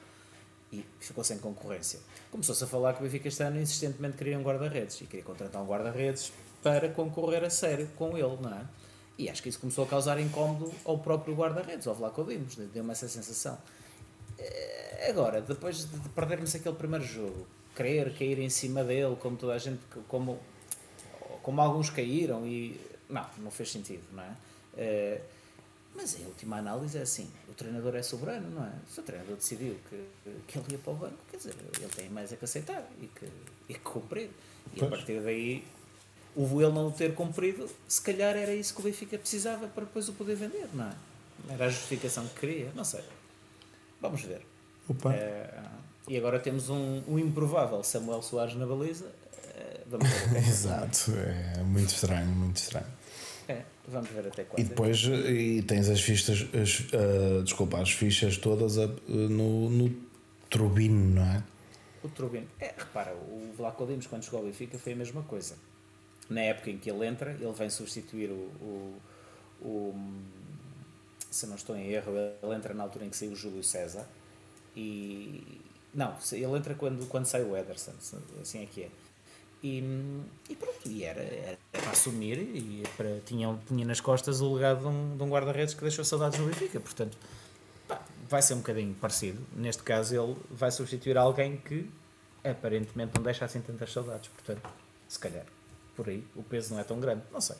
E 0.72 0.84
ficou 0.98 1.22
sem 1.22 1.38
concorrência. 1.38 2.00
Começou-se 2.30 2.62
a 2.64 2.66
falar 2.66 2.94
que 2.94 3.00
o 3.00 3.02
Benfica 3.04 3.28
este 3.28 3.42
ano 3.42 3.60
insistentemente 3.60 4.16
queria 4.16 4.38
um 4.38 4.42
guarda-redes 4.42 5.00
e 5.00 5.06
queria 5.06 5.24
contratar 5.24 5.62
um 5.62 5.66
guarda-redes 5.66 6.32
para 6.62 6.88
concorrer 6.88 7.44
a 7.44 7.50
sério 7.50 7.88
com 7.96 8.16
ele, 8.18 8.36
não 8.40 8.52
é? 8.52 8.64
E 9.16 9.30
acho 9.30 9.42
que 9.42 9.48
isso 9.48 9.60
começou 9.60 9.84
a 9.84 9.86
causar 9.86 10.18
incómodo 10.18 10.72
ao 10.84 10.98
próprio 10.98 11.34
guarda-redes, 11.34 11.86
ao 11.86 11.94
Vlaco 11.94 12.24
Dimos, 12.24 12.56
deu-me 12.56 12.90
essa 12.90 13.08
sensação. 13.08 13.56
Eh, 14.38 15.06
agora, 15.08 15.40
depois 15.40 15.84
de 15.84 16.08
perdermos 16.10 16.54
aquele 16.54 16.74
primeiro 16.74 17.04
jogo, 17.04 17.46
querer 17.74 18.12
cair 18.16 18.38
em 18.38 18.48
cima 18.48 18.84
dele, 18.84 19.16
como 19.16 19.36
toda 19.36 19.54
a 19.54 19.58
gente, 19.58 19.80
como, 20.08 20.38
como 21.42 21.60
alguns 21.60 21.90
caíram, 21.90 22.46
e 22.46 22.80
não, 23.08 23.26
não 23.38 23.50
fez 23.50 23.70
sentido, 23.70 24.04
não 24.12 24.22
é? 24.22 24.36
Eh, 24.76 25.20
mas 25.94 26.18
em 26.18 26.24
última 26.24 26.58
análise 26.58 26.98
é 26.98 27.02
assim: 27.02 27.30
o 27.48 27.52
treinador 27.52 27.94
é 27.94 28.02
soberano, 28.02 28.50
não 28.50 28.64
é? 28.64 28.72
Se 28.88 29.00
o 29.00 29.02
treinador 29.02 29.36
decidiu 29.36 29.76
que, 29.88 30.04
que 30.46 30.58
ele 30.58 30.72
ia 30.72 30.78
para 30.78 30.92
o 30.92 30.96
banco, 30.96 31.18
quer 31.30 31.36
dizer, 31.36 31.54
ele 31.78 31.88
tem 31.88 32.08
mais 32.08 32.32
a 32.32 32.36
que 32.36 32.44
aceitar 32.44 32.84
e 33.00 33.06
que, 33.06 33.26
e 33.68 33.74
que 33.74 33.80
cumprir. 33.80 34.30
E 34.72 34.78
pois. 34.78 34.82
a 34.82 34.96
partir 34.96 35.20
daí, 35.20 35.64
o 36.34 36.60
ele 36.60 36.72
não 36.72 36.88
o 36.88 36.92
ter 36.92 37.14
cumprido, 37.14 37.70
se 37.86 38.00
calhar 38.00 38.36
era 38.36 38.52
isso 38.52 38.74
que 38.74 38.80
o 38.80 38.84
Benfica 38.84 39.16
precisava 39.16 39.68
para 39.68 39.84
depois 39.84 40.08
o 40.08 40.12
poder 40.14 40.34
vender, 40.34 40.68
não 40.72 40.86
é? 40.86 40.94
Era 41.50 41.66
a 41.66 41.68
justificação 41.68 42.26
que 42.28 42.40
queria, 42.40 42.72
não 42.74 42.84
sei. 42.84 43.04
Vamos 44.04 44.20
ver. 44.22 44.42
É, 45.14 45.62
e 46.06 46.18
agora 46.18 46.38
temos 46.38 46.68
um, 46.68 47.02
um, 47.08 47.18
improvável 47.18 47.82
Samuel 47.82 48.20
Soares 48.20 48.54
na 48.54 48.66
baliza. 48.66 49.06
É, 49.56 49.80
vamos 49.86 50.06
ver 50.06 50.36
Exato, 50.46 51.12
é 51.56 51.62
muito 51.62 51.88
estranho, 51.88 52.28
muito 52.28 52.56
estranho. 52.56 52.86
É, 53.48 53.62
vamos 53.88 54.10
ver 54.10 54.26
até 54.26 54.44
quando. 54.44 54.60
E 54.60 54.64
depois 54.64 55.02
e 55.04 55.62
tens 55.62 55.88
as 55.88 56.02
fichas, 56.02 56.46
as, 56.52 56.80
uh, 56.80 57.42
desculpa, 57.42 57.80
as 57.80 57.90
fichas 57.92 58.36
todas 58.36 58.76
a, 58.78 58.86
no, 59.08 59.70
no 59.70 59.90
Turbino, 60.50 61.14
não 61.14 61.22
é? 61.22 61.42
O 62.02 62.08
Turbino. 62.10 62.46
É, 62.60 62.74
repara, 62.76 63.14
o 63.14 63.54
Vlaco 63.56 63.86
Dimos 63.86 64.06
quando 64.06 64.22
chegou 64.22 64.40
ao 64.40 64.44
Benfica 64.44 64.78
foi 64.78 64.92
a 64.92 64.96
mesma 64.96 65.22
coisa. 65.22 65.56
Na 66.28 66.42
época 66.42 66.70
em 66.70 66.76
que 66.76 66.90
ele 66.90 67.06
entra, 67.06 67.30
ele 67.32 67.52
vem 67.52 67.70
substituir 67.70 68.30
o, 68.30 68.34
o, 68.60 69.00
o 69.62 69.94
se 71.34 71.48
não 71.48 71.56
estou 71.56 71.74
em 71.76 71.90
erro, 71.90 72.12
ele 72.16 72.54
entra 72.54 72.72
na 72.72 72.84
altura 72.84 73.04
em 73.04 73.10
que 73.10 73.16
saiu 73.16 73.32
o 73.32 73.36
Júlio 73.36 73.64
César 73.64 74.06
e 74.76 75.60
não, 75.92 76.16
ele 76.32 76.56
entra 76.56 76.76
quando, 76.76 77.08
quando 77.08 77.26
sai 77.26 77.42
o 77.42 77.56
Ederson, 77.56 77.92
assim 78.40 78.62
é 78.62 78.66
que 78.66 78.84
é. 78.84 78.90
E, 79.60 79.82
e 80.48 80.54
pronto, 80.54 80.88
e 80.88 81.02
era, 81.02 81.22
era 81.22 81.58
para 81.72 81.90
assumir 81.90 82.38
e 82.38 82.84
para, 82.96 83.18
tinha, 83.26 83.58
tinha 83.66 83.84
nas 83.84 84.00
costas 84.00 84.40
o 84.40 84.54
legado 84.54 84.80
de 84.80 84.86
um, 84.86 85.24
um 85.24 85.28
guarda-redes 85.28 85.74
que 85.74 85.80
deixou 85.80 86.04
saudades 86.04 86.38
no 86.38 86.46
Benfica, 86.46 86.78
portanto 86.78 87.18
pá, 87.88 88.00
vai 88.28 88.40
ser 88.40 88.54
um 88.54 88.58
bocadinho 88.58 88.94
parecido. 88.94 89.44
Neste 89.56 89.82
caso, 89.82 90.14
ele 90.14 90.36
vai 90.50 90.70
substituir 90.70 91.16
alguém 91.18 91.56
que 91.56 91.90
aparentemente 92.44 93.12
não 93.16 93.24
deixa 93.24 93.44
assim 93.44 93.60
tantas 93.60 93.92
saudades, 93.92 94.28
portanto, 94.28 94.70
se 95.08 95.18
calhar 95.18 95.46
por 95.96 96.08
aí 96.08 96.24
o 96.36 96.44
peso 96.44 96.74
não 96.74 96.80
é 96.80 96.84
tão 96.84 97.00
grande, 97.00 97.22
não 97.32 97.40
sei 97.40 97.56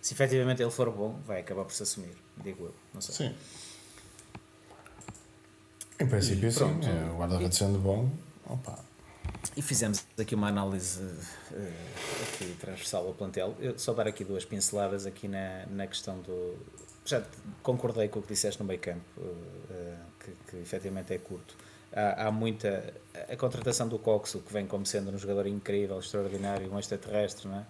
se 0.00 0.14
efetivamente 0.14 0.62
ele 0.62 0.70
for 0.70 0.90
bom, 0.90 1.20
vai 1.26 1.40
acabar 1.40 1.64
por 1.64 1.72
se 1.72 1.82
assumir, 1.82 2.16
digo 2.42 2.64
eu. 2.64 2.74
Não 2.94 3.00
sei. 3.00 3.14
Sim. 3.28 3.34
Em 6.00 6.06
princípio, 6.06 6.48
e, 6.48 6.52
sim. 6.52 6.64
É, 6.64 7.10
o 7.10 7.18
guarda-redes 7.18 7.58
sendo 7.58 7.78
bom, 7.78 8.10
opa. 8.46 8.78
E 9.56 9.62
fizemos 9.62 10.04
aqui 10.18 10.34
uma 10.34 10.48
análise 10.48 11.02
uh, 11.02 11.72
aqui 12.22 12.56
transversal 12.58 13.06
ao 13.06 13.14
plantel. 13.14 13.54
Eu 13.60 13.78
só 13.78 13.92
dar 13.92 14.06
aqui 14.06 14.24
duas 14.24 14.44
pinceladas 14.44 15.06
aqui 15.06 15.28
na, 15.28 15.66
na 15.66 15.86
questão 15.86 16.18
do. 16.20 16.56
Já 17.04 17.22
concordei 17.62 18.08
com 18.08 18.20
o 18.20 18.22
que 18.22 18.28
disseste 18.28 18.60
no 18.60 18.66
meio 18.66 18.80
campo, 18.80 19.00
uh, 19.18 19.96
que, 20.18 20.32
que 20.50 20.56
efetivamente 20.56 21.12
é 21.12 21.18
curto. 21.18 21.54
Há, 21.92 22.26
há, 22.26 22.30
muita. 22.30 22.94
A 23.28 23.36
contratação 23.36 23.88
do 23.88 23.98
Coxo, 23.98 24.40
que 24.40 24.52
vem 24.52 24.66
como 24.66 24.86
sendo 24.86 25.10
um 25.10 25.18
jogador 25.18 25.46
incrível, 25.46 25.98
extraordinário, 25.98 26.72
um 26.72 26.78
extraterrestre, 26.78 27.48
não 27.48 27.58
é? 27.58 27.66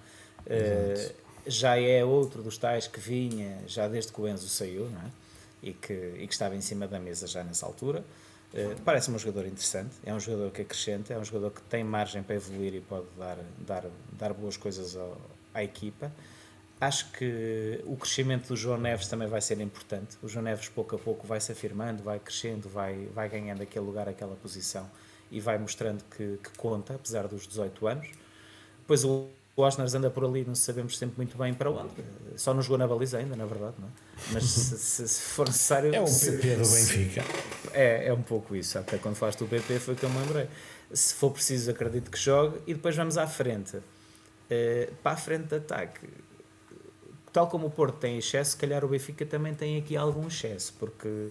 Uh, 0.47 1.30
já 1.47 1.79
é 1.79 2.05
outro 2.05 2.43
dos 2.43 2.59
tais 2.59 2.87
que 2.87 3.01
vinha 3.01 3.59
já 3.67 3.89
desde 3.89 4.13
que 4.13 4.21
o 4.21 4.29
Enzo 4.29 4.49
saiu 4.49 4.89
não 4.91 5.01
é? 5.01 5.11
e, 5.63 5.73
que, 5.73 6.15
e 6.19 6.27
que 6.27 6.33
estava 6.33 6.55
em 6.55 6.61
cima 6.61 6.87
da 6.87 6.99
mesa 6.99 7.27
já 7.27 7.43
nessa 7.45 7.67
altura. 7.67 8.05
Uh, 8.53 8.81
Parece-me 8.85 9.17
um 9.17 9.19
jogador 9.19 9.47
interessante, 9.47 9.95
é 10.05 10.13
um 10.13 10.19
jogador 10.19 10.51
que 10.51 10.63
acrescenta, 10.63 11.15
é 11.15 11.19
um 11.19 11.25
jogador 11.25 11.51
que 11.53 11.63
tem 11.63 11.85
margem 11.85 12.23
para 12.23 12.35
evoluir 12.35 12.75
e 12.75 12.81
pode 12.81 13.07
dar, 13.17 13.39
dar, 13.59 13.85
dar 14.13 14.33
boas 14.33 14.57
coisas 14.57 14.97
ao, 14.97 15.17
à 15.55 15.63
equipa. 15.63 16.13
Acho 16.81 17.13
que 17.13 17.81
o 17.85 17.95
crescimento 17.97 18.49
do 18.49 18.57
João 18.57 18.79
Neves 18.79 19.07
também 19.07 19.29
vai 19.29 19.41
ser 19.41 19.61
importante. 19.61 20.17
O 20.23 20.29
João 20.29 20.43
Neves, 20.43 20.69
pouco 20.69 20.97
a 20.97 20.99
pouco, 20.99 21.27
vai 21.27 21.41
se 21.41 21.53
afirmando, 21.53 22.03
vai 22.03 22.19
crescendo, 22.19 22.69
vai, 22.69 23.07
vai 23.15 23.29
ganhando 23.29 23.63
aquele 23.63 23.85
lugar, 23.85 24.09
aquela 24.09 24.35
posição 24.35 24.91
e 25.31 25.39
vai 25.39 25.59
mostrando 25.59 26.03
que, 26.05 26.39
que 26.43 26.51
conta, 26.57 26.95
apesar 26.95 27.29
dos 27.29 27.47
18 27.47 27.87
anos. 27.87 28.09
Depois 28.81 29.05
o 29.05 29.29
o 29.61 29.63
Osners 29.63 29.95
anda 29.95 30.11
por 30.11 30.25
ali, 30.25 30.45
não 30.45 30.55
sabemos 30.55 30.97
sempre 30.97 31.17
muito 31.17 31.37
bem 31.37 31.53
para 31.53 31.71
onde. 31.71 31.93
Só 32.37 32.55
não 32.55 32.63
jogou 32.63 32.79
na 32.79 32.87
baliza 32.87 33.19
ainda, 33.19 33.37
na 33.37 33.45
verdade, 33.45 33.75
não 33.79 33.89
é? 33.89 33.91
Mas 34.33 34.45
se, 34.45 34.79
se, 34.79 35.09
se 35.09 35.23
for 35.23 35.47
necessário. 35.47 35.95
É 35.95 36.01
um 36.01 36.05
PP 36.05 36.57
do 36.57 36.69
Benfica. 36.69 37.25
É, 37.73 38.09
é 38.09 38.13
um 38.13 38.23
pouco 38.23 38.57
isso. 38.57 38.79
Até 38.79 38.99
quando 38.99 39.17
falaste 39.17 39.39
do 39.39 39.47
PP 39.47 39.79
foi 39.79 39.95
que 39.95 40.05
eu 40.05 40.11
me 40.11 40.19
lembrei. 40.19 40.49
Se 40.93 41.15
for 41.15 41.31
preciso, 41.31 41.71
acredito 41.71 42.11
que 42.11 42.19
jogue 42.19 42.59
e 42.67 42.75
depois 42.75 42.97
vamos 42.97 43.19
à 43.19 43.27
frente. 43.27 43.77
Uh, 43.77 44.93
para 45.03 45.13
a 45.13 45.17
frente 45.17 45.45
de 45.45 45.57
ataque. 45.57 46.09
Tal 47.33 47.47
como 47.47 47.69
o 47.69 47.71
Porto 47.71 47.99
tem 47.99 48.19
excesso, 48.19 48.53
se 48.53 48.57
calhar 48.57 48.85
o 48.85 48.89
Benfica 48.89 49.25
também 49.25 49.55
tem 49.55 49.79
aqui 49.79 49.97
algum 49.97 50.27
excesso, 50.27 50.75
porque 50.81 51.29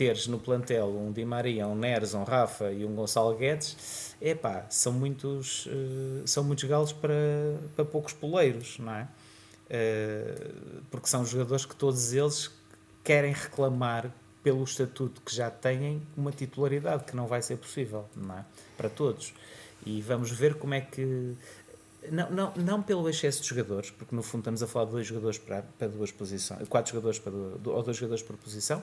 teres 0.00 0.26
no 0.26 0.38
plantel 0.38 0.86
um 0.96 1.12
Di 1.12 1.26
Maria, 1.26 1.68
um 1.68 1.74
Neres, 1.74 2.14
um 2.14 2.22
Rafa 2.22 2.72
e 2.72 2.86
um 2.86 2.94
Gonçalo 2.94 3.36
Guedes, 3.36 4.16
epá, 4.18 4.64
são 4.70 4.94
muitos, 4.94 5.66
uh, 5.66 6.22
são 6.24 6.42
muitos 6.42 6.64
galos 6.64 6.90
para, 6.90 7.12
para 7.76 7.84
poucos 7.84 8.14
poleiros, 8.14 8.78
não 8.78 8.94
é? 8.94 9.06
Uh, 9.66 10.82
porque 10.90 11.06
são 11.06 11.22
jogadores 11.26 11.66
que 11.66 11.76
todos 11.76 12.14
eles 12.14 12.50
querem 13.04 13.34
reclamar 13.34 14.10
pelo 14.42 14.64
estatuto 14.64 15.20
que 15.20 15.36
já 15.36 15.50
têm 15.50 16.00
uma 16.16 16.32
titularidade 16.32 17.04
que 17.04 17.14
não 17.14 17.26
vai 17.26 17.42
ser 17.42 17.58
possível, 17.58 18.08
não 18.16 18.38
é? 18.38 18.44
Para 18.78 18.88
todos. 18.88 19.34
E 19.84 20.00
vamos 20.00 20.30
ver 20.30 20.54
como 20.54 20.72
é 20.72 20.80
que 20.80 21.36
não, 22.10 22.30
não, 22.30 22.54
não 22.56 22.82
pelo 22.82 23.06
excesso 23.10 23.42
de 23.42 23.48
jogadores, 23.48 23.90
porque 23.90 24.16
no 24.16 24.22
fundo 24.22 24.40
estamos 24.40 24.62
a 24.62 24.66
falar 24.66 24.86
de 24.86 24.92
dois 24.92 25.06
jogadores 25.06 25.36
para, 25.36 25.60
para 25.78 25.88
duas 25.88 26.10
posições, 26.10 26.66
quatro 26.68 26.90
jogadores 26.90 27.18
para 27.18 27.32
ou 27.34 27.82
dois 27.82 27.98
jogadores 27.98 28.22
por 28.22 28.38
posição, 28.38 28.82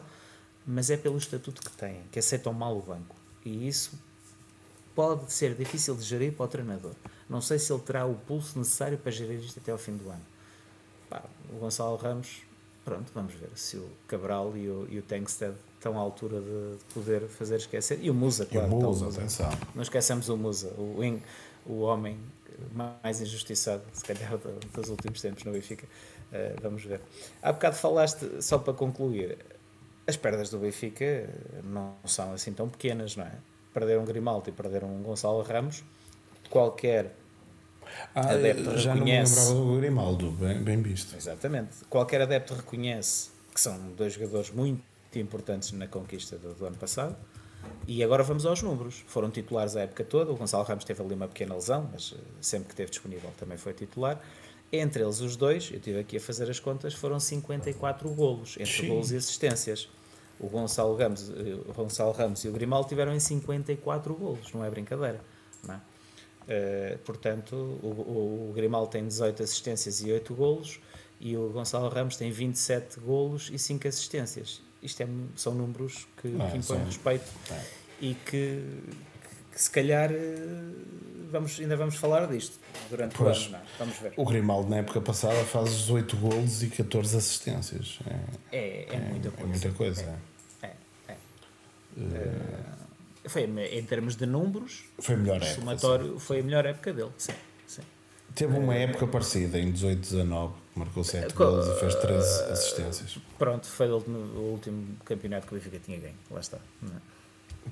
mas 0.67 0.89
é 0.89 0.97
pelo 0.97 1.17
estatuto 1.17 1.61
que 1.61 1.71
têm, 1.71 2.01
que 2.11 2.19
aceitam 2.19 2.51
mal 2.51 2.77
o 2.77 2.81
banco. 2.81 3.15
E 3.45 3.67
isso 3.67 3.97
pode 4.93 5.31
ser 5.31 5.55
difícil 5.55 5.95
de 5.95 6.03
gerir 6.03 6.33
para 6.33 6.45
o 6.45 6.47
treinador. 6.47 6.91
Não 7.29 7.39
sei 7.39 7.57
se 7.57 7.71
ele 7.71 7.81
terá 7.81 8.05
o 8.05 8.15
pulso 8.15 8.59
necessário 8.59 8.97
para 8.97 9.11
gerir 9.11 9.39
isto 9.39 9.59
até 9.59 9.71
ao 9.71 9.77
fim 9.77 9.95
do 9.95 10.09
ano. 10.09 10.25
Pá, 11.09 11.23
o 11.53 11.59
Gonçalo 11.59 11.95
Ramos, 11.95 12.41
pronto, 12.83 13.09
vamos 13.13 13.33
ver 13.33 13.49
se 13.55 13.77
o 13.77 13.89
Cabral 14.07 14.57
e 14.57 14.67
o, 14.67 14.87
e 14.89 14.99
o 14.99 15.01
Tankstead 15.01 15.55
estão 15.75 15.97
à 15.97 16.01
altura 16.01 16.41
de, 16.41 16.77
de 16.77 16.83
poder 16.93 17.27
fazer 17.27 17.55
esquecer. 17.55 17.99
E 18.01 18.09
o 18.09 18.13
Musa, 18.13 18.45
claro. 18.45 18.69
E 18.69 18.73
o 18.73 18.75
Musa, 18.75 19.05
então, 19.05 19.17
atenção. 19.19 19.49
Não 19.73 19.83
esqueçamos 19.83 20.27
o 20.27 20.35
Musa, 20.35 20.67
o, 20.77 20.99
o 21.65 21.79
homem 21.81 22.19
mais 22.73 23.21
injustiçado, 23.21 23.83
se 23.93 24.03
calhar, 24.03 24.37
dos 24.73 24.89
últimos 24.89 25.21
tempos 25.21 25.43
no 25.43 25.51
Benfica. 25.51 25.85
Uh, 25.85 26.61
vamos 26.61 26.83
ver. 26.83 26.99
Há 27.41 27.53
bocado 27.53 27.75
falaste, 27.75 28.41
só 28.41 28.57
para 28.57 28.73
concluir, 28.73 29.37
as 30.07 30.15
perdas 30.15 30.49
do 30.49 30.57
Benfica 30.57 31.29
não 31.63 31.95
são 32.05 32.33
assim 32.33 32.53
tão 32.53 32.69
pequenas, 32.69 33.15
não 33.15 33.25
é? 33.25 33.33
Perder 33.73 33.99
um 33.99 34.05
Grimaldo 34.05 34.49
e 34.49 34.53
perder 34.53 34.83
um 34.83 35.03
Gonçalo 35.03 35.41
Ramos, 35.43 35.83
qualquer 36.49 37.13
ah, 38.15 38.31
adepto 38.31 38.77
já 38.77 38.93
reconhece. 38.93 39.35
Já 39.35 39.53
não 39.53 39.55
me 39.55 39.61
lembrava 39.61 39.71
do 39.71 39.77
Grimaldo, 39.77 40.31
bem, 40.31 40.57
bem 40.63 40.81
visto. 40.81 41.15
Exatamente. 41.15 41.85
Qualquer 41.89 42.21
adepto 42.21 42.53
reconhece 42.53 43.29
que 43.53 43.59
são 43.59 43.77
dois 43.91 44.13
jogadores 44.13 44.49
muito 44.51 44.81
importantes 45.15 45.71
na 45.71 45.87
conquista 45.87 46.37
do, 46.37 46.53
do 46.53 46.65
ano 46.65 46.77
passado. 46.77 47.15
E 47.85 48.03
agora 48.03 48.23
vamos 48.23 48.45
aos 48.45 48.61
números. 48.61 49.03
Foram 49.07 49.29
titulares 49.29 49.75
a 49.75 49.81
época 49.81 50.03
toda. 50.03 50.31
O 50.31 50.35
Gonçalo 50.35 50.63
Ramos 50.63 50.83
teve 50.83 51.01
ali 51.01 51.13
uma 51.13 51.27
pequena 51.27 51.55
lesão, 51.55 51.89
mas 51.91 52.13
eh, 52.15 52.21
sempre 52.39 52.67
que 52.67 52.73
esteve 52.73 52.91
disponível 52.91 53.31
também 53.37 53.57
foi 53.57 53.73
titular. 53.73 54.21
Entre 54.71 55.01
eles 55.01 55.21
os 55.21 55.35
dois, 55.35 55.69
eu 55.71 55.77
estive 55.77 55.99
aqui 55.99 56.17
a 56.17 56.19
fazer 56.19 56.49
as 56.49 56.59
contas, 56.59 56.93
foram 56.93 57.19
54 57.19 58.09
golos, 58.09 58.57
entre 58.59 58.73
Sim. 58.73 58.87
golos 58.89 59.11
e 59.11 59.15
assistências. 59.15 59.89
O 60.39 60.47
Gonçalo 60.47 60.95
Ramos, 60.95 61.29
eh, 61.29 61.57
o 61.67 61.73
Gonçalo 61.73 62.11
Ramos 62.11 62.43
e 62.43 62.47
o 62.47 62.51
Grimaldo 62.51 62.87
tiveram 62.87 63.13
em 63.13 63.19
54 63.19 64.13
golos, 64.13 64.53
não 64.53 64.63
é 64.63 64.69
brincadeira. 64.69 65.21
Não 65.67 65.75
é? 65.75 65.81
Uh, 66.47 66.97
portanto, 66.99 67.55
o, 67.55 68.49
o, 68.49 68.53
Grimaldo 68.55 68.89
tem 68.89 69.05
18 69.05 69.43
assistências 69.43 69.99
e 69.99 70.09
8 70.11 70.33
golos 70.33 70.79
e 71.19 71.35
o 71.35 71.49
Gonçalo 71.49 71.89
Ramos 71.89 72.15
tem 72.15 72.31
27 72.31 73.01
golos 73.01 73.49
e 73.51 73.59
5 73.59 73.85
assistências. 73.87 74.61
Isto 74.81 75.03
é, 75.03 75.07
são 75.35 75.53
números 75.53 76.07
que, 76.21 76.33
ah, 76.39 76.49
que 76.49 76.57
impõem 76.57 76.85
respeito 76.85 77.25
é. 77.51 77.61
e 77.99 78.13
que 78.13 78.63
se 79.57 79.71
calhar 79.71 80.11
eh, 80.11 80.35
vamos, 81.31 81.59
ainda 81.59 81.75
vamos 81.75 81.95
falar 81.95 82.27
disto 82.27 82.59
durante 82.89 83.15
pois, 83.15 83.37
o 83.37 83.41
ano. 83.41 83.51
Não? 83.51 83.59
É? 83.59 83.63
Vamos 83.79 83.97
ver. 83.97 84.13
O 84.15 84.25
Grimaldo, 84.25 84.69
na 84.69 84.77
época 84.77 85.01
passada, 85.01 85.43
faz 85.45 85.71
18 85.71 86.17
golos 86.17 86.63
e 86.63 86.69
14 86.69 87.17
assistências. 87.17 87.99
É, 88.51 88.57
é, 88.57 88.95
é 88.95 88.99
muita 88.99 89.31
coisa. 89.31 89.43
É 89.43 89.45
muita 89.47 89.71
coisa. 89.71 90.19
É, 90.61 90.71
é. 91.07 91.15
Uh, 91.97 93.29
foi, 93.29 93.43
em 93.43 93.83
termos 93.83 94.15
de 94.15 94.25
números, 94.25 94.85
foi 94.99 95.15
a 95.15 95.17
melhor 95.17 95.41
época. 95.43 96.19
Foi 96.19 96.39
a 96.39 96.43
melhor 96.43 96.65
época 96.65 96.93
dele, 96.93 97.11
sim. 97.17 97.33
sim. 97.65 97.81
Teve 98.35 98.57
uma 98.57 98.75
época 98.75 99.07
parecida, 99.07 99.59
em 99.59 99.73
18-19, 99.73 100.51
marcou 100.75 101.03
7 101.03 101.33
gols 101.33 101.67
e 101.67 101.79
fez 101.79 101.95
13 101.95 102.43
assistências. 102.51 103.17
Pronto, 103.37 103.65
foi 103.65 103.89
o 103.89 103.95
último, 103.95 104.17
o 104.17 104.51
último 104.51 104.95
campeonato 105.03 105.47
que 105.47 105.53
o 105.53 105.57
Benfica 105.57 105.79
tinha 105.79 105.99
ganho. 105.99 106.15
Lá 106.29 106.39
está. 106.39 106.59
Não 106.81 106.95
é? 106.95 107.16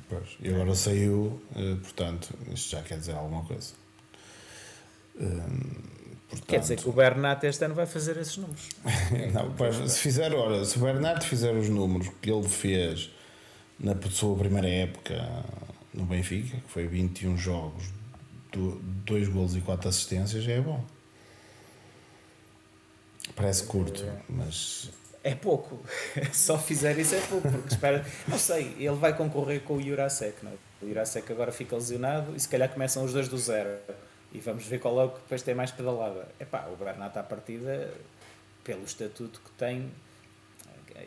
Pois, 0.09 0.37
e 0.41 0.49
agora 0.49 0.75
saiu, 0.75 1.41
eh, 1.55 1.75
portanto, 1.81 2.33
isto 2.53 2.71
já 2.71 2.81
quer 2.81 2.99
dizer 2.99 3.13
alguma 3.13 3.43
coisa. 3.43 3.73
portanto, 5.17 6.45
quer 6.47 6.59
dizer 6.59 6.77
que 6.77 6.89
o 6.89 6.91
Bernat 6.91 7.43
este 7.45 7.65
ano 7.65 7.75
vai 7.75 7.85
fazer 7.85 8.17
esses 8.17 8.37
números. 8.37 8.69
não, 9.33 9.51
pois, 9.53 9.75
se 9.91 9.99
fizer, 9.99 10.33
olha, 10.33 10.63
se 10.65 10.77
o 10.77 10.81
Bernat 10.81 11.25
fizer 11.25 11.53
os 11.55 11.69
números 11.69 12.09
que 12.21 12.31
ele 12.31 12.47
fez 12.47 13.11
na 13.79 13.95
sua 14.09 14.37
primeira 14.37 14.69
época 14.69 15.15
no 15.93 16.05
Benfica, 16.05 16.57
que 16.57 16.69
foi 16.69 16.87
21 16.87 17.37
jogos, 17.37 17.85
2 18.51 19.27
gols 19.29 19.55
e 19.55 19.61
4 19.61 19.89
assistências, 19.89 20.43
já 20.43 20.53
é 20.53 20.61
bom. 20.61 20.83
Parece 23.35 23.63
curto, 23.63 24.03
é. 24.03 24.21
mas 24.29 24.89
é 25.25 25.33
pouco. 25.33 25.83
Só 26.31 26.57
fizer 26.57 26.97
isso 26.99 27.15
é 27.15 27.21
pouco, 27.21 27.51
porque 27.51 27.73
espera. 27.73 28.05
Não 28.27 28.37
sei, 28.37 28.75
ele 28.77 28.95
vai 28.95 29.17
concorrer 29.17 29.61
com 29.63 29.77
o 29.77 29.81
Jurasek, 29.81 30.37
não 30.43 30.51
é? 30.51 30.55
O 30.83 30.87
Jurasek 30.87 31.31
agora 31.31 31.51
fica 31.51 31.75
lesionado 31.75 32.35
e 32.35 32.39
se 32.39 32.47
calhar 32.47 32.69
começam 32.69 33.03
os 33.03 33.11
dois 33.11 33.27
do 33.27 33.37
zero. 33.37 33.79
E 34.31 34.39
vamos 34.39 34.65
ver 34.65 34.79
qual 34.79 35.01
é 35.01 35.05
o 35.05 35.09
que 35.09 35.19
depois 35.21 35.41
tem 35.41 35.55
mais 35.55 35.71
pedalada. 35.71 36.27
Epá, 36.39 36.67
o 36.71 36.75
Bernat 36.75 37.17
à 37.17 37.23
partida, 37.23 37.91
pelo 38.63 38.83
estatuto 38.83 39.41
que 39.43 39.51
tem, 39.51 39.91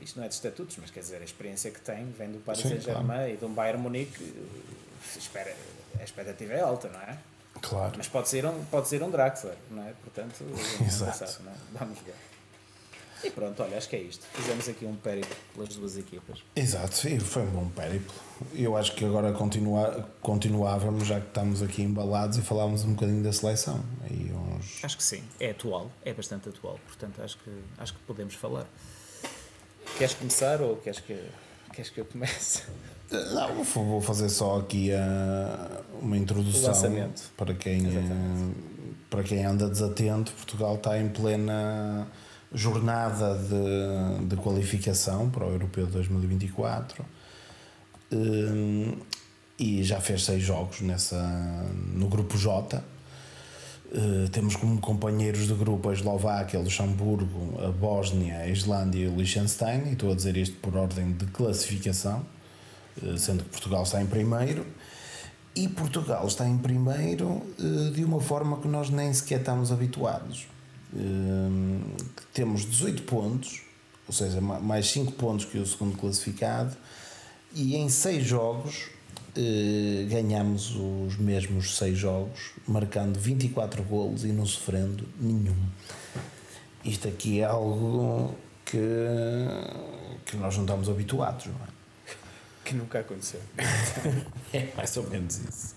isto 0.02 0.18
não 0.18 0.24
é 0.24 0.28
de 0.28 0.34
estatutos, 0.34 0.76
mas 0.80 0.90
quer 0.90 1.00
dizer, 1.00 1.20
a 1.20 1.24
experiência 1.24 1.70
que 1.70 1.80
tem, 1.80 2.10
vem 2.10 2.32
do 2.32 2.38
Paris 2.38 2.62
Saint-Germain 2.62 3.06
claro. 3.06 3.30
e 3.30 3.36
do 3.36 3.48
Bayern 3.48 3.80
Munique, 3.80 4.34
espera, 5.16 5.54
a 6.00 6.02
expectativa 6.02 6.54
é 6.54 6.60
alta, 6.60 6.88
não 6.88 7.00
é? 7.00 7.18
Claro. 7.60 7.94
Mas 7.96 8.08
pode 8.08 8.28
ser 8.28 8.46
um, 8.46 8.64
pode 8.64 8.88
ser 8.88 9.02
um 9.02 9.10
Draxler, 9.10 9.56
não 9.70 9.86
é? 9.86 9.92
Portanto, 10.02 10.44
Exato. 10.80 11.42
Não 11.42 11.52
é? 11.52 11.56
vamos 11.72 11.98
ver. 12.00 12.14
E 13.24 13.30
pronto, 13.30 13.62
olha, 13.62 13.76
acho 13.76 13.88
que 13.88 13.96
é 13.96 14.00
isto. 14.00 14.24
Fizemos 14.32 14.68
aqui 14.68 14.84
um 14.84 14.94
périplo 14.94 15.34
pelas 15.54 15.74
duas 15.74 15.96
equipas. 15.96 16.42
Exato, 16.54 17.08
e 17.08 17.18
foi 17.18 17.42
um 17.42 17.50
bom 17.50 17.68
périplo. 17.68 18.14
Eu 18.54 18.76
acho 18.76 18.94
que 18.94 19.04
agora 19.04 19.32
continua, 19.32 20.08
continuávamos, 20.22 21.06
já 21.06 21.20
que 21.20 21.26
estamos 21.26 21.62
aqui 21.62 21.82
embalados, 21.82 22.38
e 22.38 22.42
falávamos 22.42 22.84
um 22.84 22.94
bocadinho 22.94 23.22
da 23.22 23.32
seleção. 23.32 23.82
Aí 24.08 24.32
uns... 24.32 24.84
Acho 24.84 24.96
que 24.96 25.02
sim, 25.02 25.22
é 25.40 25.50
atual, 25.50 25.90
é 26.04 26.12
bastante 26.12 26.48
atual, 26.48 26.78
portanto 26.86 27.20
acho 27.22 27.38
que, 27.38 27.50
acho 27.78 27.92
que 27.94 28.00
podemos 28.00 28.34
falar. 28.34 28.66
Queres 29.96 30.14
começar 30.14 30.60
ou 30.60 30.76
queres 30.76 31.00
que, 31.00 31.20
queres 31.72 31.90
que 31.90 32.00
eu 32.00 32.04
comece? 32.04 32.62
Não, 33.10 33.64
vou 33.64 34.00
fazer 34.00 34.28
só 34.28 34.58
aqui 34.58 34.92
a, 34.92 35.80
uma 36.00 36.16
introdução 36.16 36.72
para 37.36 37.54
quem, 37.54 37.84
para 39.08 39.22
quem 39.22 39.44
anda 39.44 39.68
desatento. 39.68 40.30
Portugal 40.32 40.76
está 40.76 40.98
em 40.98 41.08
plena 41.08 42.06
jornada 42.52 43.34
de, 43.36 44.26
de 44.26 44.36
qualificação 44.36 45.28
para 45.28 45.44
o 45.44 45.50
Europeu 45.50 45.86
de 45.86 45.92
2024 45.92 47.04
um, 48.12 48.96
e 49.58 49.82
já 49.82 50.00
fez 50.00 50.24
seis 50.24 50.42
jogos 50.42 50.80
nessa, 50.80 51.20
no 51.92 52.08
grupo 52.08 52.36
J. 52.38 52.82
Uh, 53.90 54.28
temos 54.30 54.54
como 54.54 54.80
companheiros 54.80 55.46
de 55.46 55.54
grupo 55.54 55.88
a 55.88 55.92
Eslováquia, 55.92 56.60
Luxemburgo, 56.60 57.58
a 57.62 57.70
Bósnia, 57.70 58.38
a 58.38 58.48
Islândia 58.48 59.04
e 59.04 59.08
o 59.08 59.16
Liechtenstein, 59.16 59.88
e 59.88 59.92
estou 59.92 60.12
a 60.12 60.14
dizer 60.14 60.36
isto 60.36 60.56
por 60.56 60.76
ordem 60.76 61.12
de 61.12 61.26
classificação, 61.26 62.24
uh, 63.02 63.18
sendo 63.18 63.44
que 63.44 63.50
Portugal 63.50 63.82
está 63.82 64.00
em 64.00 64.06
primeiro. 64.06 64.66
E 65.56 65.66
Portugal 65.68 66.26
está 66.26 66.46
em 66.46 66.56
primeiro 66.56 67.26
uh, 67.26 67.90
de 67.92 68.04
uma 68.04 68.20
forma 68.20 68.58
que 68.58 68.68
nós 68.68 68.90
nem 68.90 69.12
sequer 69.12 69.40
estamos 69.40 69.72
habituados 69.72 70.46
Hum, 70.46 70.57
temos 72.32 72.64
18 72.64 73.02
pontos, 73.02 73.62
ou 74.06 74.12
seja, 74.12 74.40
mais 74.40 74.90
5 74.90 75.12
pontos 75.12 75.44
que 75.44 75.58
o 75.58 75.66
segundo 75.66 75.96
classificado, 75.96 76.76
e 77.54 77.76
em 77.76 77.88
6 77.88 78.24
jogos 78.24 78.90
eh, 79.36 80.06
ganhamos 80.08 80.74
os 80.74 81.16
mesmos 81.16 81.76
6 81.76 81.96
jogos, 81.96 82.52
marcando 82.66 83.18
24 83.18 83.82
golos 83.82 84.24
e 84.24 84.28
não 84.28 84.46
sofrendo 84.46 85.06
nenhum. 85.20 85.56
Isto 86.84 87.08
aqui 87.08 87.40
é 87.40 87.44
algo 87.44 88.34
que, 88.64 88.78
que 90.24 90.36
nós 90.36 90.56
não 90.56 90.64
estamos 90.64 90.88
habituados, 90.88 91.46
não 91.46 91.54
é? 91.54 91.68
Que 92.64 92.74
nunca 92.74 93.00
aconteceu. 93.00 93.40
é 94.52 94.68
mais 94.76 94.96
ou 94.96 95.08
menos 95.08 95.38
isso. 95.38 95.74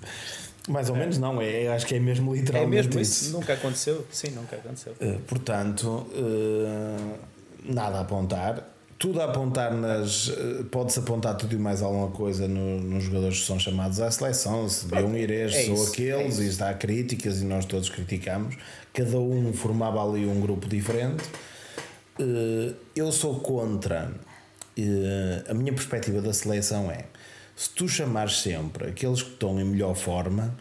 Mais 0.68 0.90
ou 0.90 0.96
é. 0.96 1.00
menos 1.00 1.18
não, 1.18 1.42
é, 1.42 1.68
acho 1.70 1.86
que 1.86 1.96
é 1.96 2.00
mesmo 2.00 2.36
literalmente 2.36 2.74
é 2.74 2.84
mesmo 2.84 3.02
isso. 3.02 3.26
isso. 3.26 3.34
Nunca 3.34 3.54
aconteceu, 3.54 4.06
sim, 4.12 4.30
nunca 4.32 4.56
aconteceu. 4.56 4.94
Uh, 5.02 5.20
portanto, 5.22 5.88
uh, 5.88 7.18
nada 7.66 7.98
a 7.98 8.02
apontar. 8.02 8.68
Tudo 9.00 9.20
a 9.20 9.26
apontar 9.26 9.74
nas. 9.74 10.28
Uh, 10.28 10.64
Pode-se 10.70 11.00
apontar 11.00 11.36
tudo 11.36 11.56
e 11.56 11.58
mais 11.58 11.82
alguma 11.82 12.10
coisa 12.10 12.48
no, 12.48 12.80
nos 12.80 13.06
jogadores 13.06 13.40
que 13.40 13.46
são 13.48 13.60
chamados 13.60 14.00
à 14.00 14.12
seleção, 14.12 14.70
se 14.70 14.86
deviam 14.86 15.18
ir 15.18 15.32
estes 15.32 15.68
é 15.68 15.72
ou 15.72 15.88
aqueles, 15.88 16.40
é 16.40 16.44
e 16.44 16.70
há 16.70 16.74
críticas 16.76 17.42
e 17.42 17.46
nós 17.46 17.66
todos 17.66 17.90
criticamos. 17.90 18.56
Cada 18.94 19.18
um 19.18 19.52
formava 19.54 20.08
ali 20.08 20.28
um 20.28 20.40
grupo 20.40 20.68
diferente. 20.68 21.24
eu 22.96 23.12
sou 23.12 23.40
contra. 23.40 24.12
a 25.50 25.54
minha 25.56 25.74
perspectiva 25.74 26.22
da 26.22 26.34
seleção 26.34 26.92
é 26.92 27.06
se 27.62 27.70
tu 27.70 27.88
chamares 27.88 28.40
sempre 28.40 28.88
aqueles 28.88 29.22
que 29.22 29.34
estão 29.34 29.60
em 29.60 29.64
melhor 29.64 29.94
forma, 29.94 30.58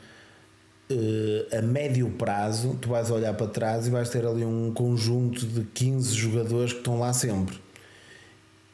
uh, 0.90 1.56
a 1.56 1.62
médio 1.62 2.10
prazo, 2.10 2.76
tu 2.78 2.90
vais 2.90 3.10
olhar 3.10 3.32
para 3.32 3.46
trás 3.46 3.86
e 3.86 3.90
vais 3.90 4.10
ter 4.10 4.26
ali 4.26 4.44
um 4.44 4.70
conjunto 4.74 5.46
de 5.46 5.64
15 5.64 6.14
jogadores 6.14 6.74
que 6.74 6.80
estão 6.80 6.98
lá 6.98 7.14
sempre. 7.14 7.58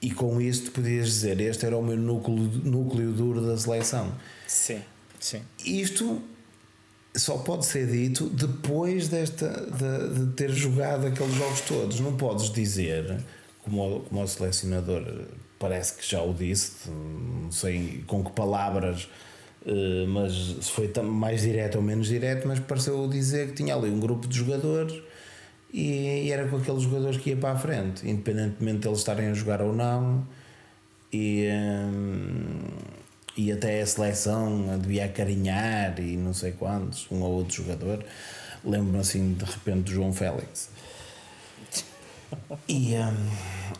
E 0.03 0.11
com 0.11 0.41
isto 0.41 0.73
podias 0.73 1.07
dizer: 1.07 1.41
este 1.41 1.67
era 1.67 1.79
o 1.79 1.83
meu 1.83 1.97
núcleo, 1.97 2.37
núcleo 2.65 3.13
duro 3.13 3.41
da 3.41 3.57
seleção. 3.57 4.13
Sim, 4.49 4.83
sim. 5.21 5.43
Isto 5.65 6.21
só 7.15 7.39
pode 7.39 7.65
ser 7.65 7.87
dito 7.87 8.29
depois 8.29 9.07
desta, 9.07 9.49
de, 9.49 10.27
de 10.27 10.33
ter 10.33 10.51
jogado 10.51 11.07
aqueles 11.07 11.33
jogos 11.33 11.61
todos. 11.61 12.01
Não 12.01 12.17
podes 12.17 12.51
dizer, 12.51 13.21
como, 13.63 14.01
como 14.01 14.21
o 14.21 14.27
selecionador 14.27 15.05
parece 15.59 15.95
que 15.95 16.09
já 16.09 16.23
o 16.23 16.33
disse, 16.35 16.91
não 16.91 17.51
sei 17.51 18.05
com 18.07 18.25
que 18.25 18.33
palavras, 18.33 19.09
eh, 19.67 20.07
mas 20.09 20.33
se 20.33 20.71
foi 20.71 20.91
mais 21.03 21.43
direto 21.43 21.77
ou 21.77 21.83
menos 21.83 22.07
direto, 22.09 22.47
mas 22.47 22.61
pareceu 22.61 23.09
dizer 23.09 23.49
que 23.49 23.55
tinha 23.55 23.75
ali 23.75 23.91
um 23.91 23.99
grupo 23.99 24.27
de 24.29 24.37
jogadores 24.37 25.03
e, 25.73 26.31
era 26.31 26.49
com 26.49 26.57
aqueles 26.57 26.83
jogadores 26.83 27.19
que 27.19 27.31
ia 27.31 27.37
para 27.37 27.53
a 27.53 27.57
frente, 27.57 28.09
independentemente 28.09 28.81
de 28.81 28.89
eles 28.89 28.99
estarem 28.99 29.29
a 29.29 29.35
jogar 29.35 29.61
ou 29.61 29.75
não. 29.75 30.27
E, 31.13 31.47
eh, 31.47 31.87
e 33.37 33.53
até 33.53 33.83
a 33.83 33.87
seleção 33.87 34.79
devia 34.79 35.05
acarinhar 35.05 36.01
e 36.01 36.17
não 36.17 36.33
sei 36.33 36.53
quantos, 36.53 37.07
um 37.11 37.21
ou 37.23 37.33
outro 37.33 37.55
jogador. 37.57 38.05
Lembro-me 38.65 38.99
assim 38.99 39.35
de 39.35 39.45
repente 39.45 39.83
do 39.83 39.91
João 39.91 40.13
Félix. 40.13 40.71
E, 42.69 42.95
um, 42.95 43.31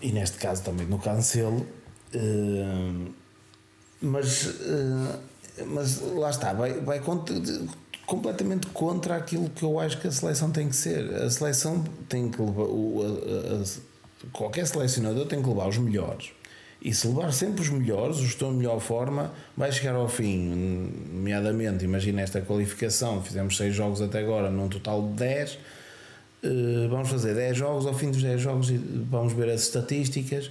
e 0.03 0.13
neste 0.13 0.39
caso 0.39 0.63
também 0.63 0.87
no 0.87 0.99
Cancelo. 0.99 1.67
Uh, 2.15 3.13
mas, 4.01 4.47
uh, 4.47 5.19
mas 5.67 6.01
lá 6.01 6.31
está, 6.31 6.53
vai, 6.53 6.73
vai 6.81 7.01
completamente 8.07 8.69
contra 8.69 9.17
aquilo 9.17 9.51
que 9.51 9.63
eu 9.63 9.81
acho 9.81 9.99
que 10.01 10.07
a 10.07 10.13
seleção 10.13 10.51
tem 10.51 10.69
que 10.69 10.77
ser. 10.77 11.13
A 11.15 11.31
seleção 11.31 11.85
tem 12.09 12.31
que 12.31 12.41
levar. 12.41 12.63
O, 12.63 13.03
a, 13.03 13.63
a, 13.63 14.29
qualquer 14.33 14.67
selecionador 14.67 15.27
tem 15.27 15.43
que 15.43 15.49
levar 15.49 15.69
os 15.69 15.79
melhores. 15.79 16.31
E 16.81 16.95
se 16.95 17.09
levar 17.09 17.33
sempre 17.33 17.63
os 17.63 17.69
melhores, 17.69 18.19
os 18.19 18.27
estão 18.27 18.53
em 18.53 18.57
melhor 18.57 18.79
forma, 18.81 19.33
vai 19.57 19.73
chegar 19.73 19.95
ao 19.95 20.09
fim. 20.09 20.93
Nomeadamente, 21.13 21.85
imagina 21.85 22.21
esta 22.21 22.41
qualificação, 22.41 23.23
fizemos 23.23 23.57
6 23.57 23.75
jogos 23.75 24.03
até 24.03 24.21
agora, 24.21 24.51
num 24.51 24.69
total 24.69 25.03
de 25.03 25.15
10 25.15 25.51
eh, 25.53 25.59
vamos 26.91 27.09
fazer 27.09 27.35
10 27.35 27.57
jogos, 27.57 27.87
ao 27.87 27.95
fim 27.95 28.11
dos 28.11 28.23
10 28.23 28.41
jogos 28.41 28.71
vamos 29.11 29.33
ver 29.33 29.51
as 29.51 29.63
estatísticas 29.63 30.51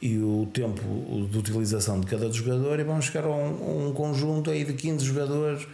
e 0.00 0.18
o 0.18 0.48
tempo 0.52 0.82
de 1.30 1.38
utilização 1.38 2.00
de 2.00 2.06
cada 2.06 2.30
jogador 2.30 2.80
e 2.80 2.84
vamos 2.84 3.06
chegar 3.06 3.24
a 3.24 3.30
um, 3.30 3.88
um 3.88 3.92
conjunto 3.92 4.50
aí 4.50 4.64
de 4.64 4.72
15 4.72 5.04
jogadores 5.04 5.66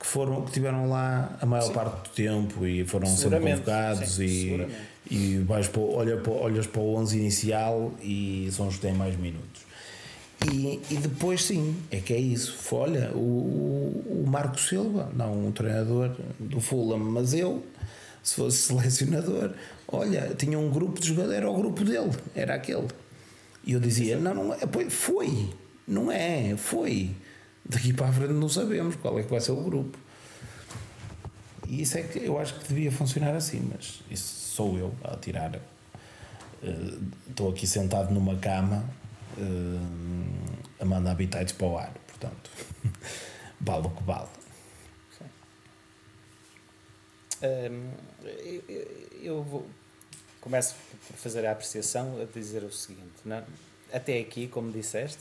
que 0.00 0.06
foram 0.06 0.42
que 0.42 0.52
tiveram 0.52 0.88
lá 0.88 1.36
a 1.40 1.46
maior 1.46 1.66
sim. 1.66 1.72
parte 1.72 2.08
do 2.08 2.14
tempo 2.14 2.66
e 2.66 2.84
foram 2.84 3.06
sempre 3.06 3.40
convocados 3.40 4.14
sim, 4.14 4.68
e, 5.10 5.14
e 5.14 5.38
vais 5.38 5.68
para, 5.68 5.82
olha 5.82 6.16
para, 6.16 6.32
olhas 6.32 6.66
para 6.66 6.80
o 6.80 6.94
11 6.96 7.18
inicial 7.18 7.92
e 8.02 8.48
são 8.52 8.68
os 8.68 8.76
que 8.76 8.80
têm 8.80 8.94
mais 8.94 9.16
minutos 9.16 9.62
E, 10.50 10.80
e 10.90 10.96
depois 10.96 11.44
sim, 11.44 11.76
é 11.90 11.98
que 11.98 12.12
é 12.12 12.18
isso. 12.18 12.56
Olha, 12.72 13.10
o, 13.14 14.24
o 14.24 14.24
Marco 14.26 14.58
Silva, 14.60 15.10
não 15.14 15.46
um 15.46 15.52
treinador 15.52 16.10
do 16.38 16.60
Fulham, 16.60 16.98
mas 16.98 17.32
eu, 17.32 17.62
se 18.24 18.36
fosse 18.36 18.56
selecionador, 18.56 19.52
olha, 19.86 20.34
tinha 20.34 20.58
um 20.58 20.70
grupo 20.70 20.98
de 20.98 21.08
jogadores, 21.08 21.36
era 21.36 21.50
o 21.50 21.54
grupo 21.54 21.84
dele, 21.84 22.10
era 22.34 22.54
aquele. 22.54 22.88
E 23.62 23.72
eu 23.72 23.80
dizia, 23.80 24.18
não, 24.18 24.34
não 24.34 24.54
é, 24.54 24.90
foi, 24.90 25.50
não 25.86 26.10
é, 26.10 26.56
foi. 26.56 27.14
Daqui 27.64 27.92
para 27.92 28.08
a 28.08 28.12
frente 28.12 28.32
não 28.32 28.48
sabemos 28.48 28.96
qual 28.96 29.18
é 29.18 29.22
que 29.22 29.30
vai 29.30 29.40
ser 29.40 29.52
o 29.52 29.62
grupo. 29.62 29.98
E 31.68 31.82
isso 31.82 31.98
é 31.98 32.02
que 32.02 32.18
eu 32.18 32.38
acho 32.38 32.58
que 32.58 32.68
devia 32.68 32.90
funcionar 32.90 33.34
assim, 33.34 33.70
mas 33.70 34.02
isso 34.10 34.54
sou 34.54 34.78
eu 34.78 34.94
a 35.04 35.16
tirar. 35.16 35.54
Uh, 36.62 37.02
estou 37.28 37.50
aqui 37.50 37.66
sentado 37.66 38.12
numa 38.12 38.36
cama 38.36 38.84
uh, 39.36 40.80
a 40.80 40.84
mandar 40.84 41.10
habitats 41.10 41.52
para 41.52 41.66
o 41.66 41.76
ar, 41.76 41.92
portanto, 42.06 42.50
vale 43.60 43.86
o 43.86 43.90
que 43.90 44.02
vale. 44.02 44.28
Um, 47.44 47.90
eu, 48.68 48.86
eu 49.22 49.42
vou, 49.42 49.66
começo 50.40 50.74
por 51.06 51.16
fazer 51.16 51.46
a 51.46 51.52
apreciação 51.52 52.20
a 52.20 52.24
dizer 52.24 52.62
o 52.62 52.72
seguinte: 52.72 53.12
não, 53.24 53.42
até 53.92 54.18
aqui, 54.18 54.48
como 54.48 54.72
disseste, 54.72 55.20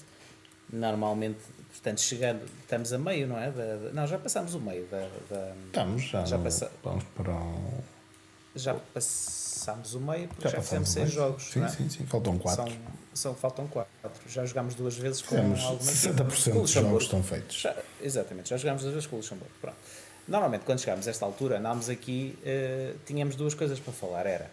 normalmente, 0.72 1.40
portanto, 1.72 2.02
chegando, 2.02 2.42
estamos 2.62 2.94
a 2.94 2.98
meio, 2.98 3.28
não 3.28 3.38
é? 3.38 3.52
Da, 3.52 3.76
da, 3.76 3.92
não, 3.94 4.08
já 4.08 4.18
passamos 4.18 4.54
o 4.54 4.60
meio 4.60 4.86
da. 4.88 5.08
da 5.30 5.54
estamos, 5.68 6.04
já, 6.04 6.26
já 6.26 6.38
passa, 6.38 6.72
vamos 6.84 7.04
para 7.16 7.32
o. 7.32 7.84
Já 8.56 8.76
passámos 8.76 9.96
o 9.96 10.00
meio 10.00 10.28
porque 10.28 10.44
já, 10.48 10.58
já 10.58 10.62
fizemos 10.62 10.90
seis 10.90 11.12
jogos. 11.12 11.44
Sim, 11.44 11.64
é? 11.64 11.68
sim, 11.70 11.90
sim, 11.90 12.06
faltam 12.06 12.38
quatro. 12.38 12.72
São, 12.72 12.82
são, 13.14 13.36
faltam 13.36 13.68
quatro. 13.68 13.90
Já 14.28 14.46
jogámos 14.46 14.76
duas 14.76 14.96
vezes 14.96 15.24
com 15.24 15.36
Temos 15.36 15.64
algumas 15.64 15.96
60% 15.96 16.62
dos 16.62 16.70
jogos 16.70 17.04
estão 17.04 17.24
feitos. 17.24 17.62
Já, 17.62 17.76
exatamente, 18.00 18.50
já 18.50 18.58
jogámos 18.58 18.84
duas 18.84 18.94
vezes 18.94 19.08
com 19.08 19.16
o 19.16 19.20
Luxemburgo. 19.20 19.54
Pronto. 19.60 19.78
Normalmente, 20.28 20.64
quando 20.64 20.80
chegámos 20.80 21.08
a 21.08 21.12
esta 21.12 21.26
altura, 21.26 21.60
andámos 21.60 21.90
aqui, 21.90 22.38
uh, 22.40 22.98
tínhamos 23.06 23.36
duas 23.36 23.54
coisas 23.54 23.80
para 23.80 23.94
falar. 23.94 24.26
Era 24.26 24.50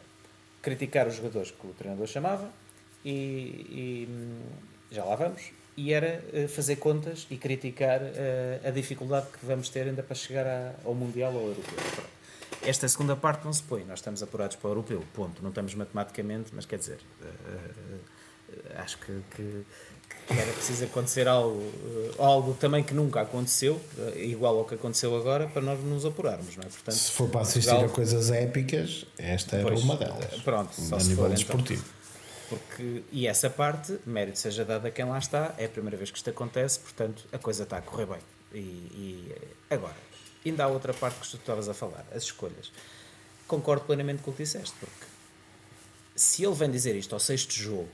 criticar 0.60 1.06
os 1.06 1.14
jogadores 1.14 1.50
que 1.50 1.66
o 1.66 1.70
treinador 1.70 2.06
chamava 2.06 2.50
e, 3.04 3.10
e 3.10 4.08
hum, 4.10 4.40
já 4.90 5.04
lá 5.04 5.14
vamos. 5.14 5.52
E 5.76 5.92
era 5.92 6.22
uh, 6.32 6.48
fazer 6.48 6.76
contas 6.76 7.26
e 7.30 7.36
criticar 7.36 8.00
uh, 8.00 8.68
a 8.68 8.70
dificuldade 8.70 9.28
que 9.28 9.46
vamos 9.46 9.68
ter 9.68 9.86
ainda 9.86 10.02
para 10.02 10.16
chegar 10.16 10.46
a, 10.46 10.74
ao 10.84 10.94
Mundial 10.94 11.32
ou 11.32 11.40
ao 11.40 11.48
Europeu. 11.48 11.78
Esta 12.62 12.86
segunda 12.88 13.16
parte 13.16 13.44
não 13.44 13.52
se 13.52 13.62
põe, 13.62 13.84
nós 13.84 14.00
estamos 14.00 14.22
apurados 14.22 14.56
para 14.56 14.68
o 14.68 14.70
europeu, 14.72 15.02
ponto. 15.14 15.40
Não 15.40 15.48
estamos 15.48 15.74
matematicamente, 15.74 16.50
mas 16.52 16.66
quer 16.66 16.78
dizer, 16.78 16.98
acho 18.76 18.98
que, 18.98 19.22
que, 19.34 19.64
era 20.28 20.52
preciso 20.52 20.84
acontecer 20.84 21.26
algo, 21.26 21.58
uh, 21.58 22.22
algo 22.22 22.54
também 22.54 22.84
que 22.84 22.94
nunca 22.94 23.20
aconteceu, 23.20 23.80
uh, 23.98 24.18
igual 24.18 24.58
ao 24.58 24.64
que 24.64 24.74
aconteceu 24.74 25.16
agora, 25.16 25.48
para 25.48 25.60
nós 25.60 25.82
nos 25.82 26.04
apurarmos, 26.04 26.56
não 26.56 26.62
é? 26.62 26.66
Portanto, 26.66 26.94
se 26.94 27.10
for 27.10 27.28
para 27.28 27.40
assistir 27.40 27.70
Portugal, 27.70 27.90
a 27.90 27.94
coisas 27.94 28.30
épicas, 28.30 29.04
esta 29.18 29.56
era 29.56 29.68
pois, 29.68 29.82
uma 29.82 29.96
delas. 29.96 30.34
Pronto, 30.42 30.80
só 30.80 30.96
a 30.96 30.98
nível 30.98 31.24
for, 31.24 31.30
desportivo. 31.30 31.84
Então, 31.84 32.00
porque, 32.50 33.02
e 33.12 33.26
essa 33.26 33.48
parte, 33.48 33.98
mérito 34.06 34.38
seja 34.38 34.64
dado 34.64 34.86
a 34.86 34.90
quem 34.90 35.04
lá 35.04 35.18
está, 35.18 35.54
é 35.56 35.66
a 35.66 35.68
primeira 35.68 35.96
vez 35.96 36.10
que 36.10 36.16
isto 36.16 36.30
acontece, 36.30 36.80
portanto 36.80 37.24
a 37.32 37.38
coisa 37.38 37.62
está 37.64 37.78
a 37.78 37.82
correr 37.82 38.06
bem. 38.06 38.18
E, 38.52 38.58
e 38.58 39.34
agora, 39.68 39.96
ainda 40.44 40.64
há 40.64 40.68
outra 40.68 40.92
parte 40.92 41.20
que 41.20 41.28
tu 41.28 41.36
estavas 41.36 41.68
a 41.68 41.74
falar, 41.74 42.04
as 42.14 42.24
escolhas. 42.24 42.72
Concordo 43.46 43.84
plenamente 43.84 44.22
com 44.22 44.30
o 44.30 44.34
que 44.34 44.42
disseste, 44.42 44.74
porque 44.78 45.06
se 46.16 46.44
ele 46.44 46.54
vem 46.54 46.70
dizer 46.70 46.94
isto 46.96 47.14
ao 47.14 47.20
sexto 47.20 47.52
jogo, 47.52 47.88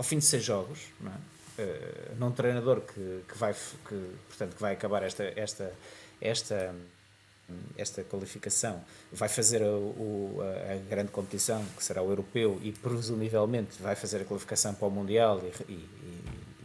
ao 0.00 0.04
fim 0.04 0.18
de 0.18 0.24
seis 0.24 0.42
jogos, 0.42 0.78
não 0.98 1.12
é? 1.12 1.14
Uh, 1.62 2.14
num 2.18 2.32
treinador 2.32 2.80
que, 2.80 3.22
que, 3.28 3.36
vai, 3.36 3.52
que, 3.52 4.10
portanto, 4.28 4.54
que 4.54 4.60
vai 4.62 4.72
acabar 4.72 5.02
esta, 5.02 5.24
esta, 5.36 5.70
esta, 6.18 6.74
esta 7.76 8.02
qualificação, 8.04 8.82
vai 9.12 9.28
fazer 9.28 9.62
a, 9.62 9.66
o, 9.66 10.38
a, 10.40 10.88
grande 10.88 11.10
competição, 11.10 11.62
que 11.76 11.84
será 11.84 12.00
o 12.00 12.08
europeu, 12.08 12.58
e 12.62 12.72
presumivelmente 12.72 13.82
vai 13.82 13.94
fazer 13.94 14.22
a 14.22 14.24
qualificação 14.24 14.74
para 14.74 14.88
o 14.88 14.90
Mundial 14.90 15.42
e, 15.68 15.72
e, 15.72 15.74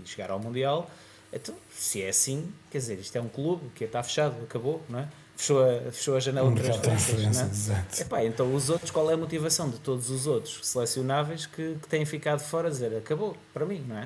e 0.01 0.07
chegar 0.07 0.31
ao 0.31 0.39
Mundial 0.39 0.89
então, 1.35 1.53
se 1.69 2.01
é 2.01 2.07
assim, 2.07 2.49
quer 2.71 2.77
dizer, 2.77 2.97
isto 2.97 3.13
é 3.17 3.21
um 3.21 3.27
clube 3.27 3.69
que 3.75 3.83
está 3.83 4.01
fechado, 4.01 4.41
acabou, 4.43 4.81
não 4.87 4.99
é? 4.99 5.09
Fechou 5.35 5.63
a, 5.63 5.91
fechou 5.91 6.15
a 6.15 6.19
janela 6.19 6.51
de 6.53 6.79
transferências. 6.79 7.69
É? 7.69 8.01
Epá, 8.01 8.23
então, 8.23 8.53
os 8.55 8.69
outros, 8.69 8.89
qual 8.89 9.09
é 9.11 9.15
a 9.15 9.17
motivação 9.17 9.69
de 9.69 9.77
todos 9.79 10.09
os 10.09 10.27
outros 10.27 10.59
selecionáveis 10.63 11.45
que, 11.45 11.75
que 11.81 11.87
têm 11.87 12.05
ficado 12.05 12.39
fora 12.39 12.67
a 12.67 12.71
dizer 12.71 12.95
acabou, 12.95 13.35
para 13.53 13.65
mim, 13.65 13.83
não 13.87 13.97
é? 13.97 14.05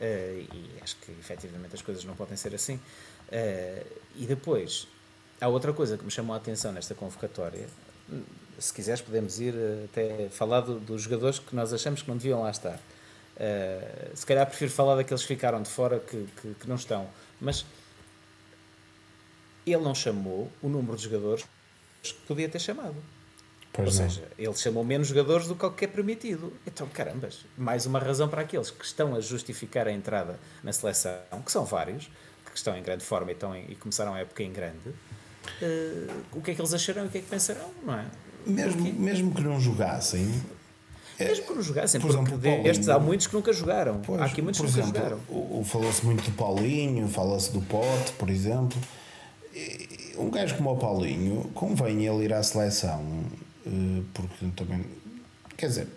Uh, 0.00 0.46
e 0.54 0.70
acho 0.82 0.96
que 0.96 1.10
efetivamente 1.12 1.74
as 1.74 1.82
coisas 1.82 2.04
não 2.04 2.14
podem 2.14 2.36
ser 2.36 2.54
assim. 2.54 2.74
Uh, 2.74 3.86
e 4.16 4.26
depois, 4.26 4.86
há 5.40 5.48
outra 5.48 5.72
coisa 5.72 5.96
que 5.96 6.04
me 6.04 6.10
chamou 6.10 6.34
a 6.34 6.36
atenção 6.36 6.70
nesta 6.70 6.94
convocatória. 6.94 7.66
Se 8.58 8.72
quiseres, 8.72 9.00
podemos 9.00 9.40
ir 9.40 9.54
até 9.84 10.28
falar 10.30 10.60
do, 10.60 10.78
dos 10.78 11.02
jogadores 11.02 11.38
que 11.38 11.54
nós 11.54 11.72
achamos 11.72 12.02
que 12.02 12.08
não 12.08 12.16
deviam 12.16 12.42
lá 12.42 12.50
estar. 12.50 12.78
Uh, 13.38 14.16
se 14.16 14.26
calhar 14.26 14.44
prefiro 14.46 14.70
falar 14.70 14.96
daqueles 14.96 15.22
que 15.22 15.28
ficaram 15.28 15.62
de 15.62 15.68
fora 15.68 16.00
que, 16.00 16.26
que, 16.42 16.54
que, 16.54 16.68
não 16.68 16.74
estão. 16.74 17.08
Mas 17.40 17.64
ele 19.72 19.82
não 19.82 19.94
chamou 19.94 20.50
o 20.62 20.68
número 20.68 20.96
de 20.96 21.04
jogadores 21.04 21.44
que 22.02 22.14
podia 22.26 22.48
ter 22.48 22.60
chamado. 22.60 22.96
Pois 23.72 23.94
Ou 23.96 24.02
não. 24.02 24.10
seja, 24.10 24.28
ele 24.38 24.54
chamou 24.54 24.84
menos 24.84 25.08
jogadores 25.08 25.46
do 25.46 25.54
que 25.54 25.64
o 25.64 25.70
que 25.70 25.84
é 25.84 25.88
permitido. 25.88 26.52
Então, 26.66 26.86
carambas, 26.88 27.44
mais 27.56 27.86
uma 27.86 27.98
razão 27.98 28.28
para 28.28 28.42
aqueles 28.42 28.70
que 28.70 28.84
estão 28.84 29.14
a 29.14 29.20
justificar 29.20 29.86
a 29.86 29.92
entrada 29.92 30.38
na 30.64 30.72
seleção, 30.72 31.20
que 31.44 31.52
são 31.52 31.64
vários, 31.64 32.06
que 32.50 32.56
estão 32.56 32.76
em 32.76 32.82
grande 32.82 33.04
forma 33.04 33.30
e, 33.30 33.34
estão 33.34 33.54
em, 33.54 33.70
e 33.70 33.74
começaram 33.76 34.14
a 34.14 34.18
época 34.18 34.42
em 34.42 34.52
grande. 34.52 34.88
Uh, 35.62 36.12
o 36.32 36.42
que 36.42 36.50
é 36.50 36.54
que 36.54 36.60
eles 36.60 36.74
acharão 36.74 37.04
e 37.04 37.06
o 37.06 37.10
que 37.10 37.18
é 37.18 37.20
que 37.20 37.28
pensarão, 37.28 37.70
não 37.84 37.94
é? 37.94 38.06
Mesmo, 38.44 38.92
mesmo 38.94 39.34
que 39.34 39.42
não 39.42 39.60
jogassem, 39.60 40.42
mesmo 41.18 41.46
que 41.46 41.52
não 41.52 41.62
jogassem, 41.62 42.00
por 42.00 42.08
porque 42.14 42.34
exemplo, 42.34 42.68
estes 42.68 42.88
há 42.88 42.98
muitos 42.98 43.26
que 43.26 43.34
nunca 43.34 43.52
jogaram. 43.52 44.00
Pois, 44.00 44.20
há 44.20 44.24
aqui 44.24 44.40
muitos 44.40 44.60
que 44.60 44.66
nunca 44.66 44.80
exemplo, 44.80 44.98
jogaram. 44.98 45.20
O, 45.28 45.64
falou-se 45.64 46.04
muito 46.04 46.22
do 46.22 46.32
Paulinho, 46.32 47.08
fala-se 47.08 47.52
do 47.52 47.60
Pote, 47.62 48.12
por 48.12 48.30
exemplo. 48.30 48.78
Um 50.16 50.30
gajo 50.30 50.56
como 50.56 50.72
o 50.72 50.76
Paulinho, 50.76 51.50
convém 51.54 52.06
ele 52.06 52.24
ir 52.24 52.32
à 52.32 52.42
seleção, 52.42 53.04
eh, 53.66 54.02
porque 54.12 54.46
também. 54.56 54.84
Quer 55.56 55.68
dizer, 55.68 55.88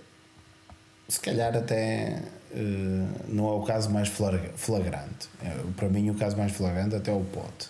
se 1.07 1.19
calhar 1.19 1.55
até 1.55 2.21
eh, 2.53 3.07
não 3.27 3.47
é 3.49 3.53
o 3.53 3.61
caso 3.63 3.89
mais 3.89 4.09
flagrante. 4.09 5.29
É, 5.43 5.55
para 5.75 5.89
mim, 5.89 6.09
o 6.09 6.15
caso 6.15 6.37
mais 6.37 6.51
flagrante 6.51 6.95
até 6.95 7.11
é 7.11 7.13
o 7.13 7.23
Pote. 7.23 7.69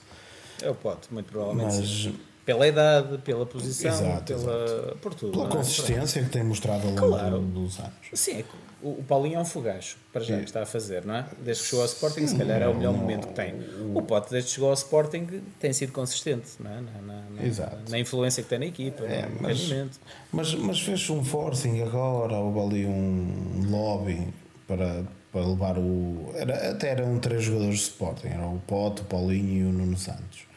É 0.61 0.69
o 0.69 0.75
Pote, 0.75 1.13
muito 1.13 1.31
provavelmente. 1.31 1.77
Mas, 1.77 2.09
pela 2.45 2.67
idade, 2.67 3.17
pela 3.19 3.45
posição, 3.45 3.91
exato, 3.91 4.23
pela, 4.33 4.63
exato. 4.63 4.97
por 5.01 5.13
tudo. 5.13 5.31
Pela 5.31 5.45
é? 5.45 5.51
consistência 5.51 6.23
que 6.23 6.29
tem 6.29 6.43
mostrado 6.43 6.87
ao 6.87 6.93
longo 6.93 7.07
claro. 7.07 7.39
dos 7.39 7.79
anos. 7.79 7.93
Sim, 8.13 8.39
é 8.39 8.45
o, 8.83 9.03
Paulinho 9.03 9.37
é 9.37 9.39
um 9.39 9.45
fogacho, 9.45 9.97
para 10.11 10.23
já, 10.23 10.37
que 10.37 10.45
está 10.45 10.63
a 10.63 10.65
fazer, 10.65 11.05
não 11.05 11.15
é? 11.15 11.25
Desde 11.39 11.63
que 11.63 11.69
chegou 11.69 11.83
ao 11.83 11.87
Sporting, 11.87 12.25
se 12.25 12.35
calhar 12.35 12.61
é 12.61 12.67
o 12.67 12.73
melhor 12.73 12.93
momento 12.93 13.27
que 13.27 13.33
tem. 13.33 13.53
O 13.93 14.01
Pote, 14.01 14.31
desde 14.31 14.49
que 14.49 14.55
chegou 14.55 14.69
ao 14.69 14.73
Sporting, 14.73 15.27
tem 15.59 15.71
sido 15.71 15.91
consistente, 15.91 16.49
não 16.59 16.71
é? 16.71 16.81
Na, 16.81 17.01
na, 17.01 17.21
na, 17.29 17.45
Exato. 17.45 17.91
na 17.91 17.99
influência 17.99 18.41
que 18.41 18.49
tem 18.49 18.59
na 18.59 18.65
equipa, 18.65 19.03
é, 19.03 19.27
no 19.27 19.41
mas, 19.41 19.59
rendimento. 19.59 19.99
Mas, 20.31 20.55
mas 20.55 20.81
fez 20.81 21.09
um 21.11 21.23
forcing 21.23 21.81
agora, 21.81 22.35
houve 22.35 22.59
ali 22.59 22.85
um 22.87 23.69
lobby 23.69 24.27
para, 24.67 25.03
para 25.31 25.45
levar 25.45 25.77
o. 25.77 26.31
Era, 26.33 26.71
até 26.71 26.89
eram 26.89 27.19
três 27.19 27.43
jogadores 27.43 27.77
de 27.77 27.83
Sporting: 27.83 28.27
era 28.27 28.47
o 28.47 28.59
Pote, 28.65 29.01
o 29.01 29.05
Paulinho 29.05 29.67
e 29.67 29.69
o 29.69 29.71
Nuno 29.71 29.97
Santos. 29.97 30.50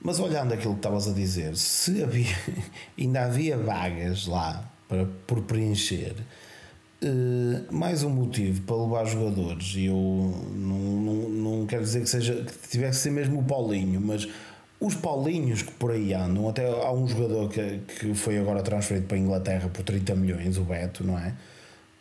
Mas 0.00 0.20
olhando 0.20 0.54
aquilo 0.54 0.74
que 0.74 0.78
estavas 0.78 1.08
a 1.08 1.12
dizer, 1.12 1.56
se 1.56 2.02
havia, 2.02 2.36
ainda 2.98 3.24
havia 3.24 3.56
vagas 3.56 4.26
lá 4.26 4.70
para, 4.88 5.06
por 5.26 5.42
preencher, 5.42 6.14
uh, 7.02 7.74
mais 7.74 8.04
um 8.04 8.10
motivo 8.10 8.62
para 8.62 8.76
levar 8.76 9.04
jogadores, 9.06 9.74
e 9.74 9.86
eu 9.86 9.94
não, 10.54 10.78
não, 10.78 11.28
não 11.28 11.66
quero 11.66 11.82
dizer 11.82 12.02
que, 12.02 12.08
seja, 12.08 12.34
que 12.44 12.68
tivesse 12.68 12.98
que 12.98 13.02
ser 13.02 13.10
mesmo 13.10 13.40
o 13.40 13.44
Paulinho, 13.44 14.00
mas 14.00 14.28
os 14.80 14.94
Paulinhos 14.94 15.62
que 15.62 15.72
por 15.72 15.90
aí 15.90 16.14
andam, 16.14 16.48
até 16.48 16.68
há 16.68 16.92
um 16.92 17.06
jogador 17.08 17.48
que, 17.48 17.78
que 17.78 18.14
foi 18.14 18.38
agora 18.38 18.62
transferido 18.62 19.06
para 19.06 19.16
a 19.16 19.20
Inglaterra 19.20 19.68
por 19.68 19.82
30 19.82 20.14
milhões, 20.14 20.56
o 20.56 20.62
Beto, 20.62 21.02
não 21.02 21.18
é? 21.18 21.34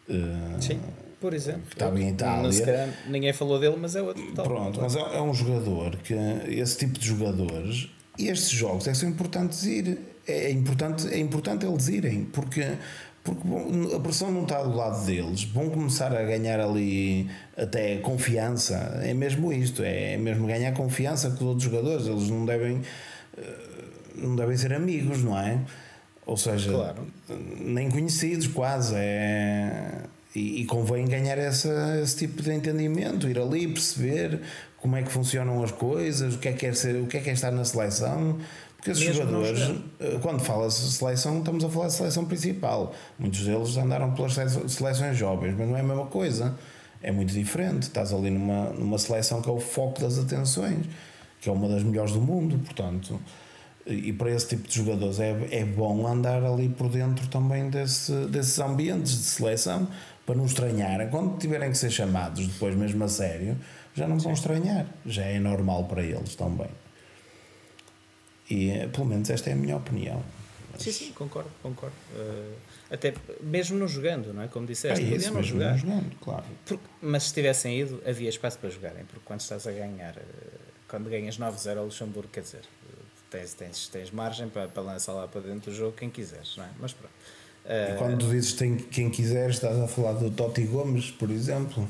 Uh, 0.08 0.62
Sim 0.62 0.80
por 1.20 1.34
exemplo. 1.34 1.64
Que 1.68 1.76
estava 1.76 2.00
em 2.00 2.10
Itália. 2.10 2.94
Ninguém 3.08 3.34
falou 3.34 3.60
dele, 3.60 3.76
mas 3.80 3.96
é 3.96 4.02
outro. 4.02 4.24
Pronto, 4.34 4.80
mas 4.82 4.96
é, 4.96 5.18
é, 5.18 5.22
um 5.22 5.34
jogador 5.34 5.96
que, 5.98 6.14
esse 6.48 6.78
tipo 6.78 7.00
de 7.00 7.08
jogadores, 7.08 7.90
estes 8.18 8.50
jogos 8.50 8.88
é 8.88 8.92
que 8.92 8.98
são 8.98 9.10
importantes 9.10 9.64
ir. 9.64 10.00
É, 10.28 10.46
é 10.46 10.52
importante, 10.52 11.08
é 11.08 11.18
importante 11.18 11.66
eles 11.66 11.88
irem, 11.88 12.26
porque, 12.26 12.64
porque 13.24 13.42
bom, 13.46 13.96
a 13.96 14.00
pressão 14.00 14.32
não 14.32 14.44
está 14.44 14.62
do 14.62 14.76
lado 14.76 15.06
deles. 15.06 15.44
Vão 15.46 15.70
começar 15.70 16.16
a 16.16 16.24
ganhar 16.24 16.60
ali 16.60 17.30
até 17.56 17.98
confiança. 17.98 18.76
É 19.04 19.14
mesmo 19.14 19.52
isto, 19.52 19.82
é 19.84 20.18
mesmo 20.18 20.46
ganhar 20.46 20.72
confiança 20.74 21.30
com 21.32 21.36
os 21.36 21.42
outros 21.42 21.64
jogadores. 21.64 22.06
Eles 22.06 22.30
não 22.30 22.46
devem, 22.46 22.82
eh, 23.38 23.44
não 24.16 24.36
devem 24.36 24.56
ser 24.56 24.74
amigos, 24.74 25.24
não 25.24 25.38
é? 25.38 25.62
Ou 26.26 26.36
seja, 26.36 26.72
claro. 26.74 27.08
nem 27.58 27.90
conhecidos, 27.90 28.48
quase. 28.48 28.94
É 28.96 30.04
E, 30.38 30.62
e 30.62 30.66
convém 30.66 31.08
ganhar 31.08 31.40
essa, 31.40 32.00
esse 32.00 32.16
tipo 32.16 32.44
de 32.44 32.54
entendimento, 32.54 33.28
ir 33.28 33.40
ali 33.40 33.68
perceber 33.68 34.40
como 34.78 34.96
é 34.96 35.02
que 35.02 35.12
funcionam 35.12 35.64
as 35.64 35.72
coisas, 35.72 36.36
o 36.36 36.38
que 36.38 36.50
é 36.50 36.54
que 36.54 36.68
é, 36.68 36.74
ser, 36.74 37.02
o 37.02 37.08
que 37.08 37.18
é, 37.18 37.22
que 37.22 37.30
é 37.32 37.34
estar 37.34 37.50
na 37.50 37.66
seleção. 37.66 38.38
Porque 38.76 38.92
esses 38.92 39.04
Mesmo 39.04 39.24
jogadores, 39.24 39.60
eh, 40.00 40.20
quando 40.22 40.40
fala-se 40.40 40.84
de 40.84 40.92
seleção, 40.92 41.40
estamos 41.40 41.64
a 41.66 41.70
falar 41.70 41.88
de 41.88 41.94
seleção 41.94 42.26
principal. 42.26 42.94
Muitos 43.18 43.44
deles 43.44 43.76
andaram 43.78 44.14
pelas 44.14 44.34
sele- 44.36 44.70
seleções 44.70 45.18
jovens, 45.18 45.56
mas 45.58 45.68
não 45.68 45.76
é 45.76 45.80
a 45.80 45.84
mesma 45.84 46.06
coisa. 46.06 46.56
É 47.02 47.12
muito 47.12 47.34
diferente. 47.34 47.84
Estás 47.84 48.14
ali 48.14 48.30
numa, 48.30 48.70
numa 48.70 49.00
seleção 49.00 49.42
que 49.42 49.50
é 49.50 49.52
o 49.52 49.60
foco 49.60 50.00
das 50.00 50.20
atenções, 50.20 50.86
que 51.42 51.50
é 51.50 51.52
uma 51.52 51.68
das 51.68 51.82
melhores 51.82 52.12
do 52.12 52.22
mundo, 52.22 52.60
portanto. 52.60 53.20
E 53.88 54.14
para 54.14 54.30
esse 54.30 54.50
tipo 54.50 54.68
de 54.68 54.76
jogadores 54.76 55.20
é, 55.20 55.36
é 55.50 55.66
bom 55.66 56.06
andar 56.06 56.44
ali 56.44 56.70
por 56.70 56.90
dentro 56.90 57.28
também 57.30 57.72
desse, 57.72 58.12
desses 58.28 58.60
ambientes 58.60 59.14
de 59.14 59.24
seleção 59.24 59.88
para 60.28 60.36
não 60.36 60.46
estranharem. 60.46 61.10
Quando 61.10 61.40
tiverem 61.40 61.72
que 61.72 61.78
ser 61.78 61.90
chamados 61.90 62.46
depois, 62.46 62.76
mesmo 62.76 63.02
a 63.04 63.08
sério, 63.08 63.58
já 63.96 64.06
não 64.08 64.20
vão 64.20 64.34
estranhar. 64.34 64.86
Já 65.06 65.24
é 65.24 65.40
normal 65.40 65.86
para 65.86 66.04
eles 66.04 66.36
também. 66.36 66.70
E 68.50 68.70
eh, 68.70 68.88
pelo 68.88 69.06
menos 69.06 69.30
esta 69.30 69.50
é 69.50 69.54
a 69.54 69.56
minha 69.56 69.76
opinião. 69.78 70.22
Sim, 70.78 70.92
sim, 70.92 71.12
concordo, 71.14 71.50
concordo. 71.64 71.96
Eh, 72.16 72.54
até 72.92 73.14
mesmo 73.42 73.78
não 73.80 73.88
jogando, 73.88 74.34
não 74.34 74.44
é? 74.44 74.48
Como 74.48 74.66
É 74.66 74.68
disseste, 74.68 75.02
isso, 75.02 75.12
podiam 75.12 75.34
não 75.34 75.40
mesmo 75.42 75.54
jogar. 75.58 75.72
não 75.72 75.78
jogando, 75.78 76.16
claro. 76.20 76.46
Porque- 76.66 76.84
mas 77.02 77.24
se 77.24 77.34
tivessem 77.34 77.80
ido, 77.80 78.02
havia 78.06 78.30
espaço 78.30 78.60
para 78.60 78.70
jogarem, 78.70 79.06
porque 79.06 79.22
quando 79.26 79.40
estás 79.40 79.66
a 79.66 79.72
ganhar, 79.72 80.16
eh, 80.18 80.22
quando 80.88 81.10
ganhas 81.10 81.38
9-0 81.38 81.80
ao 81.80 81.86
Luxemburgo, 81.86 82.30
quer 82.32 82.42
dizer, 82.42 82.62
tens, 83.32 83.54
tens, 83.54 83.88
tens 83.88 84.12
margem 84.12 84.50
para, 84.50 84.68
para 84.68 84.84
lançar 84.84 85.14
lá 85.14 85.28
para 85.28 85.42
dentro 85.42 85.72
do 85.72 85.76
jogo 85.76 85.94
quem 85.98 86.10
quiseres, 86.10 86.56
não 86.58 86.66
é? 86.66 86.70
Mas 86.80 86.94
pronto. 86.94 87.14
E 87.68 87.98
quando 87.98 88.18
tu 88.20 88.28
dizes 88.30 88.54
tem, 88.54 88.78
quem 88.78 89.10
quiser, 89.10 89.50
estás 89.50 89.78
a 89.80 89.88
falar 89.88 90.14
do 90.14 90.32
Totti 90.32 90.64
Gomes, 90.64 91.12
por 91.12 91.30
exemplo. 91.30 91.90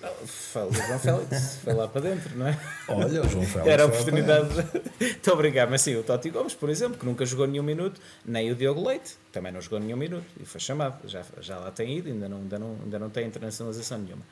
o 0.00 0.72
João 0.72 0.98
Félix, 1.00 1.58
foi 1.64 1.74
lá 1.74 1.88
para 1.88 2.02
dentro, 2.02 2.38
não 2.38 2.46
é? 2.46 2.58
Olha, 2.88 3.22
o 3.22 3.28
João 3.28 3.44
Félix. 3.44 3.68
Era 3.68 3.82
a 3.82 3.86
oportunidade. 3.86 4.48
Estou 5.00 5.34
a 5.34 5.36
brincar, 5.36 5.68
mas 5.68 5.82
sim, 5.82 5.96
o 5.96 6.04
Totti 6.04 6.30
Gomes, 6.30 6.54
por 6.54 6.70
exemplo, 6.70 6.96
que 6.98 7.04
nunca 7.04 7.26
jogou 7.26 7.48
nenhum 7.48 7.64
minuto, 7.64 8.00
nem 8.24 8.50
o 8.52 8.54
Diogo 8.54 8.86
Leite, 8.86 9.16
também 9.32 9.50
não 9.50 9.60
jogou 9.60 9.80
nenhum 9.80 9.96
minuto 9.96 10.26
e 10.40 10.44
foi 10.44 10.60
chamado. 10.60 11.08
Já, 11.08 11.24
já 11.40 11.58
lá 11.58 11.70
tem 11.72 11.98
ido, 11.98 12.08
ainda 12.08 12.28
não, 12.28 12.38
ainda, 12.38 12.58
não, 12.58 12.76
ainda 12.84 12.98
não 13.00 13.10
tem 13.10 13.26
internacionalização 13.26 13.98
nenhuma. 13.98 14.22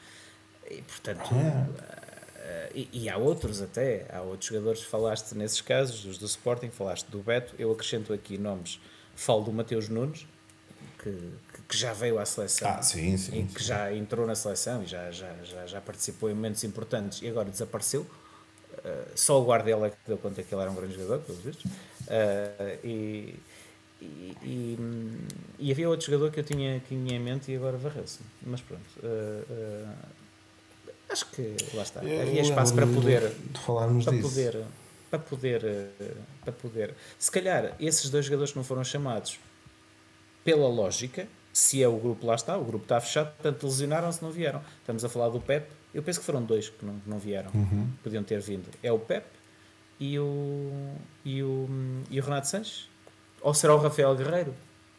E 0.70 0.82
portanto. 0.82 1.30
eh, 2.38 2.70
e, 2.74 2.88
e 2.92 3.08
há 3.08 3.16
outros 3.16 3.60
até, 3.60 4.06
há 4.12 4.20
outros 4.20 4.48
jogadores 4.48 4.84
que 4.84 4.86
falaste 4.88 5.34
nesses 5.34 5.60
casos, 5.60 6.04
os 6.04 6.16
do 6.18 6.26
Sporting, 6.26 6.70
falaste 6.70 7.08
do 7.08 7.18
Beto, 7.18 7.54
eu 7.58 7.72
acrescento 7.72 8.12
aqui 8.12 8.38
nomes, 8.38 8.80
falo 9.16 9.42
do 9.42 9.52
Mateus 9.52 9.88
Nunes, 9.88 10.26
que, 11.10 11.62
que- 11.68 11.76
já 11.76 11.92
veio 11.92 12.18
à 12.18 12.24
seleção 12.26 12.68
Ah, 12.70 12.82
sim, 12.82 13.16
sim. 13.16 13.40
e 13.40 13.44
que 13.44 13.62
já 13.62 13.92
entrou 13.94 14.26
na 14.26 14.34
seleção 14.34 14.82
e 14.82 14.86
já, 14.86 15.10
já, 15.10 15.32
já, 15.44 15.66
já 15.66 15.80
participou 15.80 16.30
em 16.30 16.34
momentos 16.34 16.64
importantes 16.64 17.20
e 17.22 17.28
agora 17.28 17.48
desapareceu. 17.50 18.02
Uh, 18.02 19.10
só 19.14 19.40
o 19.40 19.44
Guardiola 19.46 19.86
é 19.88 19.90
que 19.90 19.96
deu 20.06 20.18
conta 20.18 20.42
que 20.42 20.54
ele 20.54 20.62
era 20.62 20.70
um 20.70 20.74
grande 20.74 20.94
jogador, 20.94 21.20
pelos 21.20 21.40
vistos. 21.42 21.64
Uh, 21.64 22.78
e, 22.84 23.34
e, 24.00 24.36
e, 24.42 24.76
hum, 24.78 25.18
e 25.58 25.72
havia 25.72 25.88
outro 25.88 26.06
jogador 26.06 26.30
que 26.30 26.40
eu 26.40 26.44
tinha, 26.44 26.78
que 26.80 26.88
tinha 26.88 27.16
em 27.16 27.20
mente 27.20 27.50
e 27.50 27.56
agora 27.56 27.76
varreu-se. 27.76 28.18
Mas 28.42 28.60
pronto. 28.60 28.82
uh, 29.02 29.88
acho 31.08 31.26
que 31.30 31.56
lá 31.74 31.82
está. 31.82 32.02
Eu 32.04 32.22
Havia 32.22 32.42
espaço 32.42 32.74
para 32.74 32.86
poder 32.86 33.30
de, 33.30 33.60
falarmos 33.60 34.04
para 34.04 34.14
disso. 34.14 34.28
poder, 34.28 34.64
para 35.10 35.18
poder, 35.18 35.90
para 36.44 36.52
poder. 36.52 36.94
Se 37.18 37.30
calhar 37.30 37.74
esses 37.80 38.10
dois 38.10 38.24
jogadores 38.26 38.52
que 38.52 38.58
não 38.58 38.64
foram 38.64 38.84
chamados, 38.84 39.38
pela 40.46 40.68
lógica, 40.68 41.26
se 41.52 41.82
é 41.82 41.88
o 41.88 41.96
grupo 41.98 42.24
lá 42.26 42.34
está, 42.36 42.56
o 42.56 42.64
grupo 42.64 42.84
está 42.84 43.00
fechado, 43.00 43.32
portanto 43.34 43.64
lesionaram-se, 43.66 44.22
não 44.22 44.30
vieram. 44.30 44.62
Estamos 44.80 45.04
a 45.04 45.08
falar 45.08 45.28
do 45.28 45.40
Pep. 45.40 45.66
Eu 45.92 46.02
penso 46.02 46.20
que 46.20 46.24
foram 46.26 46.42
dois 46.42 46.68
que 46.68 46.84
não, 46.86 46.94
não 47.06 47.18
vieram, 47.18 47.50
Uhum. 47.54 47.88
podiam 48.02 48.22
ter 48.22 48.40
vindo. 48.40 48.66
É 48.82 48.92
o 48.92 48.98
Pep 48.98 49.26
e 49.98 50.18
o 50.18 50.70
e 51.24 51.42
o, 51.42 51.68
e 52.10 52.20
o 52.20 52.22
Renato 52.22 52.46
Sanches. 52.48 52.88
Ou 53.42 53.52
será 53.52 53.74
o 53.74 53.78
Rafael 53.78 54.14
Guerreiro? 54.14 54.54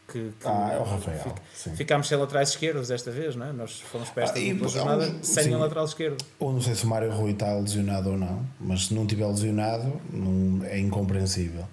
Que, 0.08 0.32
que 0.40 0.46
Ah, 0.48 0.70
é 0.72 0.78
o 0.78 0.84
Rafael, 0.84 1.18
fica- 1.18 1.42
sim. 1.54 1.76
Ficámos 1.76 2.08
sem 2.08 2.16
laterais 2.18 2.48
esquerdos 2.50 2.88
desta 2.88 3.10
vez, 3.10 3.36
não 3.36 3.46
é? 3.46 3.52
Nós 3.52 3.80
fomos 3.80 4.08
para 4.10 4.22
esta 4.24 4.38
Ah, 4.38 4.42
e 4.42 4.58
jornada 4.68 5.04
sem 5.22 5.42
sim. 5.44 5.50
nenhum 5.50 5.60
lateral 5.60 5.84
esquerdo. 5.84 6.24
Ou 6.38 6.52
não 6.52 6.60
sei 6.62 6.74
se 6.74 6.84
o 6.84 6.88
Mário 6.88 7.10
Rui 7.12 7.32
está 7.32 7.52
lesionado 7.54 8.10
ou 8.10 8.16
não, 8.18 8.44
mas 8.58 8.86
se 8.86 8.94
não 8.94 9.02
estiver 9.02 9.26
lesionado, 9.26 10.00
não, 10.12 10.64
é 10.64 10.78
incompreensível. 10.78 11.66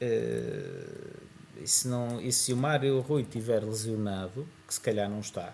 Eh, 0.00 1.17
e, 1.62 1.66
se 1.66 1.88
não, 1.88 2.20
e 2.20 2.32
se 2.32 2.52
o 2.52 2.56
Mário 2.56 3.00
Rui 3.00 3.24
tiver 3.24 3.62
lesionado, 3.64 4.46
que 4.66 4.74
se 4.74 4.80
calhar 4.80 5.08
não 5.08 5.20
está, 5.20 5.52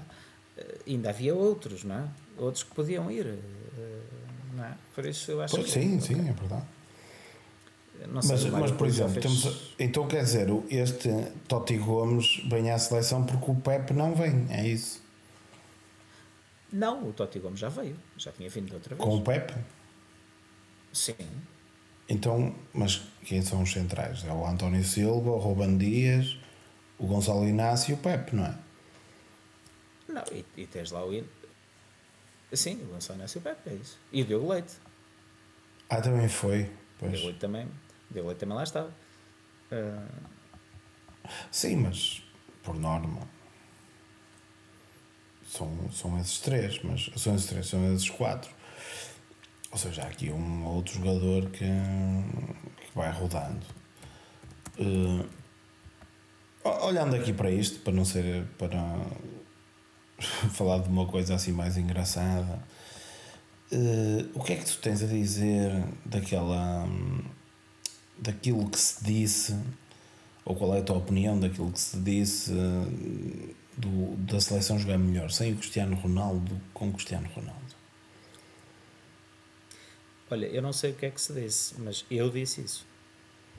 eh, 0.57 0.79
ainda 0.87 1.11
havia 1.11 1.35
outros, 1.35 1.85
não 1.85 1.95
é? 1.97 2.09
Outros 2.39 2.63
que 2.65 2.75
podiam 2.75 3.11
ir. 3.11 3.27
eh, 3.27 4.01
não 4.55 4.65
é? 4.65 4.75
Por 4.95 5.05
isso 5.07 5.31
eu 5.31 5.41
acho 5.43 5.55
Pois, 5.57 5.67
que. 5.67 5.73
sim, 5.73 6.01
sim, 6.01 6.29
é 6.29 6.33
verdade. 6.33 6.65
Mas, 8.13 8.27
mas 8.47 8.71
por 8.73 8.87
exemplo, 8.87 9.13
fez- 9.21 9.25
temos 9.43 9.75
então 9.79 10.07
quer 10.07 10.23
dizer, 10.25 10.49
este 10.69 11.09
Totti 11.49 11.79
Gomes 11.79 12.43
vem 12.51 12.71
à 12.71 12.79
seleção 12.79 13.25
porque 13.25 13.51
o 13.51 13.55
Pepe 13.55 13.95
não 13.95 14.15
vem, 14.15 14.47
é 14.51 14.67
isso? 14.69 15.01
Não, 16.73 17.09
o 17.09 17.13
Totti 17.13 17.39
Gomes 17.39 17.61
já 17.61 17.69
veio, 17.69 17.97
já 18.19 18.31
tinha 18.33 18.51
vindo 18.51 18.75
outra 18.75 18.95
vez. 18.95 19.01
Com 19.09 19.17
o 19.17 19.23
Pepe? 19.23 19.55
Sim. 20.93 21.15
Então, 22.09 22.55
mas 22.73 23.03
quem 23.25 23.41
são 23.43 23.63
os 23.63 23.73
centrais? 23.73 24.25
É 24.25 24.33
o 24.33 24.47
António 24.47 24.85
Silva, 24.85 25.31
o 25.31 25.39
Ruben 25.39 25.79
Dias, 25.79 26.37
o 26.99 27.07
Gonçalo 27.07 27.47
Inácio 27.49 27.93
e 27.93 27.95
o 27.95 27.99
Pepe, 27.99 28.37
não 28.37 28.45
é? 28.47 28.59
Não, 30.09 30.23
e, 30.31 30.45
e 30.57 30.67
tens 30.67 30.91
lá 30.91 31.05
o. 31.05 31.25
Sim, 32.53 32.83
o 32.85 32.87
Gonçalo 32.93 33.19
Inácio 33.19 33.41
Pepe, 33.41 33.71
é 33.71 33.75
isso. 33.75 33.99
E 34.13 34.23
o 34.23 34.25
Diogo 34.27 34.49
Leite. 34.53 34.75
Ah, 35.89 36.01
também 36.01 36.29
foi. 36.29 36.63
O 36.63 36.71
Pois. 36.99 37.13
Diogo 37.13 37.27
Leite 37.29 37.41
também, 37.41 37.67
o 37.67 38.13
Diogo 38.13 38.29
Leite 38.29 38.41
também 38.41 38.57
lá 38.57 38.65
estava. 38.65 38.95
Ah, 39.73 40.07
Sim, 41.51 41.77
mas 41.77 42.23
por 42.63 42.75
norma 42.79 43.27
são, 45.47 45.91
são 45.91 46.19
esses 46.19 46.39
três, 46.41 46.83
mas 46.83 47.11
são 47.17 47.35
esses 47.35 47.47
três, 47.49 47.67
são 47.67 47.95
esses 47.95 48.11
quatro. 48.11 48.54
Ou 49.75 49.79
seja, 49.79 50.03
há 50.03 50.07
aqui 50.07 50.31
um 50.31 50.64
outro 50.66 50.95
jogador 50.95 51.51
que, 51.51 51.64
que 51.66 52.95
vai 52.95 53.11
rodando. 53.11 53.66
O- 56.64 56.87
olhando 56.87 57.16
aqui 57.16 57.33
para 57.33 57.51
isto, 57.51 57.81
para 57.81 57.93
não 57.93 58.05
ser 58.05 58.45
para 58.57 58.79
falar 60.55 60.79
de 60.79 60.89
uma 60.89 61.07
coisa 61.07 61.35
assim 61.35 61.51
mais 61.51 61.77
engraçada, 61.77 62.62
eh, 63.72 64.25
o 64.33 64.45
que 64.45 64.53
é 64.53 64.57
que 64.57 64.64
tu 64.64 64.79
tens 64.79 65.03
a 65.03 65.07
dizer 65.09 65.72
daquela 66.07 66.87
daquilo 68.16 68.70
que 68.70 68.79
se 68.79 69.03
disse 69.03 69.59
ou 70.45 70.55
qual 70.55 70.77
é 70.77 70.79
a 70.79 70.83
tua 70.83 70.99
opinião 70.99 71.37
daquilo 71.41 71.72
que 71.72 71.81
se 71.81 71.97
disse 71.99 72.53
eh, 72.53 73.53
do, 73.77 74.14
da 74.18 74.41
seleção 74.41 74.79
jogar 74.79 74.99
melhor 74.99 75.33
sem 75.33 75.53
o 75.53 75.57
Cristiano 75.57 75.97
Ronaldo 75.97 76.61
com 76.72 76.91
o 76.91 76.93
Cristiano 76.93 77.29
Ronaldo? 77.35 77.75
Olha, 80.35 80.47
eu 80.47 80.61
não 80.61 80.72
sei 80.72 80.91
o 80.91 80.95
que 80.95 81.07
é 81.07 81.11
que 81.11 81.20
se 81.20 81.32
disse, 81.32 81.74
mas 81.78 82.05
eu 82.11 82.28
disse 82.28 82.61
isso. 82.61 82.85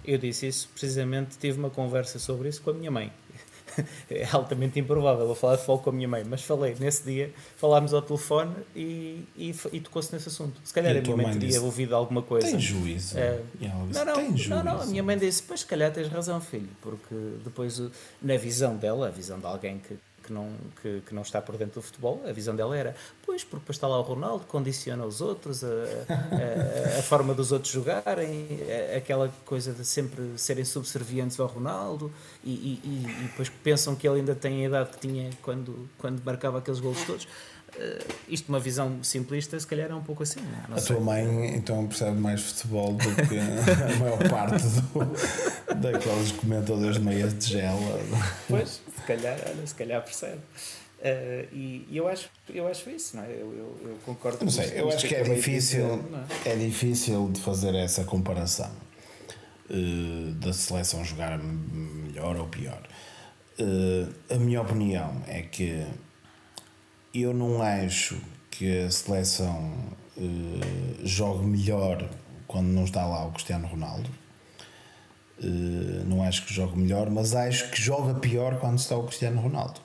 Eu 0.03 0.17
disse 0.17 0.45
isso, 0.45 0.67
precisamente 0.73 1.37
tive 1.37 1.57
uma 1.57 1.69
conversa 1.69 2.19
sobre 2.19 2.49
isso 2.49 2.61
com 2.61 2.71
a 2.71 2.73
minha 2.73 2.91
mãe. 2.91 3.11
É 4.09 4.25
altamente 4.31 4.79
improvável 4.79 5.27
eu 5.27 5.35
falar 5.35 5.55
de 5.55 5.61
futebol 5.61 5.79
com 5.79 5.89
a 5.89 5.93
minha 5.93 6.07
mãe, 6.07 6.23
mas 6.23 6.43
falei 6.43 6.75
nesse 6.79 7.03
dia, 7.03 7.33
falámos 7.57 7.93
ao 7.93 8.01
telefone 8.01 8.55
e, 8.73 9.25
e, 9.35 9.53
e 9.73 9.79
tocou-se 9.81 10.13
nesse 10.13 10.29
assunto. 10.29 10.61
Se 10.63 10.73
calhar 10.73 10.95
a 10.95 10.99
a 10.99 11.01
minha 11.01 11.17
mãe 11.17 11.37
teria 11.37 11.61
ouvido 11.61 11.93
alguma 11.93 12.21
coisa. 12.21 12.47
Tem 12.47 12.59
juízo. 12.59 13.17
É. 13.17 13.41
Não, 13.59 14.05
não, 14.05 14.13
tem 14.13 14.29
não, 14.29 14.37
juízo. 14.37 14.63
não, 14.63 14.81
a 14.81 14.85
minha 14.85 15.03
mãe 15.03 15.17
disse, 15.17 15.43
pois 15.43 15.61
se 15.61 15.65
calhar 15.65 15.91
tens 15.91 16.07
razão, 16.07 16.39
filho, 16.39 16.69
porque 16.81 17.15
depois, 17.43 17.81
na 18.21 18.37
visão 18.37 18.77
dela, 18.77 19.07
a 19.07 19.11
visão 19.11 19.39
de 19.39 19.45
alguém 19.45 19.79
que, 19.79 19.97
que, 20.25 20.33
não, 20.33 20.49
que, 20.81 21.01
que 21.05 21.13
não 21.15 21.21
está 21.21 21.41
por 21.41 21.57
dentro 21.57 21.75
do 21.75 21.81
futebol, 21.81 22.21
a 22.27 22.31
visão 22.31 22.55
dela 22.55 22.75
era, 22.77 22.95
pois, 23.25 23.43
porque 23.43 23.71
está 23.71 23.87
lá 23.87 23.99
o 23.99 24.01
Ronaldo, 24.01 24.45
condiciona 24.45 25.05
os 25.05 25.21
outros, 25.21 25.63
a, 25.63 25.67
a, 26.95 26.99
a 26.99 27.01
forma 27.03 27.33
dos 27.33 27.51
outros 27.51 27.71
jogarem, 27.71 28.47
a- 28.93 28.97
aquela 28.97 29.31
coisa 29.45 29.73
de 29.73 29.85
sempre 29.85 30.23
serem 30.37 30.65
subservientes 30.65 31.39
ao 31.39 31.47
Ronaldo 31.47 32.11
e, 32.43 32.49
e, 32.51 32.81
e- 32.83 33.05
e 33.21 33.23
depois 33.27 33.49
pensam 33.49 33.95
que 33.95 34.07
ele 34.07 34.19
ainda 34.19 34.35
tem 34.35 34.63
a 34.65 34.67
idade 34.67 34.89
que 34.91 35.07
tinha 35.07 35.29
quando, 35.41 35.89
quando 35.97 36.21
marcava 36.23 36.59
aqueles 36.59 36.79
golos 36.79 37.03
todos. 37.05 37.27
Eh, 37.77 38.05
isto, 38.29 38.49
uma 38.49 38.59
visão 38.59 39.03
simplista, 39.03 39.59
se 39.59 39.67
calhar 39.67 39.89
é 39.91 39.95
um 39.95 40.01
pouco 40.03 40.23
assim. 40.23 40.39
não 40.41 40.49
é? 40.63 40.67
Não 40.69 40.77
A 40.77 40.79
sei. 40.79 40.95
tua 40.95 41.05
mãe 41.05 41.55
então 41.55 41.85
percebe 41.87 42.17
mais 42.19 42.41
futebol 42.41 42.93
do 42.93 43.27
que 43.27 43.37
a 43.39 43.95
maior 43.99 44.29
parte 44.29 44.63
do, 44.63 45.75
daqueles 45.75 46.31
comentadores 46.33 46.95
de 46.97 47.01
meia 47.03 47.27
tigela. 47.27 47.99
Pois, 48.47 48.69
se 48.95 49.01
calhar, 49.05 49.37
olha, 49.45 49.67
se 49.67 49.75
calhar 49.75 50.01
percebe. 50.03 50.39
Eh, 51.01 51.45
e 51.51 51.87
e 51.91 51.97
eu 51.97 52.07
acho, 52.07 52.29
eu 52.53 52.67
acho 52.67 52.89
isso, 52.89 53.17
não 53.17 53.23
é? 53.23 53.27
Eu, 53.31 53.53
eu, 53.53 53.89
eu 53.89 53.97
concordo 54.05 54.43
Não 54.43 54.51
sei, 54.51 54.71
eu 54.79 54.87
acho 54.87 55.05
que 55.07 55.13
é 55.13 55.19
acabei 55.19 55.35
de 55.35 55.41
difícil, 55.41 56.03
é? 56.45 56.51
é 56.51 56.55
difícil 56.55 57.29
de 57.31 57.41
fazer 57.41 57.75
essa 57.75 58.03
comparação 58.05 58.71
eh, 59.69 60.31
da 60.35 60.53
seleção 60.53 61.03
jogar 61.03 61.37
melhor 61.37 62.37
ou 62.37 62.47
pior. 62.47 62.81
Uh, 63.57 64.13
a 64.33 64.37
minha 64.37 64.61
opinião 64.61 65.21
é 65.27 65.41
que 65.41 65.85
eu 67.21 67.33
não 67.33 67.61
acho 67.61 68.19
que 68.51 68.79
a 68.79 68.91
seleção 68.91 69.73
uh, 70.17 71.05
jogue 71.05 71.45
melhor 71.45 72.09
quando 72.47 72.67
não 72.67 72.83
está 72.83 73.05
lá 73.05 73.25
o 73.25 73.31
Cristiano 73.31 73.67
Ronaldo. 73.67 74.09
Uh, 75.39 76.05
não 76.05 76.23
acho 76.23 76.45
que 76.45 76.53
jogue 76.53 76.77
melhor, 76.77 77.09
mas 77.09 77.35
acho 77.35 77.69
que 77.71 77.81
joga 77.81 78.19
pior 78.19 78.59
quando 78.59 78.79
está 78.79 78.97
o 78.97 79.03
Cristiano 79.03 79.41
Ronaldo. 79.41 79.81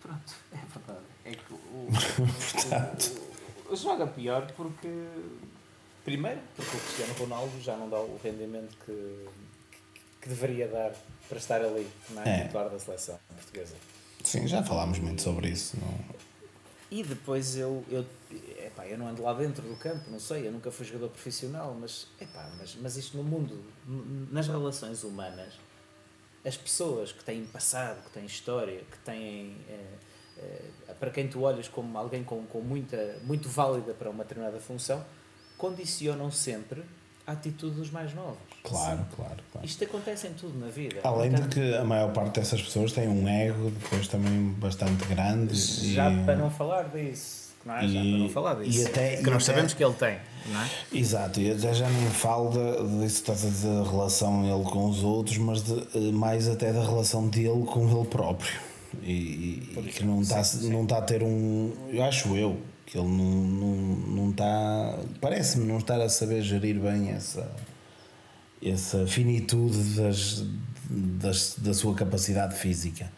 Pronto, 0.00 0.34
é 0.52 0.56
verdade. 0.56 1.06
É 1.24 1.30
que 1.32 1.52
o, 1.52 1.88
Portanto. 2.52 3.22
O, 3.68 3.72
o, 3.72 3.76
joga 3.76 4.06
pior 4.06 4.50
porque. 4.52 4.88
Primeiro, 6.04 6.40
porque 6.56 6.76
o 6.76 6.80
Cristiano 6.80 7.14
Ronaldo 7.14 7.60
já 7.60 7.76
não 7.76 7.88
dá 7.88 7.98
o 7.98 8.20
rendimento 8.22 8.76
que, 8.84 9.28
que, 9.92 10.00
que 10.22 10.28
deveria 10.28 10.66
dar 10.66 10.92
para 11.28 11.38
estar 11.38 11.60
ali, 11.60 11.88
não 12.10 12.22
é? 12.22 12.40
é. 12.40 12.42
Titular 12.44 12.68
da 12.68 12.78
seleção 12.78 13.18
portuguesa. 13.36 13.76
Sim, 14.24 14.46
já 14.46 14.62
falámos 14.62 14.98
muito 14.98 15.22
sobre 15.22 15.48
isso. 15.48 15.76
Não... 15.80 16.22
E 16.90 17.02
depois 17.02 17.56
eu, 17.56 17.82
eu, 17.90 18.04
epá, 18.66 18.86
eu 18.86 18.98
não 18.98 19.08
ando 19.08 19.22
lá 19.22 19.32
dentro 19.32 19.62
do 19.62 19.74
campo, 19.76 20.10
não 20.10 20.20
sei, 20.20 20.46
eu 20.46 20.52
nunca 20.52 20.70
fui 20.70 20.84
jogador 20.84 21.08
profissional, 21.08 21.74
mas, 21.80 22.06
epá, 22.20 22.50
mas, 22.58 22.76
mas 22.80 22.96
isto 22.98 23.16
no 23.16 23.24
mundo, 23.24 23.64
nas 24.30 24.46
relações 24.46 25.02
humanas, 25.02 25.54
as 26.44 26.56
pessoas 26.56 27.10
que 27.10 27.24
têm 27.24 27.44
passado, 27.46 28.04
que 28.04 28.10
têm 28.10 28.26
história, 28.26 28.84
que 28.90 28.98
têm. 28.98 29.56
É, 29.68 29.84
é, 30.88 30.94
para 30.98 31.10
quem 31.10 31.28
tu 31.28 31.42
olhas 31.42 31.68
como 31.68 31.96
alguém 31.96 32.22
com, 32.24 32.44
com 32.46 32.60
muita, 32.60 33.18
muito 33.24 33.48
válida 33.48 33.94
para 33.94 34.10
uma 34.10 34.24
determinada 34.24 34.60
função, 34.60 35.04
condicionam 35.56 36.30
sempre 36.30 36.84
a 37.26 37.32
atitude 37.32 37.76
dos 37.76 37.90
mais 37.90 38.14
novos. 38.14 38.38
Claro, 38.62 39.04
claro, 39.14 39.36
claro. 39.50 39.66
Isto 39.66 39.84
acontece 39.84 40.26
em 40.26 40.32
tudo 40.32 40.58
na 40.58 40.68
vida. 40.68 41.00
Além 41.04 41.30
Portanto, 41.30 41.54
de 41.54 41.60
que 41.60 41.76
a 41.76 41.84
maior 41.84 42.12
parte 42.12 42.40
dessas 42.40 42.62
pessoas 42.62 42.92
tem 42.92 43.08
um 43.08 43.28
ego 43.28 43.70
depois 43.70 44.06
também 44.08 44.50
bastante 44.58 45.04
grande. 45.06 45.54
Já 45.54 46.10
e... 46.10 46.24
para 46.24 46.36
não 46.36 46.50
falar 46.50 46.84
disso. 46.84 47.42
Não 47.64 47.76
é? 47.76 47.84
E, 47.84 47.92
já 47.92 48.00
para 48.00 48.18
não 48.18 48.28
falar 48.28 48.54
disso. 48.56 48.78
E 48.80 48.86
até, 48.86 49.16
que 49.16 49.30
nós 49.30 49.42
até, 49.42 49.44
sabemos 49.44 49.74
que 49.74 49.84
ele 49.84 49.94
tem, 49.94 50.18
não 50.46 50.60
é? 50.60 50.68
Exato, 50.92 51.40
e 51.40 51.52
até 51.52 51.72
já 51.72 51.88
nem 51.88 52.10
falo 52.10 52.50
disso 52.50 53.04
estás 53.04 53.44
a 53.44 53.48
dizer, 53.48 53.68
da 53.68 53.88
relação 53.88 54.44
ele 54.44 54.68
com 54.68 54.88
os 54.88 55.04
outros, 55.04 55.38
mas 55.38 55.62
de, 55.62 55.78
eh, 55.94 56.12
mais 56.12 56.48
até 56.48 56.72
da 56.72 56.82
relação 56.82 57.28
dele 57.28 57.64
com 57.64 57.88
ele 57.88 58.06
próprio. 58.06 58.60
E, 59.02 59.72
e 59.76 59.92
que 59.94 60.04
não 60.04 60.20
está, 60.20 60.42
não 60.62 60.82
está 60.82 60.98
a 60.98 61.02
ter 61.02 61.22
um. 61.22 61.72
Eu 61.90 62.02
acho 62.02 62.34
eu, 62.36 62.58
ele 62.98 63.08
não, 63.08 63.42
não, 63.42 63.76
não 63.76 64.30
está. 64.30 64.98
Parece-me 65.20 65.66
não 65.66 65.78
estar 65.78 66.00
a 66.00 66.08
saber 66.08 66.42
gerir 66.42 66.78
bem 66.78 67.10
essa, 67.10 67.50
essa 68.62 69.06
finitude 69.06 69.96
das, 69.96 70.44
das, 70.90 71.56
da 71.58 71.74
sua 71.74 71.94
capacidade 71.94 72.54
física. 72.56 73.10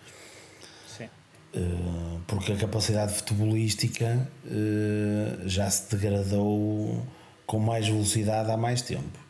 Sim. 0.87 1.09
Uh, 1.55 2.21
porque 2.27 2.53
a 2.53 2.57
capacidade 2.57 3.15
futebolística 3.15 4.29
uh, 4.45 5.49
já 5.49 5.69
se 5.71 5.95
degradou 5.95 7.05
com 7.47 7.59
mais 7.59 7.87
velocidade 7.87 8.51
há 8.51 8.57
mais 8.57 8.83
tempo. 8.83 9.25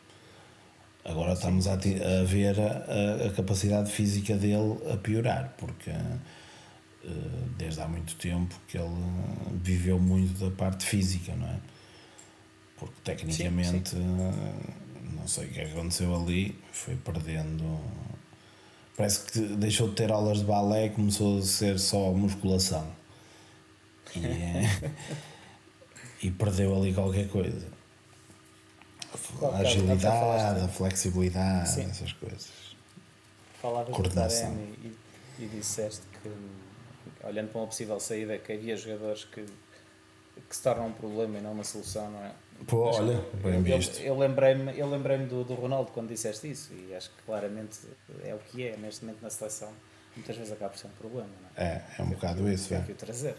Agora 1.05 1.33
estamos 1.33 1.67
a, 1.67 1.73
a 1.73 2.23
ver 2.25 2.59
a, 2.59 3.27
a, 3.27 3.29
capacidade 3.31 3.91
física 3.91 4.35
dele 4.35 4.75
a 4.91 4.97
piorar, 4.97 5.53
porque 5.55 5.91
eh, 5.91 6.17
desde 7.57 7.81
há 7.81 7.87
muito 7.87 8.15
tempo 8.15 8.53
que 8.67 8.77
ele 8.77 8.89
viveu 9.61 9.99
muito 9.99 10.37
da 10.43 10.55
parte 10.55 10.85
física, 10.85 11.35
não 11.35 11.47
é? 11.47 11.59
Porque 12.77 12.95
tecnicamente, 13.03 13.89
sim, 13.89 13.97
sim. 13.97 15.15
não 15.15 15.27
sei 15.27 15.47
o 15.47 15.49
que 15.49 15.61
aconteceu 15.61 16.15
ali, 16.15 16.59
foi 16.71 16.95
perdendo. 16.95 17.79
Parece 18.97 19.25
que 19.25 19.39
deixou 19.55 19.89
de 19.89 19.95
ter 19.95 20.11
aulas 20.11 20.39
de 20.39 20.45
balé 20.45 20.87
e 20.87 20.89
começou 20.89 21.39
a 21.39 21.41
ser 21.41 21.79
só 21.79 22.11
musculação. 22.11 22.87
E, 24.15 24.25
é, 24.25 24.91
e 26.23 26.31
perdeu 26.31 26.75
ali 26.75 26.93
qualquer 26.93 27.27
coisa. 27.29 27.67
A 29.41 29.57
agilidade, 29.57 30.61
a 30.61 30.67
flexibilidade, 30.67 31.69
sim. 31.69 31.83
essas 31.83 32.13
coisas. 32.13 32.51
Falavas 33.61 33.95
Coordenação. 33.95 34.55
E, 34.83 34.95
e 35.39 35.47
disseste 35.47 36.01
que 36.21 36.29
olhando 37.25 37.49
para 37.49 37.61
uma 37.61 37.67
possível 37.67 37.99
saída, 37.99 38.37
que 38.37 38.53
havia 38.53 38.77
jogadores 38.77 39.25
que, 39.25 39.43
que 39.43 40.55
se 40.55 40.61
tornam 40.61 40.87
um 40.87 40.91
problema 40.93 41.39
e 41.39 41.41
não 41.41 41.51
uma 41.51 41.63
solução, 41.63 42.09
não 42.11 42.23
é? 42.23 42.31
Pô, 42.67 42.83
olha, 42.83 43.21
bem 43.43 43.61
visto. 43.61 43.99
Eu, 43.99 44.13
eu 44.13 44.17
lembrei-me 44.17 44.77
eu 44.79 44.89
lembrei 44.89 45.17
do, 45.17 45.43
do 45.43 45.53
Ronaldo 45.55 45.91
quando 45.91 46.07
disseste 46.07 46.49
isso 46.49 46.73
e 46.73 46.95
acho 46.95 47.09
que 47.09 47.23
claramente 47.23 47.79
é 48.23 48.33
o 48.33 48.37
que 48.37 48.65
é 48.65 48.77
neste 48.77 49.03
momento 49.03 49.21
na 49.21 49.29
seleção. 49.29 49.69
Muitas 50.15 50.37
vezes 50.37 50.53
acaba 50.53 50.71
por 50.71 50.79
ser 50.79 50.87
um 50.87 50.91
problema, 50.91 51.27
não 51.27 51.63
é? 51.63 51.67
É, 51.67 51.85
é 51.99 52.01
um 52.01 52.09
bocado 52.09 52.49
isso. 52.49 52.73
É. 52.73 52.79
que 52.81 52.93
o 52.93 52.95
trazer. 52.95 53.35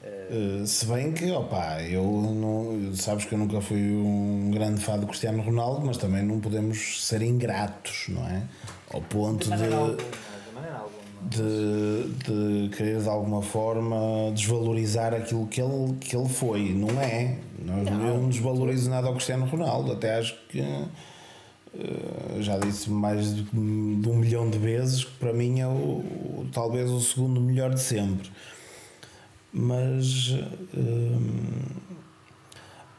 Uh, 0.00 0.64
se 0.64 0.86
bem 0.86 1.12
que, 1.12 1.28
opa, 1.32 1.82
eu 1.82 2.04
não, 2.04 2.94
sabes 2.94 3.24
que 3.24 3.34
eu 3.34 3.38
nunca 3.38 3.60
fui 3.60 3.80
um 3.80 4.48
grande 4.52 4.80
fã 4.80 4.96
do 4.96 5.06
Cristiano 5.06 5.42
Ronaldo, 5.42 5.84
mas 5.84 5.96
também 5.96 6.22
não 6.22 6.38
podemos 6.38 7.04
ser 7.04 7.20
ingratos, 7.22 8.06
não 8.08 8.24
é? 8.28 8.42
Ao 8.92 9.00
ponto 9.00 9.44
de. 9.44 10.27
De 11.28 11.98
de, 12.24 12.68
querer 12.76 13.00
de 13.00 13.08
alguma 13.08 13.42
forma 13.42 14.30
desvalorizar 14.34 15.14
aquilo 15.14 15.46
que 15.46 15.60
ele, 15.60 15.94
que 16.00 16.16
ele 16.16 16.28
foi. 16.28 16.72
Não 16.72 17.00
é. 17.00 17.38
Não, 17.58 17.76
não. 17.76 18.06
Eu 18.06 18.22
não 18.22 18.28
desvalorizo 18.28 18.90
nada 18.90 19.06
ao 19.08 19.14
Cristiano 19.14 19.46
Ronaldo. 19.46 19.92
Até 19.92 20.18
acho 20.18 20.36
que 20.48 20.60
uh, 20.60 22.40
já 22.40 22.58
disse 22.58 22.90
mais 22.90 23.34
de, 23.34 23.46
um 23.52 24.16
milhão 24.16 24.48
de 24.48 24.58
vezes 24.58 25.04
que 25.04 25.12
para 25.12 25.32
mim 25.32 25.60
é 25.60 25.66
o, 25.66 26.46
talvez 26.52 26.90
o 26.90 27.00
segundo 27.00 27.40
melhor 27.40 27.72
de 27.72 27.80
sempre. 27.80 28.30
Mas. 29.52 30.34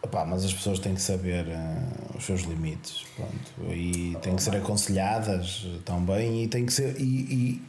Opá, 0.02 0.26
mas 0.26 0.46
as 0.46 0.54
pessoas 0.54 0.80
têm 0.80 0.96
que 0.96 1.02
saber 1.02 1.46
uh, 1.46 2.18
os 2.18 2.26
seus 2.26 2.42
limites 2.42 3.06
pronto, 3.16 3.74
e 3.74 4.18
têm 4.22 4.34
que 4.34 4.42
ser 4.42 4.56
aconselhadas 4.56 5.68
também 5.84 6.44
e 6.44 6.48
têm 6.48 6.66
que 6.66 6.72
ser 6.72 6.96
e, 7.00 7.04
e 7.04 7.62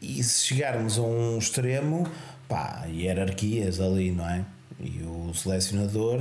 se 0.00 0.46
chegarmos 0.46 0.98
a 0.98 1.02
um 1.02 1.38
extremo, 1.38 2.10
pá, 2.48 2.84
hierarquias 2.86 3.80
ali, 3.80 4.12
não 4.12 4.28
é? 4.28 4.44
E 4.78 5.02
o 5.02 5.32
selecionador 5.34 6.18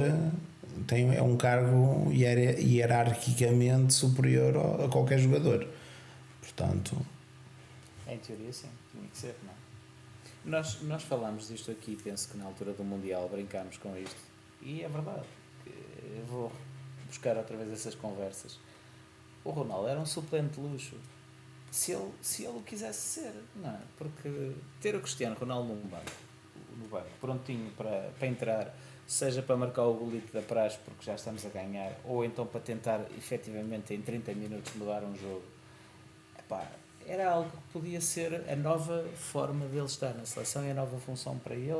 tem, 0.87 1.15
é 1.15 1.21
um 1.21 1.35
cargo 1.37 2.11
hierarquicamente 2.11 3.93
superior 3.93 4.83
a 4.83 4.89
qualquer 4.89 5.19
jogador. 5.19 5.67
Portanto. 6.41 6.97
Em 8.07 8.17
teoria, 8.17 8.53
sim, 8.53 8.69
tinha 8.91 9.07
que 9.07 9.17
ser, 9.17 9.35
não 9.43 9.51
é? 9.51 9.55
Nós, 10.45 10.81
nós 10.83 11.03
falámos 11.03 11.47
disto 11.47 11.71
aqui, 11.71 11.97
penso 12.03 12.29
que 12.29 12.37
na 12.37 12.45
altura 12.45 12.73
do 12.73 12.83
Mundial 12.83 13.27
brincámos 13.27 13.77
com 13.77 13.97
isto, 13.97 14.21
e 14.61 14.83
é 14.83 14.87
verdade. 14.87 15.25
Vou 16.29 16.51
buscar 17.07 17.35
outra 17.35 17.57
vez 17.57 17.71
essas 17.71 17.95
conversas. 17.95 18.59
O 19.43 19.49
Ronaldo 19.49 19.87
era 19.87 19.99
um 19.99 20.05
suplente 20.05 20.59
de 20.59 20.61
luxo 20.61 20.95
se 21.75 21.91
ele, 21.91 22.09
se 22.21 22.45
ele 22.45 22.57
o 22.57 22.61
quisesse 22.61 23.01
ser, 23.01 23.33
não 23.53 23.69
é? 23.69 23.79
Porque 23.97 24.53
ter 24.79 24.95
o 24.95 25.01
Cristiano 25.01 25.35
Ronaldo 25.35 25.73
no 25.73 25.89
banco, 25.89 26.11
no 26.77 26.87
banco 26.87 27.09
prontinho 27.19 27.69
para, 27.71 28.11
para 28.17 28.27
entrar, 28.29 28.73
seja 29.05 29.41
para 29.41 29.57
marcar 29.57 29.83
o 29.83 29.93
golito 29.93 30.31
da 30.31 30.41
praxe 30.41 30.77
porque 30.85 31.03
já 31.03 31.15
estamos 31.15 31.45
a 31.45 31.49
ganhar, 31.49 31.91
ou 32.05 32.23
então 32.23 32.47
para 32.47 32.61
tentar 32.61 33.01
efetivamente 33.17 33.93
em 33.93 34.01
30 34.01 34.33
minutos 34.35 34.73
mudar 34.75 35.03
um 35.03 35.13
jogo, 35.17 35.43
epá, 36.39 36.65
era 37.05 37.29
algo 37.29 37.49
que 37.49 37.73
podia 37.73 37.99
ser 37.99 38.45
a 38.49 38.55
nova 38.55 39.05
forma 39.13 39.65
dele 39.65 39.85
estar 39.85 40.13
na 40.13 40.25
seleção 40.25 40.65
e 40.65 40.71
a 40.71 40.73
nova 40.73 40.97
função 40.99 41.37
para 41.37 41.55
ele. 41.55 41.75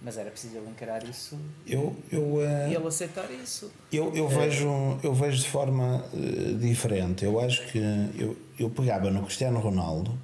Mas 0.00 0.16
era 0.16 0.30
preciso 0.30 0.58
ele 0.58 0.70
encarar 0.70 1.02
isso 1.02 1.36
eu, 1.66 1.96
eu, 2.12 2.22
uh, 2.36 2.68
e 2.70 2.74
ele 2.76 2.86
aceitar 2.86 3.28
isso. 3.32 3.68
Eu, 3.92 4.14
eu, 4.14 4.28
vejo, 4.28 4.68
eu 5.02 5.12
vejo 5.12 5.42
de 5.42 5.50
forma 5.50 6.04
uh, 6.12 6.54
diferente. 6.56 7.24
Eu 7.24 7.40
acho 7.40 7.66
que 7.66 7.78
eu, 8.16 8.36
eu 8.58 8.70
pegava 8.70 9.10
no 9.10 9.22
Cristiano 9.22 9.60
Ronaldo 9.60 10.18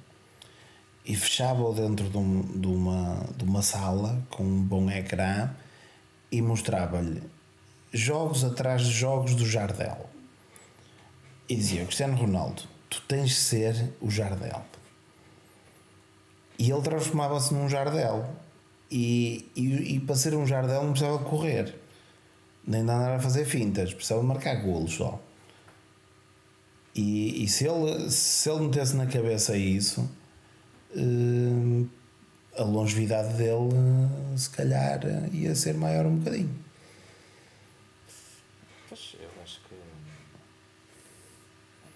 e 1.05 1.15
fechava-o 1.15 1.73
dentro 1.73 2.09
de, 2.09 2.17
um, 2.17 2.41
de, 2.41 2.67
uma, 2.67 3.25
de 3.37 3.43
uma 3.43 3.61
sala 3.61 4.21
com 4.29 4.43
um 4.43 4.61
bom 4.61 4.89
ecrã 4.89 5.49
e 6.31 6.41
mostrava-lhe 6.41 7.23
jogos 7.93 8.43
atrás 8.43 8.81
de 8.81 8.91
jogos 8.91 9.35
do 9.35 9.45
Jardel. 9.45 10.09
E 11.47 11.55
dizia: 11.55 11.85
Cristiano 11.85 12.17
Ronaldo, 12.17 12.63
tu 12.89 13.01
tens 13.07 13.29
de 13.29 13.35
ser 13.35 13.93
o 14.01 14.09
Jardel. 14.09 14.63
E 16.57 16.71
ele 16.71 16.81
transformava-se 16.81 17.53
num 17.53 17.69
Jardel 17.69 18.27
e, 18.89 19.49
e, 19.55 19.95
e, 19.95 19.99
para 19.99 20.15
ser 20.15 20.35
um 20.35 20.45
Jardel 20.45 20.83
não 20.83 20.91
precisava 20.91 21.19
correr, 21.19 21.75
nem 22.65 22.83
de 22.83 22.91
andar 22.91 23.15
a 23.15 23.19
fazer 23.19 23.45
fintas, 23.45 23.93
precisava 23.93 24.23
marcar 24.23 24.55
golos 24.55 24.93
só. 24.93 25.19
E, 26.95 27.43
e 27.43 27.47
se, 27.49 27.67
ele, 27.67 28.09
se 28.09 28.49
ele 28.49 28.61
metesse 28.61 28.95
na 28.95 29.05
cabeça 29.05 29.57
isso, 29.57 30.09
uh, 30.95 31.89
a 32.55 32.63
longevidade 32.63 33.33
dele, 33.33 33.73
uh, 33.73 34.37
se 34.37 34.49
calhar, 34.49 35.01
ia 35.33 35.53
ser 35.55 35.73
maior 35.73 36.05
um 36.05 36.15
bocadinho. 36.15 36.55
Pois, 38.87 39.15
eu 39.19 39.29
acho 39.43 39.59
que. 39.67 39.75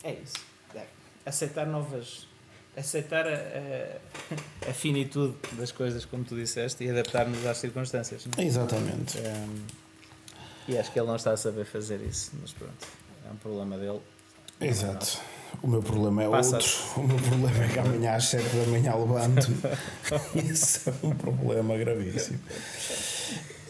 É 0.03 0.13
isso. 0.21 0.45
É. 0.75 0.85
aceitar 1.25 1.65
novas. 1.65 2.27
aceitar 2.75 3.25
a, 3.25 3.35
a, 3.35 4.69
a, 4.69 4.73
finitude 4.73 5.37
das 5.53 5.71
coisas, 5.71 6.03
como 6.03 6.25
tu 6.25 6.35
disseste, 6.35 6.83
e 6.83 6.89
adaptar-nos 6.89 7.45
às 7.45 7.57
circunstâncias. 7.57 8.25
Não? 8.25 8.33
É? 8.43 8.45
Exatamente. 8.45 9.17
Um, 9.17 9.65
e 10.67 10.77
acho 10.77 10.91
que 10.91 10.99
ele 10.99 11.07
não 11.07 11.15
está 11.15 11.31
a 11.31 11.37
saber 11.37 11.63
fazer 11.65 12.01
isso, 12.01 12.31
mas 12.41 12.51
pronto, 12.51 12.85
é 13.25 13.31
um 13.31 13.37
problema 13.37 13.77
dele. 13.77 14.01
Exato. 14.61 15.19
O 15.61 15.67
meu 15.67 15.81
problema 15.81 16.23
é 16.23 16.29
Passa. 16.29 16.55
outro. 16.55 16.71
O 16.97 17.07
meu 17.07 17.17
problema 17.17 17.63
é 17.63 17.67
que 17.67 17.79
amanhã 17.79 18.13
às 18.13 18.25
7 18.25 18.43
da 18.55 18.65
manhã 18.67 18.95
levanto. 18.95 19.51
Isso 20.35 20.89
é 21.03 21.05
um 21.05 21.11
problema 21.11 21.77
gravíssimo. 21.77 22.39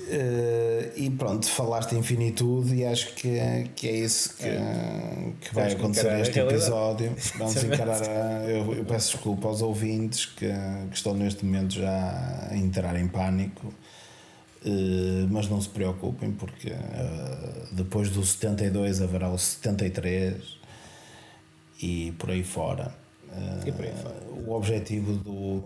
Uh, 0.10 0.92
e 0.96 1.08
pronto, 1.12 1.48
falaste 1.48 1.94
em 1.94 2.02
finitude 2.02 2.76
e 2.76 2.86
acho 2.86 3.14
que, 3.14 3.70
que 3.76 3.88
é 3.88 3.92
isso 3.92 4.36
que, 4.38 4.48
é. 4.48 5.34
que 5.40 5.54
vai 5.54 5.72
acontecer 5.72 6.12
neste 6.16 6.40
episódio. 6.40 7.16
Vamos 7.38 7.64
encarar. 7.64 8.02
A, 8.02 8.44
eu, 8.46 8.74
eu, 8.74 8.86
peço 8.86 9.12
desculpa 9.14 9.48
aos 9.48 9.62
ouvintes 9.62 10.26
que, 10.26 10.48
que, 10.48 10.96
estão 10.96 11.14
neste 11.14 11.46
momento 11.46 11.76
já 11.76 12.48
a 12.50 12.58
entrar 12.58 13.00
em 13.00 13.08
pânico, 13.08 13.68
uh, 13.68 15.28
mas 15.30 15.48
não 15.48 15.62
se 15.62 15.70
preocupem, 15.70 16.32
porque 16.32 16.70
uh, 16.70 17.68
depois 17.72 18.10
do 18.10 18.26
72 18.26 19.04
haverá 19.04 19.30
o 19.30 19.38
73 19.38 20.59
e 21.82 22.12
por 22.18 22.30
aí 22.30 22.44
fora. 22.44 22.94
E 23.66 23.72
por 23.72 23.86
aí 23.86 23.94
fora. 23.94 24.16
O 24.46 24.54
objetivo 24.54 25.14
do, 25.14 25.62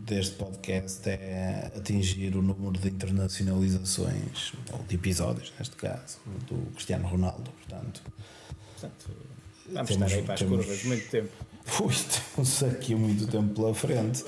deste 0.00 0.34
podcast 0.34 1.08
é 1.08 1.70
atingir 1.76 2.36
o 2.36 2.42
número 2.42 2.78
de 2.78 2.88
internacionalizações, 2.88 4.52
ou 4.72 4.80
de 4.80 4.96
episódios, 4.96 5.52
neste 5.58 5.76
caso, 5.76 6.18
do 6.48 6.56
Cristiano 6.72 7.06
Ronaldo. 7.06 7.50
Portanto, 7.50 8.02
portanto 8.72 9.10
vamos 9.72 9.90
temos, 9.90 9.90
estar 9.90 10.16
aí 10.16 10.22
para 10.22 10.34
as 10.34 10.40
temos, 10.40 10.56
curvas 10.56 10.84
muito 10.84 11.10
tempo. 11.10 11.30
Ui, 11.80 11.94
temos 12.34 12.62
aqui 12.64 12.94
muito 12.94 13.26
tempo 13.26 13.54
pela 13.54 13.74
frente. 13.74 14.24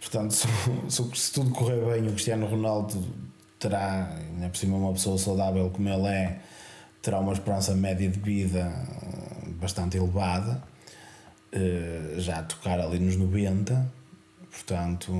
Portanto, 0.00 0.32
se, 0.32 0.48
se, 0.88 1.10
se 1.14 1.32
tudo 1.32 1.50
correr 1.50 1.84
bem, 1.84 2.08
o 2.08 2.12
Cristiano 2.12 2.46
Ronaldo 2.46 3.06
terá, 3.58 4.16
ainda 4.16 4.48
por 4.48 4.56
cima, 4.56 4.76
uma 4.76 4.92
pessoa 4.92 5.18
saudável 5.18 5.70
como 5.70 5.88
ele 5.88 6.08
é, 6.08 6.40
terá 7.00 7.20
uma 7.20 7.32
esperança 7.32 7.74
média 7.74 8.08
de 8.08 8.18
vida 8.18 8.72
bastante 9.62 9.96
elevada 9.96 10.62
eh, 11.52 12.14
já 12.16 12.38
a 12.40 12.42
tocar 12.42 12.80
ali 12.80 12.98
nos 12.98 13.14
90, 13.16 13.92
portanto 14.50 15.12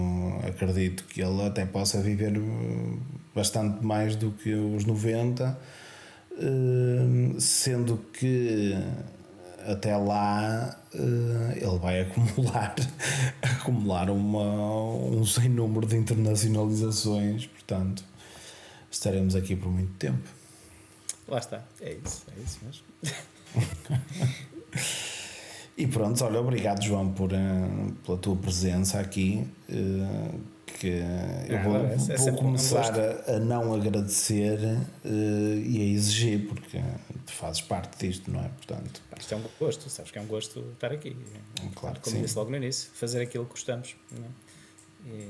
acredito 0.46 1.04
que 1.04 1.22
ele 1.22 1.42
até 1.46 1.64
possa 1.64 2.00
viver 2.00 2.36
eh, 2.36 2.98
bastante 3.34 3.84
mais 3.84 4.16
do 4.16 4.32
que 4.32 4.52
os 4.52 4.84
90, 4.84 5.58
eh, 6.32 7.38
sendo 7.38 7.98
que 8.12 8.74
até 9.66 9.96
lá 9.96 10.76
ele 11.54 11.78
vai 11.78 12.00
acumular, 12.08 12.74
acumular 13.42 14.10
uma, 14.10 14.96
um 15.06 15.24
sem 15.24 15.48
número 15.48 15.86
de 15.86 15.96
internacionalizações, 15.96 17.46
portanto 17.46 18.04
estaremos 18.90 19.36
aqui 19.36 19.54
por 19.54 19.70
muito 19.70 19.92
tempo. 19.98 20.41
Lá 21.28 21.38
está, 21.38 21.62
é 21.80 21.96
isso, 22.04 22.26
é 22.36 22.40
isso 22.40 22.58
mesmo. 22.64 22.84
E 25.76 25.86
pronto, 25.86 26.22
olha, 26.24 26.38
obrigado 26.38 26.82
João 26.82 27.12
por, 27.12 27.32
uh, 27.32 27.92
pela 28.04 28.18
tua 28.18 28.36
presença 28.36 29.00
aqui. 29.00 29.46
Uh, 29.68 30.52
que 30.78 31.02
eu 31.48 31.62
vou, 31.62 31.76
é, 31.76 31.94
é 31.94 32.16
vou 32.16 32.34
começar 32.34 32.98
a, 32.98 33.36
a, 33.36 33.38
não 33.38 33.74
agradecer 33.74 34.58
uh, 35.04 35.58
e 35.58 35.80
a 35.80 35.84
exigir, 35.84 36.48
porque 36.48 36.80
tu 37.26 37.32
fazes 37.32 37.60
parte 37.60 38.06
disto, 38.06 38.30
não 38.30 38.40
é? 38.40 38.48
Portanto, 38.48 39.02
isto 39.18 39.34
é 39.34 39.36
um 39.36 39.42
gosto, 39.58 39.90
sabes 39.90 40.10
que 40.10 40.18
é 40.18 40.20
um 40.20 40.26
gosto 40.26 40.60
estar 40.74 40.92
aqui. 40.92 41.16
Claro 41.74 42.00
Como 42.00 42.16
sim. 42.16 42.22
disse 42.22 42.36
logo 42.36 42.50
no 42.50 42.56
início, 42.56 42.90
fazer 42.94 43.22
aquilo 43.22 43.44
que 43.44 43.52
gostamos. 43.52 43.96
É? 44.12 45.08
E, 45.08 45.28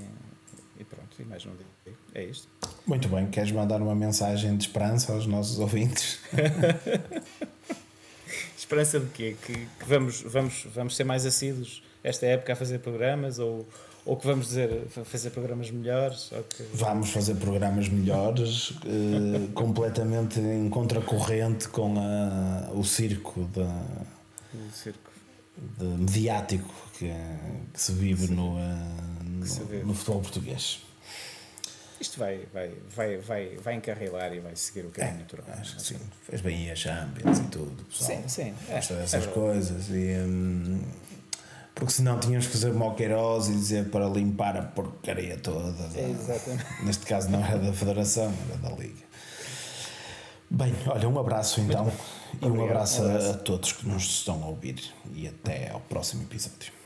e, 0.81 0.85
pronto, 0.85 1.21
e 1.21 1.25
mais 1.25 1.45
não 1.45 1.55
digo. 1.55 1.99
É 2.15 2.25
isto. 2.25 2.49
Muito 2.87 3.09
bem, 3.09 3.27
queres 3.29 3.53
mandar 3.53 3.81
uma 3.81 3.95
mensagem 3.95 4.57
de 4.57 4.65
esperança 4.65 5.13
aos 5.13 5.25
nossos 5.27 5.59
ouvintes? 5.59 6.19
Esperança 8.59 8.99
de 8.99 9.07
quê? 9.11 9.37
Que, 9.45 9.53
que, 9.53 9.85
vamos, 9.87 10.23
vamos, 10.23 10.67
vamos 10.75 10.97
ser 10.97 11.05
mais 11.05 11.25
assíduos 11.25 11.81
esta 12.03 12.27
época 12.27 12.55
a 12.55 12.57
fazer 12.57 12.81
programas 12.81 13.39
ou, 13.39 13.69
ou 14.05 14.17
que 14.17 14.27
vamos 14.27 14.49
dizer 14.49 14.89
fazer 15.05 15.31
programas 15.31 15.71
melhores? 15.71 16.33
Que... 16.57 16.65
Vamos 16.75 17.11
fazer 17.11 17.37
programas 17.37 17.89
melhores, 17.89 18.73
eh, 18.85 19.47
completamente 19.55 20.41
em 20.41 20.69
contracorrente 20.69 21.69
com 21.69 21.95
a, 21.99 22.69
o 22.73 22.83
circo, 22.83 23.49
da, 23.55 23.85
o 24.55 24.73
circo. 24.73 25.13
De, 25.79 25.85
mediático 25.85 26.69
que, 26.99 27.13
que, 27.73 27.81
se 27.81 27.93
vive 27.93 28.33
no, 28.33 28.57
uh, 28.57 28.59
no, 29.23 29.45
vive. 29.45 29.85
no 29.85 29.95
futebol 29.95 30.23
português 30.23 30.81
isto 32.03 32.19
vai, 32.19 32.47
vai, 32.53 32.71
vai, 32.95 33.17
vai, 33.19 33.57
vai 33.57 33.75
encarrilar 33.75 34.33
e 34.35 34.41
vai 34.41 34.55
seguir 34.55 34.85
o 34.85 34.91
caminho 34.91 35.17
é, 35.17 35.19
natural. 35.21 35.47
Acho 35.59 35.77
que 35.77 35.83
sim. 35.83 35.97
Fez 36.25 36.41
bem 36.41 36.71
a 36.71 36.77
Champions 36.77 37.39
e 37.39 37.45
tudo, 37.45 37.85
pessoal. 37.85 38.23
Sim, 38.23 38.29
sim. 38.29 38.55
Gosta 38.69 38.95
é, 38.95 38.97
dessas 38.99 39.25
é 39.25 39.27
coisas. 39.29 39.89
E, 39.89 40.19
hum, 40.19 40.83
porque 41.75 41.93
senão 41.93 42.21
tínhamos 42.21 42.47
que 42.47 42.53
fazer 42.53 42.73
Queiroz 42.97 43.49
e 43.49 43.53
dizer 43.53 43.89
para 43.89 44.07
limpar 44.07 44.57
a 44.57 44.63
porcaria 44.63 45.39
toda. 45.39 45.73
Da, 45.73 46.01
Exatamente. 46.01 46.85
Neste 46.85 47.07
caso 47.07 47.31
não 47.31 47.45
era 47.45 47.59
da 47.59 47.73
Federação, 47.73 48.33
era 48.49 48.59
da 48.59 48.77
Liga. 48.77 49.03
Bem, 50.51 50.75
olha, 50.87 51.09
um 51.09 51.19
abraço 51.19 51.61
então. 51.61 51.91
E 52.41 52.47
um 52.47 52.65
abraço, 52.65 53.03
um 53.03 53.07
abraço 53.07 53.31
a 53.31 53.35
todos 53.35 53.73
que 53.73 53.89
nos 53.89 54.03
estão 54.03 54.43
a 54.43 54.49
ouvir. 54.49 54.93
E 55.15 55.27
até 55.27 55.71
ao 55.71 55.81
próximo 55.81 56.25
episódio. 56.25 56.82